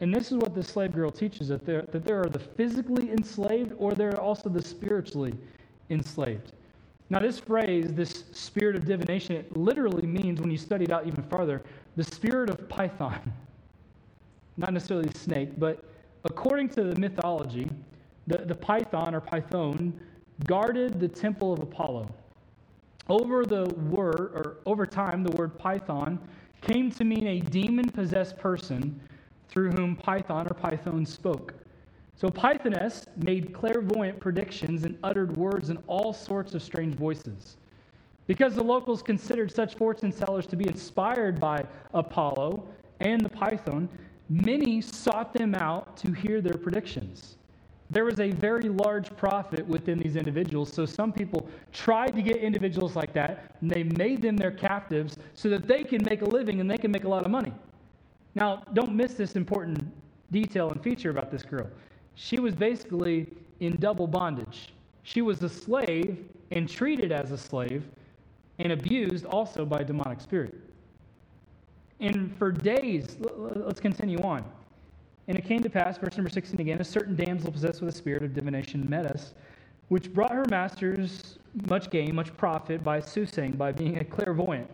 And 0.00 0.12
this 0.12 0.32
is 0.32 0.38
what 0.38 0.54
the 0.54 0.62
slave 0.62 0.92
girl 0.92 1.10
teaches 1.10 1.48
that 1.48 1.64
there, 1.64 1.82
that 1.82 2.04
there 2.04 2.20
are 2.20 2.28
the 2.28 2.38
physically 2.38 3.10
enslaved 3.10 3.72
or 3.78 3.94
there 3.94 4.10
are 4.10 4.20
also 4.20 4.48
the 4.48 4.62
spiritually 4.62 5.34
enslaved. 5.90 6.52
Now, 7.10 7.20
this 7.20 7.38
phrase, 7.38 7.92
this 7.92 8.24
spirit 8.32 8.74
of 8.74 8.84
divination, 8.84 9.36
it 9.36 9.56
literally 9.56 10.06
means, 10.06 10.40
when 10.40 10.50
you 10.50 10.56
study 10.56 10.84
it 10.84 10.90
out 10.90 11.06
even 11.06 11.22
farther, 11.24 11.62
the 11.94 12.04
spirit 12.04 12.48
of 12.48 12.68
Python. 12.68 13.32
Not 14.56 14.72
necessarily 14.72 15.10
snake, 15.14 15.50
but 15.58 15.84
according 16.24 16.70
to 16.70 16.84
the 16.84 16.98
mythology, 16.98 17.68
the, 18.26 18.38
the 18.38 18.54
Python 18.54 19.14
or 19.14 19.20
Python 19.20 19.92
guarded 20.46 21.00
the 21.00 21.08
temple 21.08 21.52
of 21.52 21.60
Apollo. 21.60 22.08
Over 23.08 23.44
the 23.44 23.66
word, 23.90 24.32
or 24.34 24.56
over 24.64 24.86
time, 24.86 25.22
the 25.22 25.32
word 25.32 25.58
Python 25.58 26.18
came 26.60 26.90
to 26.92 27.04
mean 27.04 27.26
a 27.26 27.40
demon 27.40 27.90
possessed 27.90 28.38
person 28.38 29.00
through 29.48 29.72
whom 29.72 29.96
Python 29.96 30.46
or 30.46 30.54
Python 30.54 31.04
spoke. 31.04 31.54
So 32.16 32.28
Pythoness 32.28 33.06
made 33.16 33.52
clairvoyant 33.52 34.20
predictions 34.20 34.84
and 34.84 34.96
uttered 35.02 35.36
words 35.36 35.70
in 35.70 35.78
all 35.88 36.12
sorts 36.12 36.54
of 36.54 36.62
strange 36.62 36.94
voices. 36.94 37.56
Because 38.28 38.54
the 38.54 38.62
locals 38.62 39.02
considered 39.02 39.50
such 39.50 39.74
fortune 39.74 40.12
tellers 40.12 40.46
to 40.46 40.56
be 40.56 40.68
inspired 40.68 41.40
by 41.40 41.64
Apollo 41.92 42.64
and 43.00 43.20
the 43.20 43.28
Python, 43.28 43.88
many 44.30 44.80
sought 44.80 45.34
them 45.34 45.56
out 45.56 45.96
to 45.96 46.12
hear 46.12 46.40
their 46.40 46.56
predictions 46.56 47.36
there 47.92 48.06
was 48.06 48.20
a 48.20 48.30
very 48.30 48.70
large 48.70 49.14
profit 49.16 49.66
within 49.66 49.98
these 49.98 50.16
individuals. 50.16 50.72
So 50.72 50.86
some 50.86 51.12
people 51.12 51.46
tried 51.72 52.14
to 52.14 52.22
get 52.22 52.36
individuals 52.36 52.96
like 52.96 53.12
that, 53.12 53.54
and 53.60 53.70
they 53.70 53.82
made 53.82 54.22
them 54.22 54.34
their 54.34 54.50
captives 54.50 55.18
so 55.34 55.50
that 55.50 55.68
they 55.68 55.84
can 55.84 56.02
make 56.04 56.22
a 56.22 56.24
living 56.24 56.60
and 56.60 56.70
they 56.70 56.78
can 56.78 56.90
make 56.90 57.04
a 57.04 57.08
lot 57.08 57.24
of 57.26 57.30
money. 57.30 57.52
Now, 58.34 58.62
don't 58.72 58.94
miss 58.94 59.12
this 59.12 59.36
important 59.36 59.78
detail 60.30 60.70
and 60.70 60.82
feature 60.82 61.10
about 61.10 61.30
this 61.30 61.42
girl. 61.42 61.68
She 62.14 62.40
was 62.40 62.54
basically 62.54 63.26
in 63.60 63.76
double 63.76 64.06
bondage. 64.06 64.72
She 65.02 65.20
was 65.20 65.42
a 65.42 65.48
slave 65.48 66.24
and 66.50 66.66
treated 66.66 67.12
as 67.12 67.30
a 67.30 67.36
slave 67.36 67.84
and 68.58 68.72
abused 68.72 69.26
also 69.26 69.66
by 69.66 69.78
a 69.78 69.84
demonic 69.84 70.22
spirit. 70.22 70.54
And 72.00 72.34
for 72.38 72.52
days, 72.52 73.18
let's 73.38 73.80
continue 73.80 74.18
on. 74.22 74.44
And 75.28 75.38
it 75.38 75.44
came 75.44 75.62
to 75.62 75.70
pass, 75.70 75.98
verse 75.98 76.16
number 76.16 76.30
16 76.30 76.60
again, 76.60 76.80
a 76.80 76.84
certain 76.84 77.14
damsel 77.14 77.52
possessed 77.52 77.80
with 77.80 77.94
a 77.94 77.96
spirit 77.96 78.22
of 78.22 78.34
divination 78.34 78.88
met 78.88 79.06
us, 79.06 79.34
which 79.88 80.12
brought 80.12 80.32
her 80.32 80.44
masters 80.50 81.38
much 81.68 81.90
gain, 81.90 82.14
much 82.14 82.36
profit 82.36 82.82
by 82.82 83.00
soothsaying, 83.00 83.52
by 83.52 83.70
being 83.70 83.98
a 83.98 84.04
clairvoyant. 84.04 84.68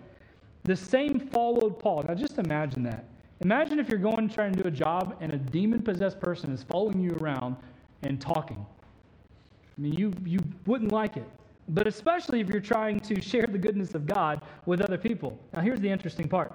The 0.64 0.76
same 0.76 1.20
followed 1.20 1.78
Paul. 1.78 2.04
Now 2.06 2.14
just 2.14 2.38
imagine 2.38 2.82
that. 2.84 3.04
Imagine 3.40 3.78
if 3.78 3.88
you're 3.88 3.98
going 3.98 4.28
to 4.28 4.50
do 4.50 4.66
a 4.66 4.70
job 4.70 5.16
and 5.20 5.32
a 5.32 5.36
demon 5.36 5.82
possessed 5.82 6.18
person 6.20 6.50
is 6.52 6.62
following 6.62 7.00
you 7.00 7.16
around 7.20 7.56
and 8.02 8.20
talking. 8.20 8.64
I 9.76 9.80
mean, 9.80 9.92
you, 9.92 10.12
you 10.24 10.40
wouldn't 10.66 10.90
like 10.90 11.16
it. 11.16 11.28
But 11.68 11.86
especially 11.86 12.40
if 12.40 12.48
you're 12.48 12.60
trying 12.60 12.98
to 13.00 13.20
share 13.20 13.46
the 13.46 13.58
goodness 13.58 13.94
of 13.94 14.06
God 14.06 14.42
with 14.66 14.80
other 14.80 14.98
people. 14.98 15.38
Now, 15.52 15.60
here's 15.60 15.80
the 15.80 15.88
interesting 15.88 16.26
part. 16.26 16.52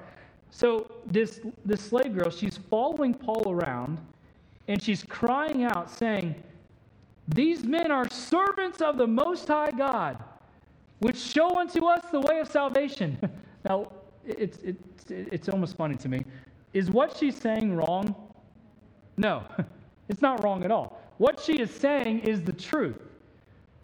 So, 0.56 0.86
this, 1.08 1.42
this 1.66 1.82
slave 1.82 2.16
girl, 2.16 2.30
she's 2.30 2.60
following 2.70 3.16
Paul 3.16 3.52
around 3.52 3.98
and 4.68 4.82
she's 4.82 5.02
crying 5.02 5.64
out, 5.64 5.90
saying, 5.90 6.36
These 7.28 7.64
men 7.64 7.92
are 7.92 8.08
servants 8.10 8.80
of 8.80 8.98
the 8.98 9.08
Most 9.08 9.48
High 9.48 9.72
God, 9.72 10.24
which 11.00 11.18
show 11.18 11.58
unto 11.58 11.88
us 11.88 12.06
the 12.12 12.20
way 12.20 12.40
of 12.40 12.48
salvation. 12.48 13.18
now, 13.66 13.92
it's, 14.28 14.60
it's, 14.60 15.10
it's 15.10 15.50
almost 15.50 15.76
funny 15.76 15.96
to 15.96 16.08
me. 16.08 16.22
Is 16.74 16.92
what 16.92 17.18
she's 17.18 17.36
saying 17.36 17.76
wrong? 17.76 18.16
No, 19.18 19.42
it's 20.08 20.22
not 20.22 20.44
wrong 20.44 20.64
at 20.64 20.70
all. 20.70 21.02
What 21.18 21.40
she 21.40 21.60
is 21.60 21.72
saying 21.72 22.20
is 22.20 22.44
the 22.44 22.54
truth. 22.54 23.02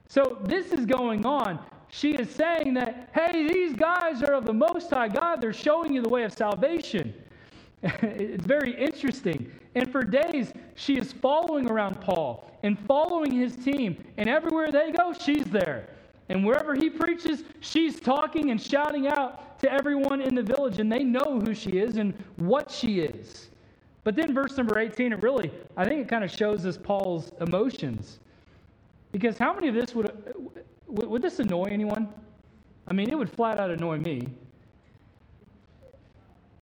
So 0.08 0.38
this 0.44 0.72
is 0.72 0.86
going 0.86 1.26
on. 1.26 1.58
She 1.90 2.12
is 2.12 2.30
saying 2.30 2.76
that, 2.76 3.10
hey, 3.14 3.48
these 3.48 3.74
guys 3.74 4.22
are 4.22 4.34
of 4.34 4.46
the 4.46 4.54
Most 4.54 4.90
High 4.92 5.08
God. 5.08 5.42
They're 5.42 5.54
showing 5.54 5.94
you 5.94 6.02
the 6.02 6.10
way 6.10 6.24
of 6.24 6.34
salvation. 6.34 7.14
it's 7.84 8.46
very 8.46 8.74
interesting. 8.76 9.52
And 9.76 9.92
for 9.92 10.04
days, 10.04 10.54
she 10.76 10.98
is 10.98 11.12
following 11.14 11.70
around 11.70 12.00
Paul 12.02 12.52
and 12.64 12.78
following 12.80 13.32
his 13.32 13.56
team. 13.56 14.04
And 14.18 14.30
everywhere 14.30 14.72
they 14.72 14.92
go, 14.92 15.14
she's 15.14 15.46
there. 15.46 15.90
And 16.30 16.46
wherever 16.46 16.76
he 16.76 16.90
preaches, 16.90 17.44
she's 17.60 18.00
talking 18.00 18.52
and 18.52 18.62
shouting 18.62 19.08
out 19.08 19.60
to 19.60 19.72
everyone 19.72 20.22
in 20.22 20.36
the 20.36 20.44
village, 20.44 20.80
and 20.80 20.92
they 20.92 21.04
know 21.04 21.42
who 21.44 21.54
she 21.54 21.72
is 21.72 21.98
and 21.98 22.14
what 22.38 22.72
she 22.72 23.00
is. 23.02 23.50
But 24.04 24.16
then, 24.16 24.34
verse 24.34 24.56
number 24.56 24.80
18, 24.80 25.14
it 25.14 25.22
really, 25.22 25.52
I 25.76 25.86
think 25.86 26.02
it 26.02 26.08
kind 26.08 26.24
of 26.24 26.32
shows 26.32 26.66
us 26.66 26.78
Paul's 26.78 27.32
emotions. 27.42 28.20
Because 29.12 29.38
how 29.38 29.54
many 29.54 29.68
of 29.68 29.76
this 29.76 29.94
would, 29.96 30.12
would, 30.90 31.22
this 31.22 31.40
annoy 31.40 31.66
anyone? 31.66 32.10
I 32.88 32.94
mean, 32.94 33.10
it 33.10 33.18
would 33.18 33.32
flat 33.32 33.60
out 33.60 33.70
annoy 33.70 33.98
me. 33.98 34.28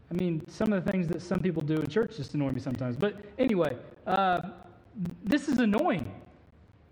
I 0.09 0.13
mean, 0.13 0.41
some 0.49 0.71
of 0.71 0.83
the 0.83 0.91
things 0.91 1.07
that 1.09 1.21
some 1.21 1.39
people 1.39 1.61
do 1.61 1.75
in 1.75 1.87
church 1.87 2.17
just 2.17 2.33
annoy 2.33 2.51
me 2.51 2.59
sometimes. 2.59 2.95
But 2.95 3.15
anyway, 3.37 3.77
uh, 4.05 4.41
this 5.23 5.47
is 5.47 5.59
annoying. 5.59 6.11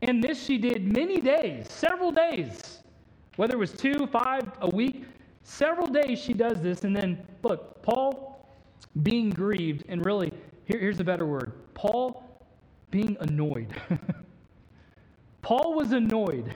And 0.02 0.24
this 0.24 0.44
she 0.44 0.58
did 0.58 0.86
many 0.92 1.22
days, 1.22 1.72
several 1.72 2.12
days, 2.12 2.80
whether 3.38 3.56
it 3.56 3.60
was 3.60 3.72
two, 3.72 4.08
five, 4.08 4.44
a 4.62 4.70
week, 4.70 5.06
several 5.44 5.88
days 5.88 6.20
she 6.20 6.34
does 6.34 6.62
this. 6.62 6.84
And 6.84 6.96
then, 6.96 7.26
look, 7.44 7.82
Paul 7.82 8.48
being 9.04 9.30
grieved, 9.30 9.86
and 9.88 10.06
really, 10.06 10.32
here, 10.66 10.80
here's 10.80 11.00
a 11.00 11.04
better 11.04 11.26
word 11.26 11.54
Paul 11.74 12.24
being 12.92 13.18
annoyed. 13.22 13.74
Paul 15.42 15.74
was 15.76 15.92
annoyed. 15.92 16.56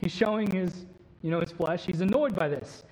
He's 0.00 0.12
showing 0.12 0.50
his, 0.50 0.86
you 1.22 1.30
know, 1.30 1.40
his 1.40 1.52
flesh. 1.52 1.84
He's 1.84 2.00
annoyed 2.00 2.34
by 2.34 2.48
this. 2.48 2.84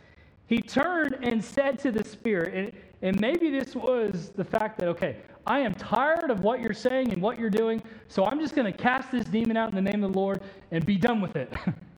He 0.46 0.60
turned 0.60 1.18
and 1.22 1.44
said 1.44 1.78
to 1.80 1.90
the 1.90 2.02
Spirit, 2.02 2.54
and, 2.54 2.72
and 3.02 3.20
maybe 3.20 3.50
this 3.50 3.74
was 3.74 4.30
the 4.34 4.44
fact 4.44 4.78
that, 4.78 4.88
okay, 4.88 5.16
I 5.46 5.60
am 5.60 5.74
tired 5.74 6.30
of 6.30 6.40
what 6.40 6.60
you're 6.60 6.74
saying 6.74 7.12
and 7.12 7.22
what 7.22 7.38
you're 7.38 7.50
doing, 7.50 7.82
so 8.08 8.24
I'm 8.24 8.40
just 8.40 8.54
going 8.54 8.70
to 8.70 8.76
cast 8.76 9.10
this 9.10 9.24
demon 9.26 9.56
out 9.56 9.68
in 9.68 9.74
the 9.74 9.90
name 9.90 10.04
of 10.04 10.12
the 10.12 10.18
Lord 10.18 10.42
and 10.70 10.84
be 10.84 10.96
done 10.96 11.20
with 11.20 11.36
it. 11.36 11.52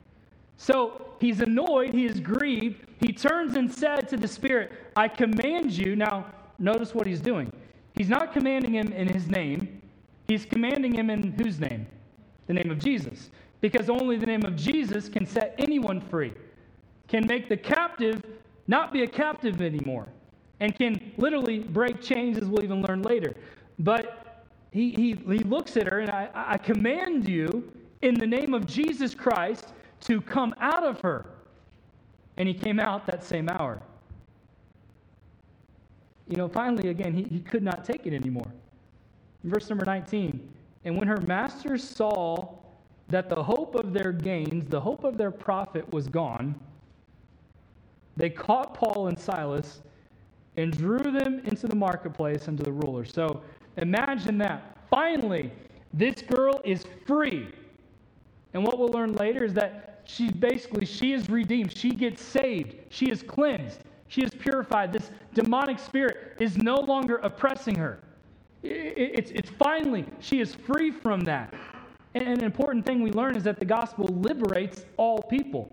so 0.57 1.01
he's 1.19 1.41
annoyed, 1.41 1.93
he 1.93 2.05
is 2.05 2.19
grieved. 2.19 2.85
He 2.99 3.13
turns 3.13 3.55
and 3.55 3.71
said 3.71 4.07
to 4.09 4.17
the 4.17 4.27
Spirit, 4.27 4.71
I 4.95 5.07
command 5.07 5.71
you. 5.71 5.95
Now, 5.95 6.27
notice 6.59 6.93
what 6.93 7.07
he's 7.07 7.21
doing. 7.21 7.51
He's 7.95 8.09
not 8.09 8.33
commanding 8.33 8.73
him 8.73 8.91
in 8.93 9.07
his 9.07 9.27
name, 9.27 9.81
he's 10.27 10.45
commanding 10.45 10.93
him 10.93 11.09
in 11.09 11.33
whose 11.33 11.59
name? 11.59 11.87
The 12.47 12.53
name 12.53 12.71
of 12.71 12.79
Jesus. 12.79 13.29
Because 13.61 13.89
only 13.89 14.17
the 14.17 14.25
name 14.25 14.43
of 14.43 14.55
Jesus 14.55 15.07
can 15.07 15.25
set 15.25 15.55
anyone 15.57 16.01
free, 16.01 16.33
can 17.07 17.25
make 17.27 17.47
the 17.47 17.57
captive 17.57 18.23
not 18.67 18.91
be 18.91 19.03
a 19.03 19.07
captive 19.07 19.61
anymore 19.61 20.07
and 20.59 20.75
can 20.75 21.11
literally 21.17 21.59
break 21.59 22.01
chains, 22.01 22.37
as 22.37 22.45
we'll 22.45 22.63
even 22.63 22.81
learn 22.83 23.01
later. 23.01 23.35
But 23.79 24.45
he, 24.71 24.91
he, 24.91 25.13
he 25.13 25.39
looks 25.39 25.75
at 25.75 25.87
her, 25.87 25.99
and 25.99 26.09
I, 26.09 26.29
I 26.33 26.57
command 26.57 27.27
you 27.27 27.71
in 28.01 28.13
the 28.13 28.27
name 28.27 28.53
of 28.53 28.65
Jesus 28.67 29.13
Christ 29.15 29.73
to 30.01 30.21
come 30.21 30.55
out 30.59 30.83
of 30.83 31.01
her. 31.01 31.25
And 32.37 32.47
he 32.47 32.53
came 32.53 32.79
out 32.79 33.05
that 33.07 33.23
same 33.23 33.49
hour. 33.49 33.81
You 36.27 36.37
know, 36.37 36.47
finally, 36.47 36.89
again, 36.89 37.13
he, 37.13 37.23
he 37.23 37.39
could 37.39 37.63
not 37.63 37.83
take 37.83 38.05
it 38.05 38.13
anymore. 38.13 38.51
Verse 39.43 39.67
number 39.67 39.83
19 39.83 40.47
And 40.85 40.95
when 40.95 41.07
her 41.07 41.19
master 41.21 41.77
saw 41.77 42.47
that 43.11 43.29
the 43.29 43.43
hope 43.43 43.75
of 43.75 43.93
their 43.93 44.11
gains, 44.11 44.67
the 44.69 44.79
hope 44.79 45.03
of 45.03 45.17
their 45.17 45.31
profit 45.31 45.91
was 45.91 46.07
gone, 46.07 46.59
they 48.17 48.29
caught 48.29 48.73
Paul 48.73 49.07
and 49.07 49.17
Silas 49.17 49.81
and 50.57 50.75
drew 50.75 50.99
them 50.99 51.41
into 51.45 51.67
the 51.67 51.75
marketplace 51.75 52.47
unto 52.47 52.63
the 52.63 52.71
ruler. 52.71 53.05
So 53.05 53.41
imagine 53.77 54.37
that. 54.39 54.77
Finally, 54.89 55.51
this 55.93 56.21
girl 56.21 56.61
is 56.65 56.85
free. 57.05 57.47
And 58.53 58.63
what 58.63 58.77
we'll 58.77 58.89
learn 58.89 59.13
later 59.13 59.45
is 59.45 59.53
that 59.53 60.01
she's 60.03 60.31
basically, 60.31 60.85
she 60.85 61.13
is 61.13 61.29
redeemed. 61.29 61.75
She 61.75 61.91
gets 61.91 62.21
saved. 62.21 62.75
She 62.89 63.09
is 63.09 63.23
cleansed. 63.23 63.79
She 64.07 64.21
is 64.21 64.31
purified. 64.31 64.91
This 64.91 65.09
demonic 65.33 65.79
spirit 65.79 66.35
is 66.39 66.57
no 66.57 66.75
longer 66.75 67.17
oppressing 67.17 67.75
her. 67.75 67.99
It's, 68.61 69.31
it's 69.31 69.49
finally, 69.49 70.05
she 70.19 70.41
is 70.41 70.53
free 70.53 70.91
from 70.91 71.21
that. 71.21 71.53
And 72.13 72.27
an 72.27 72.43
important 72.43 72.85
thing 72.85 73.01
we 73.01 73.11
learn 73.11 73.35
is 73.35 73.43
that 73.43 73.59
the 73.59 73.65
gospel 73.65 74.05
liberates 74.05 74.85
all 74.97 75.21
people. 75.21 75.71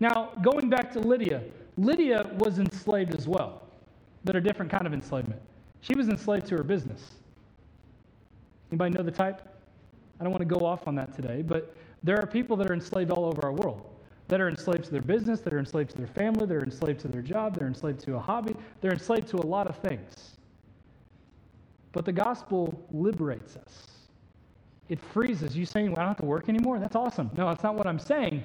Now, 0.00 0.30
going 0.42 0.68
back 0.68 0.90
to 0.92 1.00
Lydia, 1.00 1.42
Lydia 1.76 2.28
was 2.38 2.58
enslaved 2.58 3.14
as 3.14 3.28
well 3.28 3.62
but 4.24 4.36
a 4.36 4.40
different 4.40 4.70
kind 4.70 4.86
of 4.86 4.94
enslavement. 4.94 5.40
She 5.80 5.94
was 5.94 6.08
enslaved 6.08 6.46
to 6.46 6.56
her 6.56 6.62
business. 6.62 7.12
Anybody 8.70 8.94
know 8.94 9.02
the 9.02 9.10
type? 9.10 9.42
I 10.20 10.24
don't 10.24 10.32
want 10.32 10.48
to 10.48 10.58
go 10.58 10.64
off 10.64 10.86
on 10.86 10.94
that 10.94 11.14
today, 11.14 11.42
but 11.42 11.74
there 12.02 12.18
are 12.18 12.26
people 12.26 12.56
that 12.56 12.70
are 12.70 12.74
enslaved 12.74 13.10
all 13.10 13.24
over 13.24 13.44
our 13.44 13.52
world 13.52 13.88
that 14.28 14.40
are 14.40 14.48
enslaved 14.48 14.84
to 14.84 14.90
their 14.90 15.02
business, 15.02 15.40
that 15.40 15.52
are 15.52 15.58
enslaved 15.58 15.90
to 15.90 15.98
their 15.98 16.06
family, 16.06 16.46
they're 16.46 16.62
enslaved 16.62 17.00
to 17.00 17.08
their 17.08 17.20
job, 17.20 17.58
they're 17.58 17.68
enslaved 17.68 18.00
to 18.00 18.14
a 18.14 18.18
hobby, 18.18 18.54
they're 18.80 18.92
enslaved 18.92 19.28
to 19.28 19.36
a 19.36 19.44
lot 19.44 19.66
of 19.66 19.76
things. 19.76 20.36
But 21.90 22.06
the 22.06 22.12
gospel 22.12 22.80
liberates 22.92 23.56
us. 23.56 23.91
It 24.88 25.00
freezes. 25.00 25.56
You 25.56 25.64
saying, 25.64 25.90
well, 25.90 25.98
I 25.98 26.02
don't 26.02 26.08
have 26.08 26.16
to 26.18 26.26
work 26.26 26.48
anymore? 26.48 26.78
That's 26.78 26.96
awesome. 26.96 27.30
No, 27.36 27.48
that's 27.48 27.62
not 27.62 27.74
what 27.74 27.86
I'm 27.86 27.98
saying. 27.98 28.42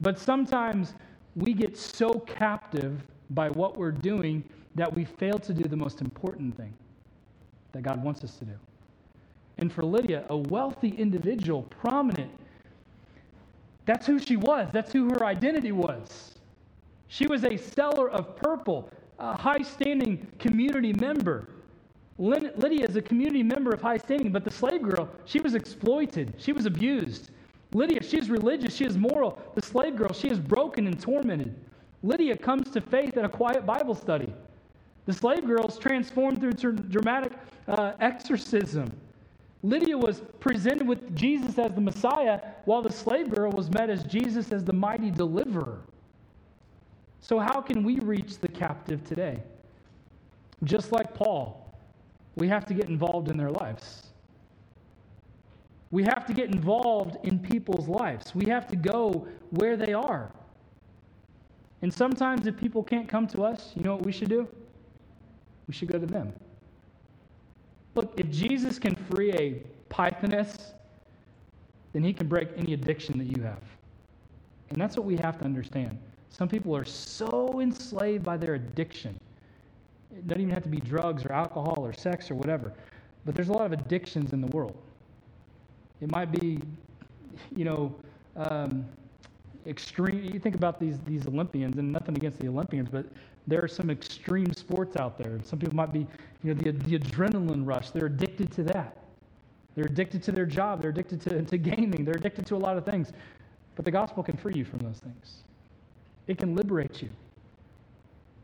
But 0.00 0.18
sometimes 0.18 0.94
we 1.34 1.52
get 1.52 1.76
so 1.76 2.20
captive 2.20 3.00
by 3.30 3.50
what 3.50 3.76
we're 3.76 3.90
doing 3.90 4.44
that 4.74 4.92
we 4.92 5.04
fail 5.04 5.38
to 5.40 5.52
do 5.52 5.64
the 5.64 5.76
most 5.76 6.00
important 6.00 6.56
thing 6.56 6.72
that 7.72 7.82
God 7.82 8.02
wants 8.02 8.22
us 8.22 8.36
to 8.36 8.44
do. 8.44 8.54
And 9.58 9.72
for 9.72 9.84
Lydia, 9.84 10.24
a 10.28 10.36
wealthy 10.36 10.90
individual, 10.90 11.62
prominent, 11.62 12.30
that's 13.86 14.06
who 14.06 14.18
she 14.18 14.36
was. 14.36 14.68
That's 14.72 14.92
who 14.92 15.08
her 15.08 15.24
identity 15.24 15.72
was. 15.72 16.34
She 17.08 17.26
was 17.26 17.44
a 17.44 17.56
seller 17.56 18.08
of 18.10 18.36
purple, 18.36 18.90
a 19.18 19.36
high 19.36 19.62
standing 19.62 20.26
community 20.38 20.92
member. 20.92 21.48
Lydia 22.18 22.84
is 22.84 22.96
a 22.96 23.02
community 23.02 23.44
member 23.44 23.70
of 23.72 23.80
high 23.80 23.96
standing, 23.96 24.32
but 24.32 24.44
the 24.44 24.50
slave 24.50 24.82
girl, 24.82 25.08
she 25.24 25.38
was 25.40 25.54
exploited, 25.54 26.34
she 26.36 26.52
was 26.52 26.66
abused. 26.66 27.30
Lydia, 27.72 28.02
she 28.02 28.18
is 28.18 28.28
religious, 28.28 28.74
she 28.74 28.84
is 28.84 28.96
moral. 28.96 29.40
The 29.54 29.62
slave 29.62 29.94
girl, 29.94 30.12
she 30.12 30.28
is 30.28 30.38
broken 30.38 30.86
and 30.86 31.00
tormented. 31.00 31.54
Lydia 32.02 32.36
comes 32.36 32.70
to 32.70 32.80
faith 32.80 33.16
in 33.16 33.24
a 33.24 33.28
quiet 33.28 33.64
Bible 33.64 33.94
study. 33.94 34.32
The 35.06 35.12
slave 35.12 35.46
girl 35.46 35.66
is 35.68 35.78
transformed 35.78 36.40
through 36.40 36.52
dramatic 36.52 37.32
uh, 37.68 37.92
exorcism. 38.00 38.90
Lydia 39.62 39.96
was 39.96 40.22
presented 40.40 40.86
with 40.86 41.14
Jesus 41.16 41.58
as 41.58 41.72
the 41.72 41.80
Messiah, 41.80 42.40
while 42.64 42.82
the 42.82 42.92
slave 42.92 43.30
girl 43.30 43.50
was 43.50 43.70
met 43.70 43.90
as 43.90 44.04
Jesus 44.04 44.52
as 44.52 44.64
the 44.64 44.72
mighty 44.72 45.10
deliverer. 45.10 45.80
So, 47.20 47.38
how 47.38 47.60
can 47.60 47.84
we 47.84 47.98
reach 47.98 48.38
the 48.38 48.48
captive 48.48 49.04
today? 49.04 49.42
Just 50.62 50.92
like 50.92 51.14
Paul, 51.14 51.67
we 52.38 52.48
have 52.48 52.64
to 52.66 52.74
get 52.74 52.88
involved 52.88 53.28
in 53.30 53.36
their 53.36 53.50
lives. 53.50 54.08
We 55.90 56.04
have 56.04 56.26
to 56.26 56.34
get 56.34 56.46
involved 56.54 57.16
in 57.24 57.38
people's 57.38 57.88
lives. 57.88 58.34
We 58.34 58.46
have 58.46 58.66
to 58.68 58.76
go 58.76 59.26
where 59.50 59.76
they 59.76 59.92
are. 59.92 60.32
And 61.80 61.92
sometimes, 61.92 62.46
if 62.46 62.56
people 62.56 62.82
can't 62.82 63.08
come 63.08 63.26
to 63.28 63.44
us, 63.44 63.72
you 63.74 63.82
know 63.82 63.94
what 63.94 64.04
we 64.04 64.12
should 64.12 64.28
do? 64.28 64.48
we 65.68 65.74
should 65.74 65.88
go 65.88 65.98
to 65.98 66.06
them. 66.06 66.32
Look, 67.94 68.14
if 68.16 68.28
Jesus 68.30 68.78
can 68.78 68.96
free 68.96 69.32
a 69.32 69.62
pythoness, 69.92 70.72
then 71.92 72.02
he 72.02 72.12
can 72.12 72.26
break 72.26 72.48
any 72.56 72.72
addiction 72.72 73.18
that 73.18 73.36
you 73.36 73.42
have. 73.42 73.62
And 74.70 74.80
that's 74.80 74.96
what 74.96 75.04
we 75.04 75.16
have 75.16 75.38
to 75.38 75.44
understand. 75.44 75.98
Some 76.30 76.48
people 76.48 76.74
are 76.76 76.84
so 76.84 77.60
enslaved 77.60 78.24
by 78.24 78.36
their 78.36 78.54
addiction. 78.54 79.18
It 80.18 80.26
doesn't 80.26 80.42
even 80.42 80.52
have 80.52 80.64
to 80.64 80.68
be 80.68 80.80
drugs 80.80 81.24
or 81.24 81.32
alcohol 81.32 81.76
or 81.78 81.92
sex 81.92 82.30
or 82.30 82.34
whatever. 82.34 82.72
But 83.24 83.34
there's 83.34 83.48
a 83.50 83.52
lot 83.52 83.66
of 83.66 83.72
addictions 83.72 84.32
in 84.32 84.40
the 84.40 84.48
world. 84.48 84.76
It 86.00 86.10
might 86.10 86.32
be, 86.32 86.60
you 87.54 87.64
know, 87.64 87.94
um, 88.36 88.84
extreme. 89.66 90.24
You 90.24 90.40
think 90.40 90.56
about 90.56 90.80
these, 90.80 90.98
these 91.06 91.26
Olympians, 91.26 91.78
and 91.78 91.92
nothing 91.92 92.16
against 92.16 92.40
the 92.40 92.48
Olympians, 92.48 92.88
but 92.88 93.06
there 93.46 93.62
are 93.62 93.68
some 93.68 93.90
extreme 93.90 94.52
sports 94.52 94.96
out 94.96 95.18
there. 95.18 95.38
Some 95.44 95.58
people 95.58 95.76
might 95.76 95.92
be, 95.92 96.06
you 96.42 96.54
know, 96.54 96.54
the, 96.54 96.72
the 96.72 96.98
adrenaline 96.98 97.66
rush. 97.66 97.90
They're 97.90 98.06
addicted 98.06 98.50
to 98.52 98.62
that. 98.64 98.96
They're 99.74 99.86
addicted 99.86 100.22
to 100.24 100.32
their 100.32 100.46
job. 100.46 100.82
They're 100.82 100.90
addicted 100.90 101.20
to, 101.22 101.42
to 101.42 101.58
gaming. 101.58 102.04
They're 102.04 102.16
addicted 102.16 102.46
to 102.46 102.56
a 102.56 102.58
lot 102.58 102.76
of 102.76 102.84
things. 102.84 103.12
But 103.76 103.84
the 103.84 103.90
gospel 103.92 104.24
can 104.24 104.36
free 104.36 104.54
you 104.54 104.64
from 104.64 104.80
those 104.80 104.98
things, 104.98 105.44
it 106.26 106.38
can 106.38 106.56
liberate 106.56 107.00
you. 107.02 107.10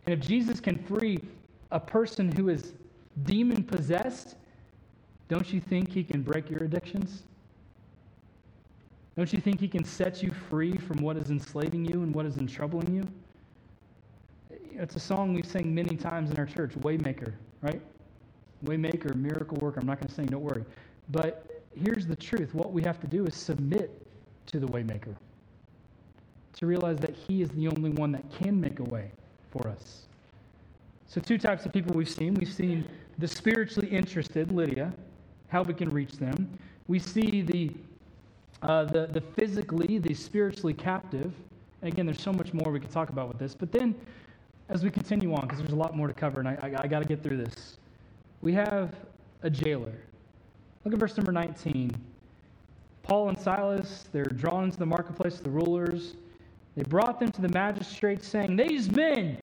And 0.07 0.15
if 0.15 0.21
Jesus 0.21 0.61
can 0.61 0.79
free 0.85 1.19
a 1.71 1.81
person 1.81 2.31
who 2.31 2.49
is 2.49 2.73
demon 3.25 3.63
possessed, 3.63 4.37
don't 5.29 5.53
you 5.53 5.61
think 5.61 5.93
he 5.93 6.05
can 6.05 6.23
break 6.23 6.51
your 6.51 6.63
addictions? 6.65 7.23
Don't 9.17 9.33
you 9.33 9.41
think 9.41 9.61
he 9.61 9.69
can 9.69 9.85
set 9.85 10.23
you 10.23 10.33
free 10.51 10.77
from 10.77 10.99
what 10.99 11.17
is 11.17 11.31
enslaving 11.31 11.85
you 11.85 12.03
and 12.03 12.15
what 12.15 12.27
is 12.27 12.37
troubling 12.51 12.95
you? 12.95 13.07
It's 14.73 14.97
a 14.97 15.01
song 15.01 15.35
we 15.35 15.43
sing 15.43 15.73
many 15.73 15.97
times 15.97 16.31
in 16.31 16.39
our 16.39 16.47
church, 16.47 16.73
Waymaker, 16.81 17.33
right? 17.63 17.81
Waymaker, 18.65 19.15
miracle 19.15 19.57
worker. 19.59 19.79
I'm 19.81 19.87
not 19.87 19.99
going 20.01 20.09
to 20.09 20.15
sing, 20.15 20.27
don't 20.27 20.43
worry. 20.43 20.65
But 21.11 21.63
here's 21.81 22.07
the 22.07 22.17
truth 22.17 22.55
what 22.55 22.73
we 22.73 22.83
have 22.83 23.01
to 23.01 23.07
do 23.07 23.25
is 23.27 23.35
submit 23.35 24.07
to 24.47 24.59
the 24.59 24.67
waymaker. 24.67 25.15
To 26.55 26.67
realize 26.67 26.99
that 26.99 27.15
he 27.15 27.43
is 27.43 27.51
the 27.51 27.69
only 27.69 27.91
one 27.91 28.13
that 28.13 28.25
can 28.31 28.61
make 28.61 28.79
a 28.81 28.85
way 28.85 29.11
for 29.51 29.69
us. 29.69 30.07
So, 31.15 31.21
two 31.21 31.39
types 31.39 31.65
of 31.65 31.73
people 31.73 31.95
we've 31.95 32.11
seen. 32.11 32.35
We've 32.35 32.53
seen 32.53 32.85
the 33.19 33.29
spiritually 33.29 33.87
interested, 33.89 34.51
Lydia, 34.51 34.93
how 35.47 35.63
we 35.63 35.73
can 35.73 35.89
reach 35.89 36.15
them. 36.15 36.59
We 36.89 36.99
see 36.99 37.41
the, 37.41 37.71
uh, 38.63 38.87
the, 38.87 39.07
the 39.07 39.21
physically, 39.21 39.99
the 39.99 40.13
spiritually 40.13 40.75
captive. 40.75 41.33
And 41.83 41.93
again, 41.93 42.05
there's 42.05 42.21
so 42.21 42.33
much 42.33 42.53
more 42.53 42.73
we 42.73 42.81
could 42.81 42.91
talk 42.91 43.11
about 43.11 43.29
with 43.29 43.39
this. 43.39 43.55
But 43.55 43.71
then, 43.71 43.95
as 44.69 44.83
we 44.83 44.91
continue 44.91 45.33
on, 45.35 45.43
because 45.43 45.61
there's 45.61 45.71
a 45.71 45.77
lot 45.77 45.97
more 45.97 46.09
to 46.09 46.15
cover, 46.15 46.41
and 46.41 46.49
I, 46.49 46.59
I, 46.61 46.83
I 46.83 46.87
got 46.89 46.99
to 46.99 47.05
get 47.05 47.23
through 47.23 47.37
this, 47.37 47.77
we 48.43 48.53
have 48.55 48.93
a 49.45 49.51
jailer. 49.51 49.95
Look 50.85 50.95
at 50.95 50.99
verse 50.99 51.17
number 51.17 51.31
19. 51.31 51.93
Paul 53.05 53.29
and 53.29 53.39
Silas, 53.39 54.07
they're 54.11 54.25
drawn 54.25 54.65
into 54.65 54.79
the 54.79 54.87
marketplace 54.87 55.39
of 55.39 55.45
the 55.45 55.51
rulers. 55.51 56.17
They 56.77 56.83
brought 56.83 57.21
them 57.21 57.31
to 57.31 57.41
the 57.41 57.51
magistrates, 57.51 58.27
saying, 58.27 58.57
These 58.57 58.91
men, 58.91 59.39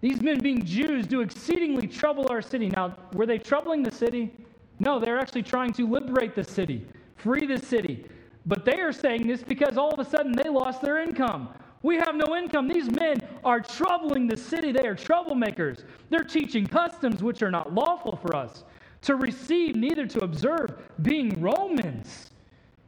these 0.00 0.22
men 0.22 0.38
being 0.38 0.64
Jews, 0.64 1.06
do 1.06 1.20
exceedingly 1.20 1.86
trouble 1.86 2.26
our 2.30 2.40
city. 2.40 2.68
Now, 2.68 2.96
were 3.12 3.26
they 3.26 3.38
troubling 3.38 3.82
the 3.82 3.90
city? 3.90 4.32
No, 4.78 5.00
they're 5.00 5.18
actually 5.18 5.42
trying 5.42 5.72
to 5.74 5.88
liberate 5.88 6.34
the 6.34 6.44
city, 6.44 6.86
free 7.16 7.46
the 7.46 7.58
city. 7.58 8.06
But 8.46 8.64
they 8.64 8.80
are 8.80 8.92
saying 8.92 9.26
this 9.26 9.42
because 9.42 9.76
all 9.76 9.90
of 9.92 9.98
a 9.98 10.08
sudden 10.08 10.32
they 10.32 10.48
lost 10.48 10.82
their 10.82 11.02
income. 11.02 11.48
We 11.82 11.96
have 11.96 12.14
no 12.14 12.36
income. 12.36 12.68
These 12.68 12.90
men 12.90 13.20
are 13.44 13.60
troubling 13.60 14.26
the 14.26 14.36
city. 14.36 14.72
They 14.72 14.86
are 14.86 14.94
troublemakers. 14.94 15.84
They're 16.10 16.24
teaching 16.24 16.66
customs 16.66 17.22
which 17.22 17.42
are 17.42 17.50
not 17.50 17.74
lawful 17.74 18.16
for 18.16 18.34
us 18.34 18.64
to 19.02 19.16
receive, 19.16 19.76
neither 19.76 20.06
to 20.06 20.20
observe, 20.20 20.74
being 21.02 21.40
Romans. 21.40 22.30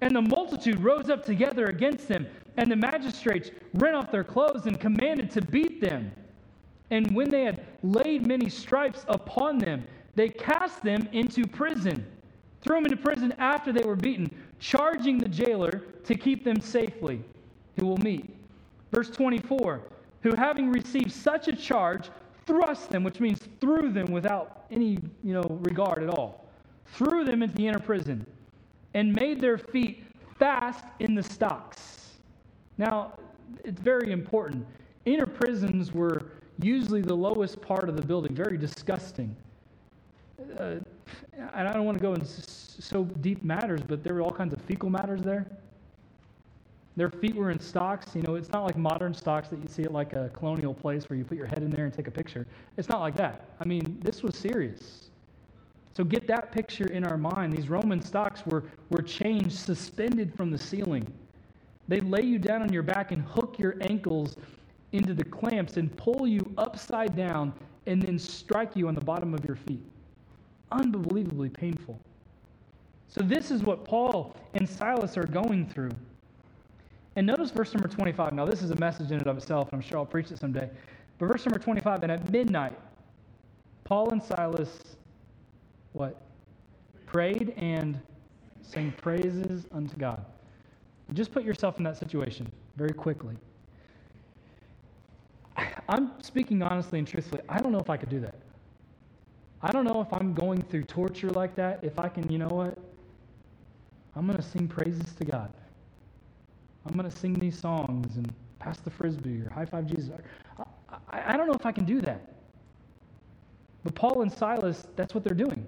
And 0.00 0.14
the 0.14 0.22
multitude 0.22 0.80
rose 0.80 1.10
up 1.10 1.24
together 1.24 1.66
against 1.66 2.08
them, 2.08 2.26
and 2.56 2.70
the 2.70 2.76
magistrates 2.76 3.50
rent 3.74 3.94
off 3.94 4.10
their 4.10 4.24
clothes 4.24 4.66
and 4.66 4.80
commanded 4.80 5.30
to 5.32 5.42
beat 5.42 5.80
them. 5.80 6.10
And 6.90 7.14
when 7.14 7.30
they 7.30 7.44
had 7.44 7.64
laid 7.82 8.26
many 8.26 8.48
stripes 8.48 9.04
upon 9.08 9.58
them, 9.58 9.84
they 10.16 10.28
cast 10.28 10.82
them 10.82 11.08
into 11.12 11.46
prison, 11.46 12.04
threw 12.60 12.76
them 12.76 12.86
into 12.86 12.96
prison 12.96 13.32
after 13.38 13.72
they 13.72 13.84
were 13.84 13.96
beaten, 13.96 14.30
charging 14.58 15.18
the 15.18 15.28
jailer 15.28 15.82
to 16.04 16.14
keep 16.14 16.44
them 16.44 16.60
safely, 16.60 17.22
who 17.78 17.86
will 17.86 17.98
meet. 17.98 18.34
Verse 18.92 19.10
24 19.10 19.82
Who 20.22 20.34
having 20.34 20.70
received 20.70 21.12
such 21.12 21.48
a 21.48 21.54
charge, 21.54 22.10
thrust 22.46 22.90
them, 22.90 23.04
which 23.04 23.20
means 23.20 23.40
threw 23.60 23.92
them 23.92 24.10
without 24.10 24.64
any 24.70 24.98
you 25.22 25.32
know, 25.32 25.58
regard 25.62 26.02
at 26.02 26.10
all, 26.10 26.44
threw 26.86 27.24
them 27.24 27.42
into 27.42 27.54
the 27.54 27.68
inner 27.68 27.78
prison, 27.78 28.26
and 28.94 29.12
made 29.12 29.40
their 29.40 29.58
feet 29.58 30.04
fast 30.38 30.84
in 30.98 31.14
the 31.14 31.22
stocks. 31.22 32.18
Now, 32.76 33.12
it's 33.64 33.80
very 33.80 34.10
important. 34.10 34.66
Inner 35.04 35.26
prisons 35.26 35.92
were 35.92 36.29
usually 36.62 37.02
the 37.02 37.14
lowest 37.14 37.60
part 37.60 37.88
of 37.88 37.96
the 37.96 38.02
building, 38.02 38.34
very 38.34 38.56
disgusting. 38.56 39.34
Uh, 40.58 40.76
and 41.54 41.68
I 41.68 41.72
don't 41.72 41.84
want 41.84 41.98
to 41.98 42.02
go 42.02 42.14
into 42.14 42.26
so 42.26 43.04
deep 43.04 43.42
matters, 43.44 43.80
but 43.86 44.02
there 44.02 44.14
were 44.14 44.22
all 44.22 44.32
kinds 44.32 44.52
of 44.52 44.60
fecal 44.62 44.90
matters 44.90 45.22
there. 45.22 45.46
Their 46.96 47.10
feet 47.10 47.34
were 47.34 47.50
in 47.50 47.60
stocks. 47.60 48.14
You 48.14 48.22
know, 48.22 48.34
it's 48.34 48.50
not 48.50 48.64
like 48.64 48.76
modern 48.76 49.14
stocks 49.14 49.48
that 49.48 49.60
you 49.62 49.68
see 49.68 49.84
at 49.84 49.92
like 49.92 50.12
a 50.12 50.30
colonial 50.34 50.74
place 50.74 51.08
where 51.08 51.16
you 51.16 51.24
put 51.24 51.38
your 51.38 51.46
head 51.46 51.62
in 51.62 51.70
there 51.70 51.84
and 51.84 51.94
take 51.94 52.08
a 52.08 52.10
picture. 52.10 52.46
It's 52.76 52.88
not 52.88 53.00
like 53.00 53.16
that. 53.16 53.48
I 53.60 53.64
mean, 53.64 53.98
this 54.02 54.22
was 54.22 54.36
serious. 54.36 55.10
So 55.96 56.04
get 56.04 56.26
that 56.28 56.52
picture 56.52 56.86
in 56.86 57.04
our 57.04 57.16
mind. 57.16 57.52
These 57.52 57.68
Roman 57.68 58.00
stocks 58.00 58.44
were, 58.46 58.64
were 58.90 59.02
chains 59.02 59.58
suspended 59.58 60.34
from 60.34 60.50
the 60.50 60.58
ceiling. 60.58 61.06
They 61.88 62.00
lay 62.00 62.22
you 62.22 62.38
down 62.38 62.62
on 62.62 62.72
your 62.72 62.82
back 62.82 63.12
and 63.12 63.22
hook 63.22 63.58
your 63.58 63.76
ankles 63.80 64.36
into 64.92 65.14
the 65.14 65.24
clamps 65.24 65.76
and 65.76 65.94
pull 65.96 66.26
you 66.26 66.52
upside 66.58 67.16
down 67.16 67.52
and 67.86 68.02
then 68.02 68.18
strike 68.18 68.76
you 68.76 68.88
on 68.88 68.94
the 68.94 69.00
bottom 69.00 69.34
of 69.34 69.44
your 69.44 69.56
feet. 69.56 69.84
Unbelievably 70.72 71.50
painful. 71.50 71.98
So, 73.08 73.22
this 73.22 73.50
is 73.50 73.62
what 73.62 73.84
Paul 73.84 74.36
and 74.54 74.68
Silas 74.68 75.16
are 75.16 75.26
going 75.26 75.66
through. 75.66 75.90
And 77.16 77.26
notice 77.26 77.50
verse 77.50 77.74
number 77.74 77.88
25. 77.88 78.32
Now, 78.32 78.44
this 78.44 78.62
is 78.62 78.70
a 78.70 78.76
message 78.76 79.10
in 79.10 79.18
and 79.18 79.26
of 79.26 79.36
itself, 79.36 79.72
and 79.72 79.82
I'm 79.82 79.88
sure 79.88 79.98
I'll 79.98 80.06
preach 80.06 80.30
it 80.30 80.38
someday. 80.38 80.70
But 81.18 81.26
verse 81.26 81.44
number 81.44 81.58
25, 81.58 82.04
and 82.04 82.12
at 82.12 82.30
midnight, 82.30 82.78
Paul 83.82 84.10
and 84.10 84.22
Silas, 84.22 84.96
what? 85.92 86.22
Prayed 87.06 87.52
and 87.56 88.00
sang 88.62 88.92
praises 88.92 89.66
unto 89.72 89.96
God. 89.96 90.24
Just 91.12 91.32
put 91.32 91.42
yourself 91.42 91.78
in 91.78 91.84
that 91.84 91.96
situation 91.96 92.50
very 92.76 92.92
quickly. 92.92 93.34
I'm 95.90 96.12
speaking 96.22 96.62
honestly 96.62 97.00
and 97.00 97.08
truthfully. 97.08 97.42
I 97.48 97.58
don't 97.58 97.72
know 97.72 97.80
if 97.80 97.90
I 97.90 97.96
could 97.96 98.10
do 98.10 98.20
that. 98.20 98.36
I 99.60 99.72
don't 99.72 99.84
know 99.84 100.00
if 100.00 100.12
I'm 100.12 100.32
going 100.32 100.62
through 100.62 100.84
torture 100.84 101.30
like 101.30 101.56
that, 101.56 101.80
if 101.82 101.98
I 101.98 102.08
can, 102.08 102.30
you 102.30 102.38
know 102.38 102.48
what? 102.48 102.78
I'm 104.14 104.24
going 104.24 104.38
to 104.38 104.42
sing 104.42 104.68
praises 104.68 105.12
to 105.14 105.24
God. 105.24 105.52
I'm 106.86 106.94
going 106.96 107.10
to 107.10 107.16
sing 107.16 107.34
these 107.34 107.58
songs 107.58 108.16
and 108.16 108.32
pass 108.60 108.78
the 108.78 108.90
frisbee 108.90 109.42
or 109.42 109.50
high 109.50 109.64
five 109.66 109.86
Jesus. 109.86 110.10
I, 110.58 110.64
I, 111.10 111.34
I 111.34 111.36
don't 111.36 111.48
know 111.48 111.54
if 111.54 111.66
I 111.66 111.72
can 111.72 111.84
do 111.84 112.00
that. 112.02 112.34
But 113.82 113.94
Paul 113.96 114.22
and 114.22 114.32
Silas, 114.32 114.86
that's 114.94 115.14
what 115.14 115.24
they're 115.24 115.34
doing. 115.34 115.66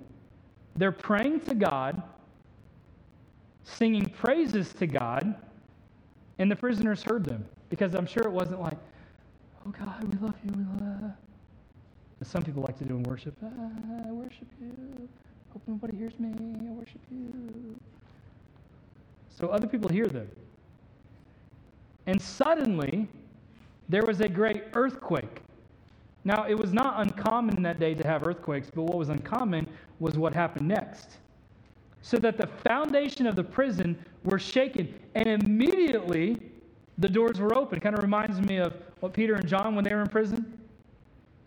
They're 0.76 0.92
praying 0.92 1.40
to 1.40 1.54
God, 1.54 2.00
singing 3.64 4.08
praises 4.08 4.72
to 4.74 4.86
God, 4.86 5.34
and 6.38 6.50
the 6.50 6.56
prisoners 6.56 7.02
heard 7.02 7.24
them 7.24 7.44
because 7.70 7.94
I'm 7.94 8.06
sure 8.06 8.22
it 8.22 8.32
wasn't 8.32 8.60
like, 8.60 8.78
oh 9.66 9.70
God, 9.70 10.04
we 10.04 10.18
love 10.18 10.34
you, 10.44 10.52
we 10.56 10.84
love. 10.84 11.12
As 12.20 12.28
some 12.28 12.42
people 12.42 12.62
like 12.62 12.78
to 12.78 12.84
do 12.84 12.96
in 12.96 13.02
worship. 13.02 13.34
Ah, 13.44 13.48
I 14.06 14.12
worship 14.12 14.46
you. 14.60 15.08
Hope 15.52 15.62
nobody 15.66 15.96
hears 15.96 16.18
me. 16.18 16.30
I 16.30 16.70
worship 16.70 17.00
you. 17.10 17.76
So 19.28 19.48
other 19.48 19.66
people 19.66 19.88
hear 19.88 20.06
them. 20.06 20.28
And 22.06 22.20
suddenly, 22.20 23.08
there 23.88 24.04
was 24.04 24.20
a 24.20 24.28
great 24.28 24.64
earthquake. 24.74 25.40
Now, 26.24 26.46
it 26.46 26.54
was 26.54 26.72
not 26.72 27.00
uncommon 27.00 27.56
in 27.56 27.62
that 27.64 27.80
day 27.80 27.94
to 27.94 28.06
have 28.06 28.26
earthquakes, 28.26 28.70
but 28.72 28.82
what 28.82 28.96
was 28.96 29.08
uncommon 29.08 29.66
was 29.98 30.16
what 30.16 30.32
happened 30.32 30.68
next. 30.68 31.18
So 32.02 32.16
that 32.18 32.36
the 32.36 32.46
foundation 32.46 33.26
of 33.26 33.36
the 33.36 33.44
prison 33.44 33.98
were 34.24 34.38
shaken, 34.38 34.94
and 35.14 35.42
immediately 35.42 36.38
the 36.98 37.08
doors 37.08 37.38
were 37.40 37.56
open. 37.56 37.80
Kind 37.80 37.96
of 37.96 38.02
reminds 38.02 38.40
me 38.40 38.58
of 38.58 38.74
what 39.00 39.12
Peter 39.12 39.34
and 39.34 39.46
John 39.46 39.74
when 39.74 39.84
they 39.84 39.94
were 39.94 40.02
in 40.02 40.08
prison. 40.08 40.58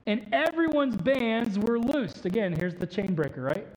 And 0.08 0.28
everyone's 0.32 0.96
bands 0.96 1.58
were 1.58 1.80
loosed. 1.80 2.26
Again, 2.26 2.54
here's 2.54 2.76
the 2.76 2.86
chain 2.86 3.16
breaker, 3.16 3.42
right? 3.42 3.68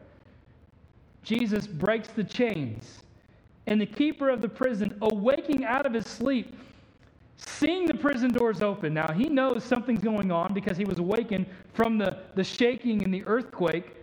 Jesus 1.23 1.67
breaks 1.67 2.09
the 2.09 2.25
chains. 2.25 3.03
And 3.67 3.81
the 3.81 3.87
keeper 3.87 4.29
of 4.31 4.41
the 4.41 4.49
prison, 4.49 4.97
awaking 5.03 5.65
out 5.65 5.85
of 5.85 5.93
his 5.93 6.07
sleep, 6.07 6.57
seeing 7.37 7.87
the 7.87 7.95
prison 7.95 8.31
doors 8.31 8.63
open. 8.63 8.95
Now, 8.95 9.13
he 9.13 9.29
knows 9.29 9.63
something's 9.63 10.03
going 10.03 10.33
on 10.33 10.55
because 10.55 10.77
he 10.77 10.85
was 10.85 10.99
awakened 10.99 11.47
from 11.75 11.99
the, 11.99 12.19
the 12.35 12.45
shaking 12.45 13.05
and 13.05 13.13
the 13.13 13.25
earthquake. 13.27 13.95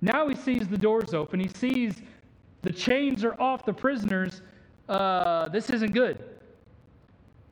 Now 0.00 0.28
he 0.28 0.34
sees 0.34 0.68
the 0.68 0.76
doors 0.76 1.14
open. 1.14 1.40
He 1.40 1.48
sees 1.48 2.02
the 2.62 2.72
chains 2.72 3.24
are 3.24 3.40
off 3.40 3.64
the 3.64 3.72
prisoners. 3.72 4.42
Uh, 4.88 5.48
this 5.48 5.70
isn't 5.70 5.92
good. 5.92 6.22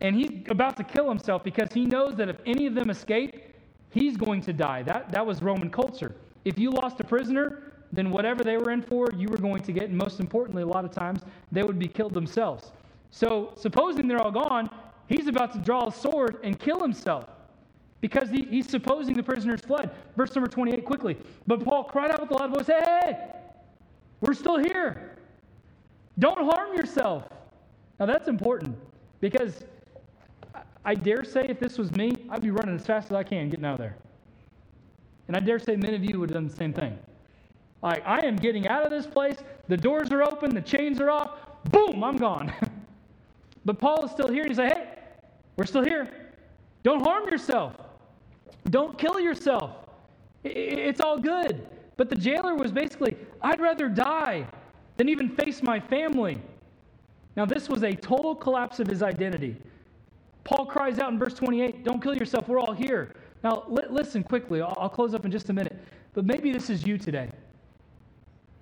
And 0.02 0.16
he's 0.16 0.42
about 0.48 0.76
to 0.78 0.84
kill 0.84 1.08
himself 1.08 1.44
because 1.44 1.72
he 1.72 1.86
knows 1.86 2.16
that 2.16 2.28
if 2.28 2.36
any 2.44 2.66
of 2.66 2.74
them 2.74 2.90
escape, 2.90 3.54
he's 3.90 4.16
going 4.16 4.42
to 4.42 4.52
die. 4.52 4.82
That, 4.82 5.12
that 5.12 5.24
was 5.24 5.40
Roman 5.40 5.70
culture. 5.70 6.12
If 6.44 6.58
you 6.58 6.70
lost 6.72 6.98
a 6.98 7.04
prisoner, 7.04 7.72
then 7.92 8.10
whatever 8.10 8.42
they 8.42 8.56
were 8.56 8.72
in 8.72 8.82
for, 8.82 9.08
you 9.16 9.28
were 9.28 9.38
going 9.38 9.62
to 9.62 9.72
get. 9.72 9.84
And 9.84 9.96
most 9.96 10.18
importantly, 10.18 10.64
a 10.64 10.66
lot 10.66 10.84
of 10.84 10.90
times, 10.90 11.20
they 11.52 11.62
would 11.62 11.78
be 11.78 11.86
killed 11.86 12.14
themselves. 12.14 12.72
So, 13.12 13.52
supposing 13.56 14.08
they're 14.08 14.20
all 14.20 14.32
gone, 14.32 14.68
he's 15.06 15.28
about 15.28 15.52
to 15.52 15.58
draw 15.58 15.86
a 15.86 15.92
sword 15.92 16.38
and 16.42 16.58
kill 16.58 16.80
himself 16.80 17.28
because 18.00 18.28
he, 18.28 18.42
he's 18.42 18.68
supposing 18.68 19.14
the 19.14 19.22
prisoners 19.22 19.60
fled. 19.60 19.90
Verse 20.16 20.34
number 20.34 20.50
28, 20.50 20.84
quickly. 20.84 21.16
But 21.46 21.62
Paul 21.62 21.84
cried 21.84 22.10
out 22.10 22.22
with 22.22 22.30
a 22.32 22.34
loud 22.34 22.52
voice, 22.52 22.66
Hey, 22.66 22.82
hey, 22.84 23.18
we're 24.20 24.34
still 24.34 24.58
here. 24.58 25.16
Don't 26.18 26.38
harm 26.38 26.74
yourself. 26.74 27.28
Now, 28.00 28.06
that's 28.06 28.26
important 28.26 28.76
because 29.20 29.64
I 30.84 30.94
dare 30.94 31.24
say 31.24 31.46
if 31.48 31.60
this 31.60 31.78
was 31.78 31.92
me, 31.92 32.12
I'd 32.30 32.42
be 32.42 32.50
running 32.50 32.74
as 32.74 32.84
fast 32.84 33.10
as 33.10 33.16
I 33.16 33.22
can 33.22 33.48
getting 33.48 33.64
out 33.64 33.74
of 33.74 33.78
there. 33.78 33.96
And 35.28 35.36
I 35.36 35.40
dare 35.40 35.58
say 35.58 35.76
many 35.76 35.94
of 35.94 36.04
you 36.04 36.18
would 36.18 36.30
have 36.30 36.34
done 36.34 36.48
the 36.48 36.56
same 36.56 36.72
thing. 36.72 36.98
Like, 37.82 38.06
I 38.06 38.24
am 38.26 38.36
getting 38.36 38.68
out 38.68 38.84
of 38.84 38.90
this 38.90 39.06
place. 39.06 39.36
The 39.68 39.76
doors 39.76 40.10
are 40.10 40.22
open. 40.22 40.54
The 40.54 40.60
chains 40.60 41.00
are 41.00 41.10
off. 41.10 41.30
Boom, 41.70 42.02
I'm 42.02 42.16
gone. 42.16 42.52
but 43.64 43.78
Paul 43.78 44.04
is 44.04 44.10
still 44.10 44.28
here. 44.28 44.44
He's 44.46 44.58
like, 44.58 44.76
hey, 44.76 44.88
we're 45.56 45.66
still 45.66 45.84
here. 45.84 46.08
Don't 46.82 47.02
harm 47.02 47.28
yourself. 47.28 47.74
Don't 48.70 48.98
kill 48.98 49.20
yourself. 49.20 49.70
It's 50.44 51.00
all 51.00 51.18
good. 51.18 51.66
But 51.96 52.08
the 52.08 52.16
jailer 52.16 52.54
was 52.54 52.72
basically, 52.72 53.16
I'd 53.40 53.60
rather 53.60 53.88
die 53.88 54.46
than 54.96 55.08
even 55.08 55.28
face 55.36 55.62
my 55.62 55.78
family. 55.78 56.40
Now, 57.36 57.46
this 57.46 57.68
was 57.68 57.82
a 57.82 57.92
total 57.92 58.34
collapse 58.34 58.80
of 58.80 58.86
his 58.86 59.02
identity. 59.02 59.56
Paul 60.44 60.66
cries 60.66 60.98
out 60.98 61.12
in 61.12 61.18
verse 61.18 61.34
28, 61.34 61.84
Don't 61.84 62.02
kill 62.02 62.16
yourself. 62.16 62.48
We're 62.48 62.58
all 62.58 62.72
here. 62.72 63.14
Now, 63.44 63.64
li- 63.68 63.84
listen 63.90 64.22
quickly. 64.22 64.60
I'll, 64.60 64.76
I'll 64.78 64.88
close 64.88 65.14
up 65.14 65.24
in 65.24 65.30
just 65.30 65.48
a 65.48 65.52
minute. 65.52 65.78
But 66.14 66.24
maybe 66.24 66.52
this 66.52 66.70
is 66.70 66.86
you 66.86 66.98
today. 66.98 67.30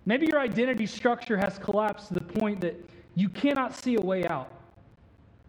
Maybe 0.06 0.26
your 0.26 0.40
identity 0.40 0.86
structure 0.86 1.36
has 1.36 1.58
collapsed 1.58 2.08
to 2.08 2.14
the 2.14 2.20
point 2.20 2.60
that 2.60 2.74
you 3.14 3.28
cannot 3.28 3.74
see 3.74 3.96
a 3.96 4.00
way 4.00 4.26
out. 4.26 4.52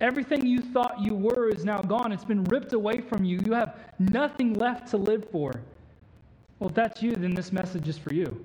Everything 0.01 0.45
you 0.45 0.61
thought 0.61 0.99
you 0.99 1.13
were 1.13 1.49
is 1.49 1.63
now 1.63 1.81
gone. 1.81 2.11
It's 2.11 2.25
been 2.25 2.43
ripped 2.45 2.73
away 2.73 3.01
from 3.01 3.23
you. 3.23 3.39
You 3.45 3.53
have 3.53 3.77
nothing 3.99 4.53
left 4.53 4.89
to 4.89 4.97
live 4.97 5.29
for. 5.31 5.61
Well, 6.59 6.69
if 6.69 6.75
that's 6.75 7.01
you, 7.03 7.11
then 7.11 7.33
this 7.35 7.51
message 7.51 7.87
is 7.87 7.97
for 7.97 8.13
you. 8.13 8.43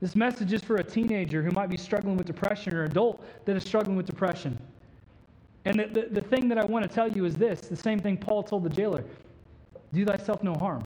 This 0.00 0.14
message 0.14 0.52
is 0.52 0.62
for 0.62 0.76
a 0.76 0.84
teenager 0.84 1.42
who 1.42 1.50
might 1.50 1.70
be 1.70 1.78
struggling 1.78 2.16
with 2.16 2.26
depression 2.26 2.74
or 2.74 2.84
an 2.84 2.90
adult 2.90 3.24
that 3.46 3.56
is 3.56 3.62
struggling 3.62 3.96
with 3.96 4.06
depression. 4.06 4.58
And 5.64 5.80
the, 5.80 5.86
the, 5.86 6.20
the 6.20 6.20
thing 6.20 6.48
that 6.48 6.58
I 6.58 6.64
want 6.64 6.88
to 6.88 6.94
tell 6.94 7.08
you 7.08 7.24
is 7.24 7.34
this 7.36 7.62
the 7.62 7.76
same 7.76 7.98
thing 7.98 8.16
Paul 8.16 8.42
told 8.42 8.64
the 8.64 8.70
jailer 8.70 9.04
do 9.92 10.04
thyself 10.04 10.42
no 10.42 10.54
harm. 10.54 10.84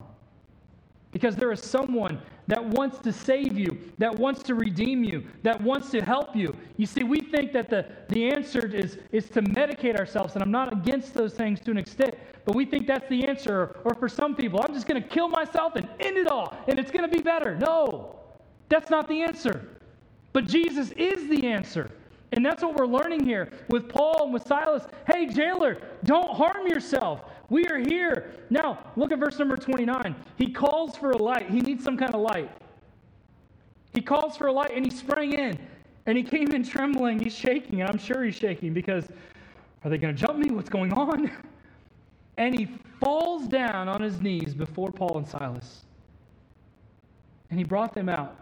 Because 1.11 1.35
there 1.35 1.51
is 1.53 1.63
someone 1.63 2.21
that 2.49 2.63
wants 2.63 2.99
to 2.99 3.13
save 3.13 3.59
you, 3.59 3.79
that 3.97 4.15
wants 4.15 4.43
to 4.43 4.55
redeem 4.55 5.03
you, 5.03 5.25
that 5.43 5.59
wants 5.61 5.91
to 5.91 6.03
help 6.03 6.37
you. 6.37 6.55
You 6.77 6.85
see, 6.85 7.03
we 7.03 7.21
think 7.21 7.53
that 7.55 7.71
the, 7.71 7.87
the 8.11 8.31
answer 8.31 8.67
is, 8.67 8.99
is 9.11 9.31
to 9.31 9.41
medicate 9.41 9.99
ourselves, 9.99 10.35
and 10.35 10.43
I'm 10.43 10.51
not 10.51 10.71
against 10.71 11.15
those 11.15 11.33
things 11.33 11.61
to 11.61 11.71
an 11.71 11.79
extent, 11.79 12.15
but 12.45 12.55
we 12.55 12.67
think 12.67 12.87
that's 12.87 13.09
the 13.09 13.27
answer. 13.27 13.81
Or 13.85 13.95
for 13.95 14.09
some 14.09 14.35
people, 14.35 14.61
I'm 14.61 14.75
just 14.75 14.87
going 14.87 15.03
to 15.03 15.09
kill 15.09 15.29
myself 15.29 15.77
and 15.77 15.89
end 16.01 16.19
it 16.19 16.29
all, 16.29 16.55
and 16.69 16.79
it's 16.79 16.91
going 16.91 17.09
to 17.09 17.17
be 17.17 17.23
better. 17.23 17.57
No, 17.57 18.17
that's 18.69 18.91
not 18.91 19.09
the 19.09 19.23
answer. 19.23 19.77
But 20.35 20.47
Jesus 20.47 20.91
is 20.93 21.27
the 21.29 21.47
answer. 21.47 21.91
And 22.39 22.47
that's 22.47 22.63
what 22.63 22.77
we're 22.77 22.87
learning 22.87 23.25
here 23.25 23.51
with 23.69 23.89
Paul 23.89 24.27
and 24.27 24.33
with 24.33 24.47
Silas. 24.47 24.87
Hey, 25.13 25.27
jailer, 25.27 25.77
don't 26.05 26.31
harm 26.31 26.69
yourself. 26.69 27.23
We 27.51 27.67
are 27.67 27.79
here. 27.79 28.37
Now, 28.49 28.79
look 28.95 29.11
at 29.11 29.19
verse 29.19 29.41
number 29.41 29.57
29. 29.57 30.15
He 30.37 30.53
calls 30.53 30.97
for 30.97 31.11
a 31.11 31.17
light. 31.17 31.51
He 31.51 31.61
needs 31.61 31.83
some 31.83 31.97
kind 31.97 32.15
of 32.15 32.21
light. 32.21 32.49
He 33.93 34.01
calls 34.01 34.37
for 34.37 34.47
a 34.47 34.53
light 34.53 34.71
and 34.73 34.85
he 34.85 34.91
sprang 34.97 35.33
in 35.33 35.59
and 36.07 36.17
he 36.17 36.23
came 36.23 36.53
in 36.53 36.63
trembling. 36.63 37.19
He's 37.19 37.35
shaking, 37.35 37.81
and 37.81 37.91
I'm 37.91 37.99
sure 37.99 38.23
he's 38.23 38.37
shaking 38.37 38.73
because 38.73 39.09
are 39.83 39.91
they 39.91 39.99
going 39.99 40.15
to 40.15 40.21
jump 40.27 40.39
me? 40.39 40.53
What's 40.53 40.71
going 40.71 40.93
on? 40.93 41.33
And 42.37 42.57
he 42.57 42.69
falls 43.01 43.49
down 43.49 43.89
on 43.89 44.01
his 44.01 44.21
knees 44.21 44.55
before 44.55 44.93
Paul 44.93 45.19
and 45.19 45.27
Silas. 45.27 45.87
And 47.51 47.59
he 47.59 47.65
brought 47.65 47.93
them 47.93 48.09
out. 48.09 48.37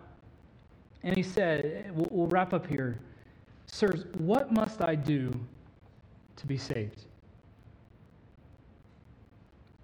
And 1.03 1.17
he 1.17 1.23
said, 1.23 1.91
We'll, 1.95 2.09
we'll 2.11 2.27
wrap 2.27 2.53
up 2.53 2.67
here. 2.67 2.99
Sirs, 3.77 4.07
what 4.17 4.51
must 4.51 4.81
I 4.81 4.95
do 4.95 5.31
to 6.37 6.47
be 6.47 6.57
saved? 6.57 7.05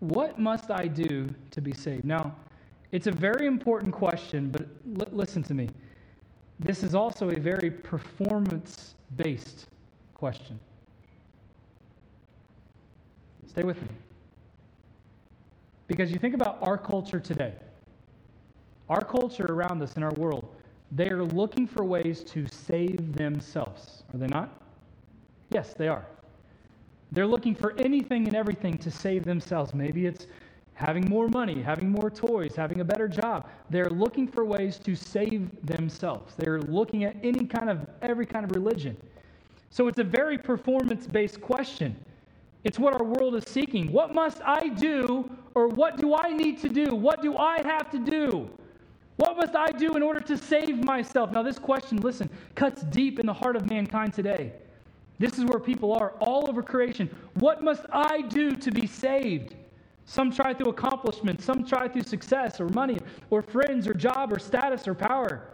What 0.01 0.39
must 0.39 0.71
I 0.71 0.87
do 0.87 1.29
to 1.51 1.61
be 1.61 1.75
saved? 1.75 2.07
Now, 2.07 2.35
it's 2.91 3.07
a 3.07 3.13
very 3.13 3.47
important 3.47 3.93
question, 3.93 4.49
but 4.49 4.63
l- 4.99 5.09
listen 5.13 5.43
to 5.43 5.53
me. 5.53 5.69
This 6.59 6.83
is 6.83 6.95
also 6.95 7.29
a 7.29 7.39
very 7.39 7.71
performance 7.71 8.95
based 9.17 9.67
question. 10.15 10.59
Stay 13.47 13.63
with 13.63 13.83
me. 13.83 13.89
Because 15.87 16.11
you 16.11 16.19
think 16.19 16.35
about 16.35 16.57
our 16.63 16.79
culture 16.79 17.21
today, 17.21 17.53
our 18.89 19.05
culture 19.05 19.45
around 19.51 19.83
us 19.83 19.99
in 19.99 20.03
our 20.03 20.15
world, 20.15 20.49
they 20.95 21.09
are 21.09 21.25
looking 21.25 21.67
for 21.67 21.85
ways 21.85 22.23
to 22.25 22.47
save 22.47 23.17
themselves. 23.17 24.05
Are 24.13 24.19
they 24.19 24.27
not? 24.27 24.61
Yes, 25.51 25.75
they 25.75 25.89
are. 25.89 26.07
They're 27.13 27.27
looking 27.27 27.55
for 27.55 27.73
anything 27.79 28.27
and 28.27 28.37
everything 28.37 28.77
to 28.79 28.91
save 28.91 29.25
themselves. 29.25 29.75
Maybe 29.75 30.07
it's 30.07 30.27
having 30.75 31.09
more 31.09 31.29
money, 31.29 31.63
having 31.63 31.91
more 31.91 32.11
toys, 32.11 32.55
having 32.57 32.81
a 32.81 32.85
better 32.85 33.09
job. 33.09 33.49
They're 33.71 33.91
looking 33.91 34.27
for 34.27 34.45
ways 34.45 34.79
to 34.79 34.95
save 34.95 35.49
themselves. 35.67 36.35
They're 36.37 36.61
looking 36.61 37.05
at 37.05 37.17
any 37.23 37.47
kind 37.47 37.71
of 37.71 37.87
every 38.03 38.27
kind 38.27 38.45
of 38.45 38.53
religion. 38.53 38.97
So 39.71 39.89
it's 39.89 39.99
a 39.99 40.05
very 40.05 40.37
performance 40.37 41.07
based 41.07 41.41
question. 41.41 41.97
It's 42.65 42.79
what 42.79 42.95
our 42.95 43.05
world 43.05 43.35
is 43.35 43.45
seeking. 43.47 43.91
What 43.91 44.15
must 44.15 44.41
I 44.45 44.69
do, 44.69 45.31
or 45.55 45.69
what 45.69 45.97
do 45.97 46.15
I 46.15 46.31
need 46.31 46.61
to 46.61 46.69
do? 46.69 46.95
What 46.95 47.23
do 47.23 47.37
I 47.37 47.63
have 47.63 47.91
to 47.91 47.99
do? 47.99 48.51
What 49.17 49.37
must 49.37 49.55
I 49.55 49.71
do 49.71 49.95
in 49.95 50.03
order 50.03 50.21
to 50.21 50.37
save 50.37 50.83
myself? 50.85 51.31
Now, 51.33 51.43
this 51.43 51.59
question, 51.59 51.99
listen, 51.99 52.31
cuts 52.55 52.83
deep 52.83 53.19
in 53.19 53.27
the 53.27 53.33
heart 53.33 53.57
of 53.57 53.69
mankind 53.69 54.15
today. 54.15 54.53
This 55.19 55.39
is 55.39 55.45
where 55.45 55.61
people 55.61 55.93
are 55.93 56.11
all 56.21 56.49
over 56.49 56.63
creation. 56.63 57.09
What 57.35 57.63
must 57.63 57.85
I 57.93 58.23
do 58.23 58.57
to 58.57 58.71
be 58.71 58.87
saved? 58.87 59.55
Some 60.07 60.33
try 60.33 60.53
through 60.53 60.71
accomplishment, 60.71 61.41
some 61.41 61.65
try 61.65 61.87
through 61.89 62.03
success 62.03 62.61
or 62.61 62.69
money 62.71 62.99
or 63.31 63.43
friends 63.43 63.87
or 63.87 63.95
job 63.95 64.33
or 64.33 64.39
status 64.39 64.89
or 64.89 64.95
power. 64.95 65.49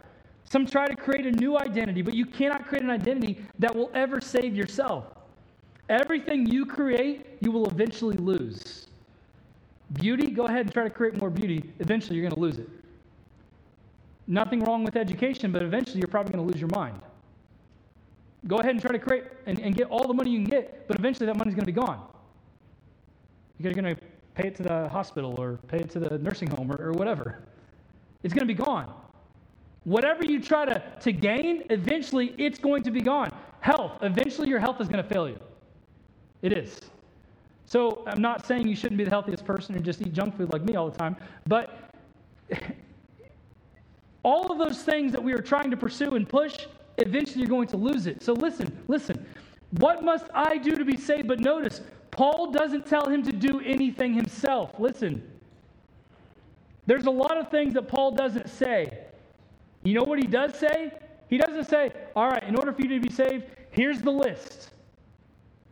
Some 0.45 0.65
try 0.65 0.87
to 0.87 0.95
create 0.95 1.27
a 1.27 1.31
new 1.31 1.57
identity, 1.59 2.01
but 2.01 2.15
you 2.15 2.25
cannot 2.25 2.65
create 2.65 2.83
an 2.83 2.89
identity 2.89 3.45
that 3.59 3.75
will 3.75 3.91
ever 3.93 4.19
save 4.19 4.55
yourself. 4.55 5.05
Everything 5.89 6.47
you 6.47 6.65
create, 6.65 7.37
you 7.41 7.51
will 7.51 7.67
eventually 7.67 8.17
lose. 8.17 8.87
Beauty, 9.93 10.31
go 10.31 10.45
ahead 10.45 10.61
and 10.61 10.73
try 10.73 10.83
to 10.83 10.89
create 10.89 11.17
more 11.17 11.29
beauty. 11.29 11.63
Eventually, 11.79 12.17
you're 12.17 12.27
going 12.27 12.35
to 12.35 12.39
lose 12.39 12.57
it. 12.57 12.69
Nothing 14.29 14.63
wrong 14.63 14.83
with 14.83 14.95
education, 14.95 15.51
but 15.51 15.63
eventually, 15.63 15.97
you're 15.97 16.07
probably 16.07 16.31
going 16.31 16.45
to 16.45 16.53
lose 16.53 16.61
your 16.61 16.69
mind. 16.69 17.01
Go 18.47 18.57
ahead 18.57 18.71
and 18.71 18.79
try 18.79 18.91
to 18.91 18.99
create 18.99 19.23
and, 19.47 19.59
and 19.59 19.75
get 19.75 19.87
all 19.87 20.07
the 20.07 20.13
money 20.13 20.29
you 20.29 20.37
can 20.37 20.49
get, 20.49 20.87
but 20.87 20.99
eventually 20.99 21.25
that 21.25 21.35
money's 21.35 21.55
going 21.55 21.65
to 21.65 21.71
be 21.71 21.79
gone. 21.79 21.99
You're 23.57 23.73
going 23.73 23.95
to 23.95 24.01
pay 24.35 24.47
it 24.47 24.55
to 24.57 24.63
the 24.63 24.87
hospital 24.89 25.33
or 25.41 25.57
pay 25.67 25.79
it 25.79 25.89
to 25.89 25.99
the 25.99 26.19
nursing 26.19 26.47
home 26.47 26.71
or, 26.71 26.79
or 26.79 26.91
whatever. 26.91 27.39
It's 28.21 28.33
going 28.33 28.47
to 28.47 28.53
be 28.53 28.63
gone. 28.63 28.93
Whatever 29.83 30.23
you 30.23 30.39
try 30.39 30.63
to, 30.63 30.81
to 31.01 31.11
gain, 31.11 31.63
eventually 31.71 32.35
it's 32.37 32.59
going 32.59 32.83
to 32.83 32.91
be 32.91 33.01
gone. 33.01 33.31
Health, 33.61 33.93
eventually 34.03 34.47
your 34.47 34.59
health 34.59 34.79
is 34.79 34.87
going 34.87 35.03
to 35.03 35.09
fail 35.09 35.27
you. 35.27 35.39
It 36.43 36.53
is. 36.53 36.79
So 37.65 38.03
I'm 38.05 38.21
not 38.21 38.45
saying 38.45 38.67
you 38.67 38.75
shouldn't 38.75 38.99
be 38.99 39.05
the 39.05 39.09
healthiest 39.09 39.43
person 39.43 39.73
and 39.75 39.83
just 39.83 40.01
eat 40.01 40.13
junk 40.13 40.37
food 40.37 40.53
like 40.53 40.61
me 40.61 40.75
all 40.75 40.87
the 40.87 40.97
time, 40.97 41.15
but 41.47 41.91
all 44.23 44.51
of 44.51 44.57
those 44.57 44.81
things 44.83 45.11
that 45.11 45.23
we 45.23 45.33
are 45.33 45.41
trying 45.41 45.71
to 45.71 45.77
pursue 45.77 46.15
and 46.15 46.27
push, 46.27 46.67
eventually 46.97 47.41
you're 47.41 47.49
going 47.49 47.67
to 47.69 47.77
lose 47.77 48.07
it. 48.07 48.21
So 48.21 48.33
listen, 48.33 48.77
listen. 48.87 49.25
What 49.77 50.03
must 50.03 50.25
I 50.33 50.57
do 50.57 50.75
to 50.75 50.85
be 50.85 50.97
saved? 50.97 51.27
But 51.27 51.39
notice, 51.39 51.81
Paul 52.11 52.51
doesn't 52.51 52.85
tell 52.85 53.07
him 53.07 53.23
to 53.23 53.31
do 53.31 53.61
anything 53.61 54.13
himself. 54.13 54.73
Listen. 54.79 55.21
There's 56.85 57.05
a 57.05 57.11
lot 57.11 57.37
of 57.37 57.49
things 57.49 57.75
that 57.75 57.87
Paul 57.87 58.11
doesn't 58.11 58.49
say. 58.49 58.97
You 59.83 59.93
know 59.93 60.03
what 60.03 60.19
he 60.19 60.25
does 60.25 60.55
say? 60.55 60.91
He 61.29 61.37
doesn't 61.37 61.65
say, 61.65 61.91
all 62.15 62.27
right, 62.27 62.43
in 62.43 62.55
order 62.55 62.73
for 62.73 62.81
you 62.81 62.87
to 62.89 62.99
be 62.99 63.13
saved, 63.13 63.45
here's 63.69 64.01
the 64.01 64.11
list. 64.11 64.71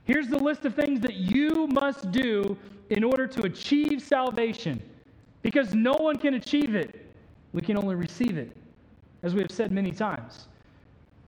Here's 0.03 0.27
the 0.27 0.37
list 0.37 0.63
of 0.65 0.75
things 0.75 1.01
that 1.01 1.15
you 1.15 1.67
must 1.67 2.11
do 2.11 2.55
in 2.91 3.03
order 3.03 3.27
to 3.27 3.43
achieve 3.43 4.01
salvation. 4.01 4.81
Because 5.41 5.73
no 5.73 5.93
one 5.93 6.17
can 6.17 6.35
achieve 6.35 6.75
it, 6.75 7.06
we 7.57 7.63
can 7.63 7.75
only 7.75 7.95
receive 7.95 8.37
it, 8.37 8.55
as 9.23 9.33
we 9.33 9.41
have 9.41 9.49
said 9.49 9.71
many 9.71 9.91
times. 9.91 10.47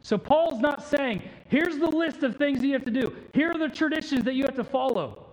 So 0.03 0.15
Paul's 0.15 0.61
not 0.61 0.83
saying, 0.83 1.23
here's 1.47 1.79
the 1.79 1.87
list 1.87 2.21
of 2.21 2.35
things 2.35 2.59
that 2.59 2.67
you 2.67 2.73
have 2.73 2.85
to 2.85 2.91
do, 2.91 3.15
here 3.33 3.49
are 3.49 3.57
the 3.57 3.67
traditions 3.67 4.23
that 4.25 4.35
you 4.35 4.43
have 4.43 4.53
to 4.57 4.63
follow. 4.63 5.25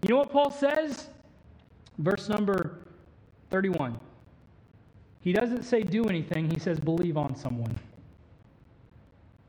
You 0.00 0.08
know 0.08 0.16
what 0.16 0.32
Paul 0.32 0.50
says? 0.50 1.08
Verse 1.98 2.30
number 2.30 2.78
31. 3.50 4.00
He 5.20 5.34
doesn't 5.34 5.64
say 5.64 5.82
do 5.82 6.04
anything, 6.04 6.50
he 6.50 6.58
says 6.58 6.80
believe 6.80 7.18
on 7.18 7.36
someone. 7.36 7.78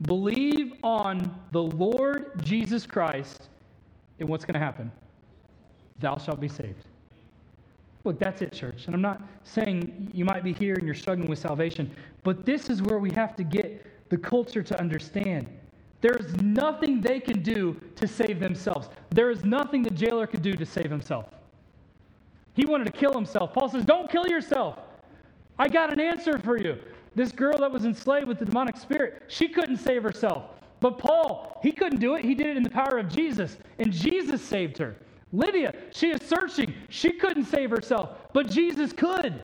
Believe 0.02 0.74
on 0.84 1.34
the 1.54 1.64
Lord 1.64 2.44
Jesus 2.44 2.86
Christ, 2.86 3.48
and 4.20 4.28
what's 4.28 4.44
going 4.44 4.56
to 4.56 4.60
happen? 4.60 4.92
Thou 6.02 6.18
shalt 6.18 6.42
be 6.42 6.50
saved. 6.50 6.89
Look, 8.10 8.18
that's 8.18 8.42
it, 8.42 8.52
church. 8.52 8.88
And 8.88 8.96
I'm 8.96 9.04
not 9.04 9.22
saying 9.44 10.10
you 10.16 10.26
might 10.26 10.44
be 10.44 10.52
here 10.52 10.74
and 10.74 10.84
you're 10.84 10.96
struggling 10.96 11.30
with 11.30 11.38
salvation, 11.38 11.96
but 12.24 12.44
this 12.44 12.68
is 12.68 12.82
where 12.82 12.98
we 12.98 13.12
have 13.12 13.36
to 13.36 13.44
get 13.44 14.10
the 14.10 14.18
culture 14.18 14.64
to 14.64 14.80
understand. 14.80 15.48
There 16.02 16.16
is 16.16 16.36
nothing 16.38 17.02
they 17.02 17.20
can 17.20 17.44
do 17.44 17.80
to 17.98 18.08
save 18.08 18.40
themselves. 18.40 18.90
There 19.12 19.30
is 19.30 19.46
nothing 19.46 19.84
the 19.84 19.92
jailer 19.92 20.26
could 20.26 20.42
do 20.42 20.56
to 20.56 20.66
save 20.66 20.90
himself. 20.90 21.28
He 22.56 22.66
wanted 22.66 22.86
to 22.86 22.94
kill 22.94 23.14
himself. 23.14 23.54
Paul 23.54 23.70
says, 23.70 23.86
Don't 23.86 24.10
kill 24.10 24.28
yourself. 24.28 24.80
I 25.60 25.68
got 25.68 25.94
an 25.94 26.00
answer 26.00 26.40
for 26.40 26.58
you. 26.58 26.80
This 27.14 27.32
girl 27.32 27.60
that 27.60 27.72
was 27.72 27.86
enslaved 27.86 28.28
with 28.28 28.40
the 28.40 28.46
demonic 28.46 28.78
spirit, 28.78 29.22
she 29.28 29.48
couldn't 29.48 29.78
save 29.78 30.02
herself. 30.02 30.46
But 30.80 30.98
Paul, 30.98 31.60
he 31.62 31.72
couldn't 31.72 32.00
do 32.00 32.16
it. 32.16 32.26
He 32.26 32.34
did 32.34 32.48
it 32.48 32.58
in 32.58 32.64
the 32.64 32.72
power 32.72 32.98
of 32.98 33.08
Jesus, 33.08 33.58
and 33.78 33.94
Jesus 33.94 34.42
saved 34.42 34.80
her. 34.80 34.96
Lydia, 35.32 35.74
she 35.92 36.10
is 36.10 36.22
searching. 36.22 36.74
She 36.90 37.12
couldn't 37.12 37.46
save 37.46 37.70
herself, 37.70 38.18
but 38.34 38.50
Jesus 38.50 38.92
could. 38.92 39.44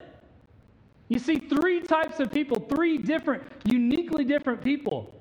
You 1.09 1.19
see, 1.19 1.37
three 1.37 1.81
types 1.81 2.19
of 2.19 2.31
people, 2.31 2.59
three 2.67 2.97
different, 2.97 3.43
uniquely 3.65 4.25
different 4.25 4.63
people. 4.63 5.13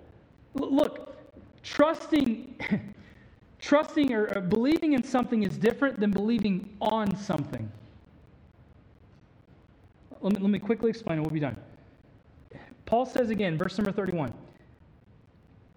Look, 0.54 1.14
trusting, 1.62 2.54
trusting 3.60 4.12
or, 4.12 4.32
or 4.34 4.40
believing 4.40 4.94
in 4.94 5.02
something 5.02 5.42
is 5.42 5.58
different 5.58 6.00
than 6.00 6.10
believing 6.10 6.74
on 6.80 7.14
something. 7.16 7.70
Let 10.22 10.32
me, 10.32 10.40
let 10.40 10.50
me 10.50 10.58
quickly 10.58 10.88
explain 10.88 11.18
and 11.18 11.26
we'll 11.26 11.34
be 11.34 11.40
done. 11.40 11.56
Paul 12.86 13.04
says 13.04 13.28
again, 13.28 13.58
verse 13.58 13.76
number 13.76 13.92
31. 13.92 14.32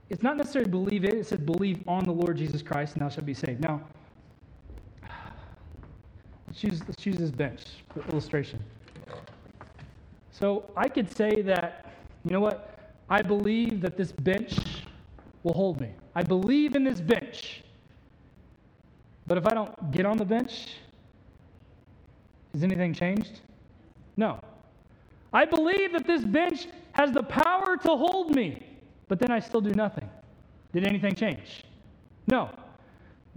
It's 0.10 0.24
not 0.24 0.38
necessarily 0.38 0.72
believe 0.72 1.04
it, 1.04 1.16
it 1.16 1.28
says 1.28 1.40
believe 1.40 1.84
on 1.86 2.06
the 2.06 2.14
Lord 2.14 2.38
Jesus 2.38 2.62
Christ 2.62 2.94
and 2.94 3.02
thou 3.02 3.10
shalt 3.10 3.26
be 3.26 3.34
saved. 3.34 3.60
Now, 3.60 3.82
let's 6.58 6.64
use, 6.64 6.88
let's 6.88 7.06
use 7.06 7.18
this 7.18 7.30
bench 7.30 7.62
for 7.94 8.02
illustration. 8.10 8.60
So 10.32 10.64
I 10.76 10.88
could 10.88 11.16
say 11.16 11.44
that, 11.44 11.94
you 12.26 12.32
know 12.32 12.40
what? 12.40 12.96
I 13.10 13.22
believe 13.22 13.80
that 13.82 13.96
this 13.96 14.12
bench 14.12 14.58
will 15.44 15.54
hold 15.54 15.80
me. 15.80 15.92
I 16.16 16.24
believe 16.24 16.76
in 16.76 16.84
this 16.84 17.00
bench. 17.00 17.64
But 19.28 19.38
if 19.38 19.46
I 19.46 19.54
don't 19.54 19.92
get 19.92 20.06
on 20.08 20.18
the 20.18 20.26
bench, 20.26 20.74
has 22.54 22.64
anything 22.64 22.94
changed? 22.94 23.42
No. 24.16 24.40
I 25.34 25.46
believe 25.46 25.92
that 25.92 26.08
this 26.08 26.26
bench 26.26 26.68
has 26.94 27.12
the 27.12 27.24
power 27.24 27.78
to 27.78 27.90
hold 27.90 28.34
me, 28.34 28.66
but 29.08 29.20
then 29.20 29.30
I 29.30 29.40
still 29.40 29.62
do 29.62 29.72
nothing. 29.76 30.10
Did 30.74 30.88
anything 30.88 31.14
change? 31.14 31.64
No. 32.26 32.50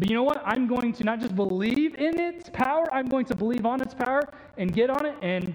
But 0.00 0.08
you 0.08 0.16
know 0.16 0.22
what? 0.22 0.42
I'm 0.46 0.66
going 0.66 0.94
to 0.94 1.04
not 1.04 1.20
just 1.20 1.36
believe 1.36 1.94
in 1.96 2.18
its 2.18 2.48
power, 2.48 2.88
I'm 2.90 3.06
going 3.06 3.26
to 3.26 3.34
believe 3.34 3.66
on 3.66 3.82
its 3.82 3.92
power 3.92 4.22
and 4.56 4.72
get 4.72 4.88
on 4.88 5.04
it, 5.04 5.14
and 5.20 5.54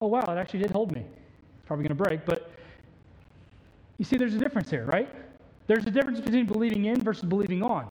oh, 0.00 0.08
wow, 0.08 0.24
it 0.26 0.36
actually 0.36 0.58
did 0.58 0.72
hold 0.72 0.92
me. 0.92 1.02
It's 1.02 1.66
probably 1.66 1.84
going 1.84 1.96
to 1.96 2.04
break, 2.04 2.26
but 2.26 2.50
you 3.98 4.04
see, 4.04 4.16
there's 4.16 4.34
a 4.34 4.38
difference 4.38 4.70
here, 4.70 4.86
right? 4.86 5.08
There's 5.68 5.86
a 5.86 5.90
difference 5.92 6.20
between 6.20 6.46
believing 6.46 6.86
in 6.86 7.00
versus 7.00 7.26
believing 7.26 7.62
on. 7.62 7.88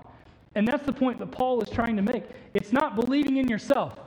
And 0.56 0.68
that's 0.68 0.86
the 0.86 0.92
point 0.92 1.18
that 1.20 1.32
Paul 1.32 1.62
is 1.62 1.70
trying 1.70 1.96
to 1.96 2.02
make. 2.02 2.26
It's 2.54 2.74
not 2.74 2.98
believing 2.98 3.38
in 3.38 3.48
yourself, 3.48 3.98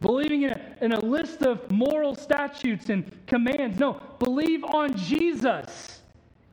believing 0.00 0.42
in 0.42 0.50
a, 0.50 0.76
in 0.82 0.92
a 0.92 1.00
list 1.00 1.42
of 1.42 1.68
moral 1.68 2.14
statutes 2.14 2.90
and 2.90 3.10
commands. 3.26 3.80
No, 3.80 4.00
believe 4.20 4.62
on 4.62 4.96
Jesus. 4.96 6.00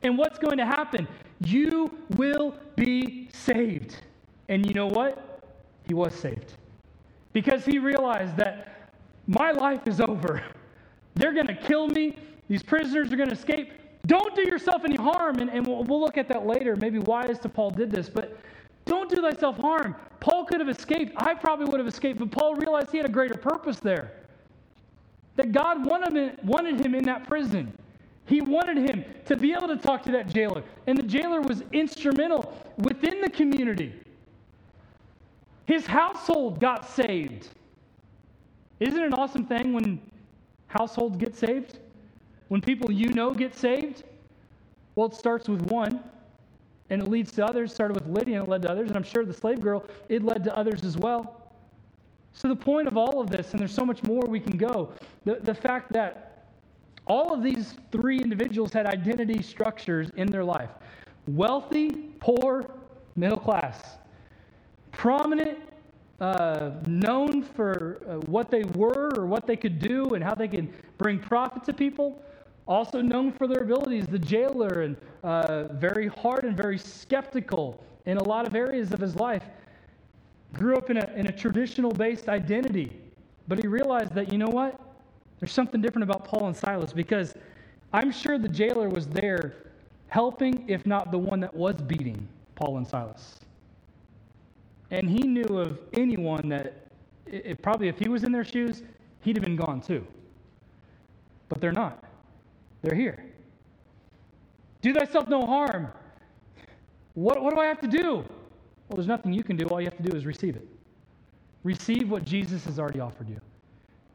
And 0.02 0.18
what's 0.18 0.40
going 0.40 0.58
to 0.58 0.66
happen? 0.66 1.06
You 1.44 1.96
will 2.16 2.56
be 2.74 3.28
saved. 3.32 3.96
And 4.48 4.66
you 4.66 4.74
know 4.74 4.86
what? 4.86 5.40
He 5.86 5.94
was 5.94 6.14
saved. 6.14 6.54
Because 7.32 7.64
he 7.64 7.78
realized 7.78 8.36
that 8.36 8.90
my 9.26 9.50
life 9.52 9.86
is 9.86 10.00
over. 10.00 10.42
They're 11.14 11.32
going 11.32 11.46
to 11.46 11.54
kill 11.54 11.88
me. 11.88 12.16
These 12.48 12.62
prisoners 12.62 13.12
are 13.12 13.16
going 13.16 13.28
to 13.28 13.34
escape. 13.34 13.72
Don't 14.06 14.34
do 14.34 14.42
yourself 14.42 14.84
any 14.84 14.96
harm. 14.96 15.38
And, 15.38 15.50
and 15.50 15.66
we'll, 15.66 15.84
we'll 15.84 16.00
look 16.00 16.18
at 16.18 16.28
that 16.28 16.46
later. 16.46 16.76
Maybe 16.76 16.98
why 16.98 17.24
as 17.26 17.38
to 17.40 17.48
Paul 17.48 17.70
did 17.70 17.90
this. 17.90 18.08
But 18.08 18.38
don't 18.84 19.08
do 19.08 19.20
thyself 19.20 19.56
harm. 19.58 19.94
Paul 20.20 20.44
could 20.44 20.60
have 20.60 20.68
escaped. 20.68 21.12
I 21.16 21.34
probably 21.34 21.66
would 21.66 21.78
have 21.78 21.86
escaped. 21.86 22.18
But 22.18 22.30
Paul 22.30 22.54
realized 22.56 22.90
he 22.90 22.98
had 22.98 23.06
a 23.06 23.12
greater 23.12 23.36
purpose 23.36 23.78
there. 23.78 24.12
That 25.36 25.52
God 25.52 25.86
wanted 25.86 26.14
him, 26.14 26.36
wanted 26.44 26.84
him 26.84 26.94
in 26.94 27.04
that 27.04 27.26
prison. 27.26 27.72
He 28.26 28.40
wanted 28.40 28.78
him 28.78 29.04
to 29.26 29.36
be 29.36 29.52
able 29.52 29.68
to 29.68 29.76
talk 29.76 30.02
to 30.04 30.12
that 30.12 30.28
jailer. 30.28 30.62
And 30.86 30.96
the 30.96 31.02
jailer 31.02 31.40
was 31.40 31.62
instrumental 31.72 32.56
within 32.78 33.20
the 33.20 33.30
community. 33.30 33.92
His 35.66 35.86
household 35.86 36.60
got 36.60 36.88
saved. 36.88 37.48
Isn't 38.80 38.98
it 38.98 39.06
an 39.06 39.14
awesome 39.14 39.46
thing 39.46 39.72
when 39.72 40.00
households 40.66 41.16
get 41.16 41.36
saved? 41.36 41.78
When 42.48 42.60
people 42.60 42.90
you 42.90 43.10
know 43.10 43.32
get 43.32 43.54
saved? 43.54 44.04
Well, 44.94 45.08
it 45.08 45.14
starts 45.14 45.48
with 45.48 45.62
one 45.70 46.02
and 46.90 47.00
it 47.00 47.08
leads 47.08 47.32
to 47.32 47.46
others. 47.46 47.72
Started 47.72 47.94
with 47.94 48.06
Lydia 48.06 48.38
and 48.38 48.48
it 48.48 48.50
led 48.50 48.62
to 48.62 48.70
others. 48.70 48.88
And 48.88 48.96
I'm 48.96 49.04
sure 49.04 49.24
the 49.24 49.32
slave 49.32 49.60
girl, 49.60 49.84
it 50.08 50.22
led 50.22 50.44
to 50.44 50.56
others 50.56 50.84
as 50.84 50.96
well. 50.98 51.38
So, 52.34 52.48
the 52.48 52.56
point 52.56 52.88
of 52.88 52.96
all 52.96 53.20
of 53.20 53.30
this, 53.30 53.52
and 53.52 53.60
there's 53.60 53.74
so 53.74 53.84
much 53.84 54.02
more 54.02 54.22
we 54.26 54.40
can 54.40 54.56
go, 54.56 54.92
the, 55.24 55.34
the 55.42 55.54
fact 55.54 55.92
that 55.92 56.46
all 57.06 57.34
of 57.34 57.42
these 57.42 57.74
three 57.90 58.18
individuals 58.18 58.72
had 58.72 58.86
identity 58.86 59.42
structures 59.42 60.10
in 60.16 60.28
their 60.28 60.44
life 60.44 60.70
wealthy, 61.28 61.90
poor, 62.18 62.68
middle 63.16 63.38
class, 63.38 63.98
prominent, 64.92 65.58
uh, 66.20 66.70
known 66.86 67.42
for 67.42 68.00
uh, 68.06 68.14
what 68.26 68.50
they 68.50 68.62
were 68.76 69.10
or 69.16 69.26
what 69.26 69.46
they 69.46 69.56
could 69.56 69.80
do 69.80 70.10
and 70.10 70.22
how 70.22 70.34
they 70.34 70.46
could 70.46 70.68
bring 70.98 71.18
profit 71.18 71.64
to 71.64 71.72
people. 71.72 72.22
Also 72.68 73.00
known 73.00 73.32
for 73.32 73.48
their 73.48 73.62
abilities, 73.62 74.06
the 74.06 74.18
jailer, 74.18 74.82
and 74.82 74.96
uh, 75.24 75.64
very 75.74 76.06
hard 76.06 76.44
and 76.44 76.56
very 76.56 76.78
skeptical 76.78 77.82
in 78.06 78.18
a 78.18 78.22
lot 78.22 78.46
of 78.46 78.54
areas 78.54 78.92
of 78.92 79.00
his 79.00 79.16
life. 79.16 79.42
Grew 80.52 80.76
up 80.76 80.90
in 80.90 80.98
a, 80.98 81.12
in 81.16 81.26
a 81.26 81.32
traditional 81.32 81.90
based 81.90 82.28
identity, 82.28 82.92
but 83.48 83.58
he 83.58 83.66
realized 83.66 84.14
that, 84.14 84.30
you 84.30 84.38
know 84.38 84.48
what? 84.48 84.78
There's 85.40 85.52
something 85.52 85.80
different 85.80 86.04
about 86.04 86.24
Paul 86.24 86.46
and 86.46 86.56
Silas 86.56 86.92
because 86.92 87.34
I'm 87.92 88.12
sure 88.12 88.38
the 88.38 88.48
jailer 88.48 88.88
was 88.88 89.08
there 89.08 89.54
helping, 90.06 90.68
if 90.68 90.86
not 90.86 91.10
the 91.10 91.18
one 91.18 91.40
that 91.40 91.52
was 91.52 91.74
beating 91.82 92.28
Paul 92.54 92.76
and 92.76 92.86
Silas. 92.86 93.41
And 94.92 95.08
he 95.08 95.26
knew 95.26 95.58
of 95.58 95.78
anyone 95.94 96.50
that, 96.50 96.86
it, 97.26 97.62
probably 97.62 97.88
if 97.88 97.98
he 97.98 98.10
was 98.10 98.24
in 98.24 98.30
their 98.30 98.44
shoes, 98.44 98.82
he'd 99.22 99.36
have 99.36 99.44
been 99.44 99.56
gone 99.56 99.80
too. 99.80 100.06
But 101.48 101.62
they're 101.62 101.72
not. 101.72 102.04
They're 102.82 102.94
here. 102.94 103.24
Do 104.82 104.92
thyself 104.92 105.28
no 105.28 105.46
harm. 105.46 105.88
What, 107.14 107.42
what 107.42 107.54
do 107.54 107.60
I 107.60 107.66
have 107.66 107.80
to 107.80 107.86
do? 107.86 108.16
Well, 108.16 108.96
there's 108.96 109.06
nothing 109.06 109.32
you 109.32 109.42
can 109.42 109.56
do. 109.56 109.66
All 109.68 109.80
you 109.80 109.86
have 109.86 109.96
to 109.96 110.02
do 110.02 110.14
is 110.14 110.26
receive 110.26 110.56
it. 110.56 110.68
Receive 111.64 112.10
what 112.10 112.24
Jesus 112.24 112.64
has 112.66 112.78
already 112.78 113.00
offered 113.00 113.30
you. 113.30 113.40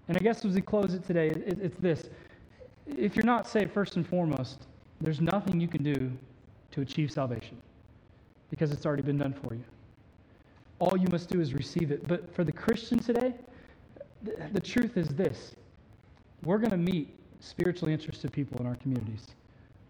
And 0.07 0.15
I 0.15 0.19
guess 0.19 0.45
as 0.45 0.53
we 0.53 0.61
close 0.61 0.93
it 0.93 1.05
today, 1.07 1.29
it, 1.29 1.57
it's 1.59 1.77
this. 1.79 2.09
If 2.85 3.15
you're 3.15 3.25
not 3.25 3.47
saved, 3.47 3.71
first 3.71 3.95
and 3.95 4.07
foremost, 4.07 4.67
there's 5.01 5.21
nothing 5.21 5.59
you 5.59 5.67
can 5.67 5.81
do 5.81 6.11
to 6.71 6.81
achieve 6.81 7.11
salvation 7.11 7.57
because 8.51 8.71
it's 8.71 8.85
already 8.85 9.01
been 9.01 9.17
done 9.17 9.33
for 9.33 9.55
you. 9.55 9.63
All 10.79 10.97
you 10.97 11.07
must 11.09 11.29
do 11.29 11.41
is 11.41 11.53
receive 11.53 11.91
it. 11.91 12.07
But 12.07 12.33
for 12.33 12.43
the 12.43 12.51
Christian 12.51 12.99
today, 12.99 13.33
the, 14.51 14.59
truth 14.59 14.97
is 14.97 15.09
this 15.09 15.55
we're 16.43 16.57
going 16.57 16.71
to 16.71 16.77
meet 16.77 17.15
spiritually 17.39 17.93
interested 17.93 18.31
people 18.31 18.59
in 18.59 18.67
our 18.67 18.75
communities. 18.75 19.27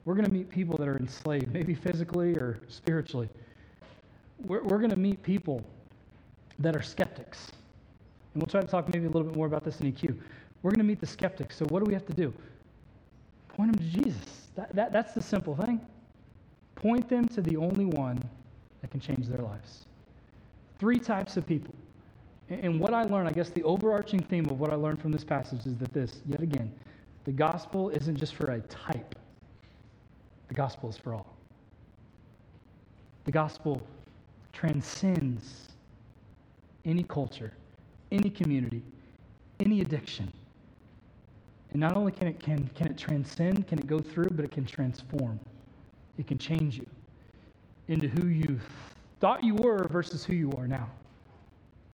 We're 0.06 0.16
going 0.16 0.26
to 0.26 0.32
meet 0.32 0.50
people 0.50 0.78
that 0.78 0.88
are 0.88 0.98
enslaved, 0.98 1.52
maybe 1.52 1.76
physically 1.76 2.36
or 2.36 2.60
spiritually. 2.70 3.30
We're, 4.46 4.64
we're 4.64 4.78
going 4.78 4.92
to 4.92 5.00
meet 5.00 5.22
people 5.24 5.64
that 6.60 6.76
are 6.76 6.82
skeptics. 6.82 7.52
And 8.34 8.42
we'll 8.42 8.48
try 8.48 8.62
to 8.62 8.68
talk 8.68 8.92
maybe 8.94 9.06
a 9.06 9.10
little 9.10 9.28
bit 9.28 9.36
more 9.36 9.48
about 9.48 9.66
this 9.66 9.80
in 9.82 9.92
EQ. 9.92 10.18
We're 10.62 10.72
going 10.72 10.80
to 10.80 10.86
meet 10.86 11.02
the 11.02 11.08
skeptics. 11.08 11.58
So, 11.58 11.66
what 11.66 11.84
do 11.84 11.86
we 11.86 11.94
have 11.94 12.06
to 12.06 12.14
do? 12.14 12.34
Point 13.50 13.76
them 13.76 13.86
to 13.86 14.04
Jesus. 14.04 14.50
That, 14.56 14.74
that, 14.76 14.94
that's 14.94 15.14
the 15.14 15.22
simple 15.22 15.56
thing. 15.56 15.82
Point 16.76 17.10
them 17.10 17.28
to 17.30 17.42
the 17.42 17.58
only 17.58 17.86
one 17.86 18.24
that 18.82 18.92
can 18.92 19.00
change 19.00 19.28
their 19.28 19.42
lives. 19.42 19.87
Three 20.80 21.00
types 21.00 21.38
of 21.38 21.46
people. 21.46 21.74
And- 22.50 22.80
what 22.80 22.94
I 22.94 23.04
learned, 23.04 23.28
I 23.28 23.32
guess 23.32 23.50
the 23.50 23.64
overarching 23.64 24.22
theme 24.22 24.46
of 24.46 24.60
what 24.60 24.72
I 24.72 24.76
learned 24.76 25.02
from 25.02 25.12
this 25.12 25.24
passage 25.24 25.66
is 25.66 25.78
that 25.78 25.92
this, 25.94 26.22
yet 26.26 26.42
again, 26.42 26.72
the 27.26 27.32
gospel 27.32 27.90
isn't 27.90 28.16
just 28.16 28.36
for 28.36 28.52
a 28.52 28.62
type, 28.62 29.16
the 30.48 30.54
gospel 30.54 30.90
is 30.90 30.98
for 30.98 31.14
all. 31.14 31.36
The 33.26 33.32
gospel 33.32 33.82
transcends 34.54 35.68
any 36.86 37.04
culture, 37.04 37.52
any 38.12 38.30
community, 38.30 38.82
any 39.60 39.82
addiction. 39.82 40.32
And 41.72 41.82
not 41.82 41.98
only 41.98 42.14
can 42.14 42.28
it, 42.28 42.40
can, 42.40 42.70
can 42.76 42.88
it 42.88 42.98
transcend, 42.98 43.68
can 43.68 43.80
it 43.80 43.88
go 43.88 44.00
through, 44.00 44.30
but 44.32 44.46
it 44.46 44.52
can 44.52 44.66
transform. 44.66 45.40
It 46.18 46.28
can 46.28 46.38
change 46.38 46.78
you 46.78 46.86
into 47.90 48.08
who 48.08 48.28
you 48.28 48.60
thought 49.20 49.44
you 49.44 49.56
were 49.56 49.88
versus 49.90 50.24
who 50.24 50.34
you 50.34 50.52
are 50.54 50.68
now. 50.68 50.90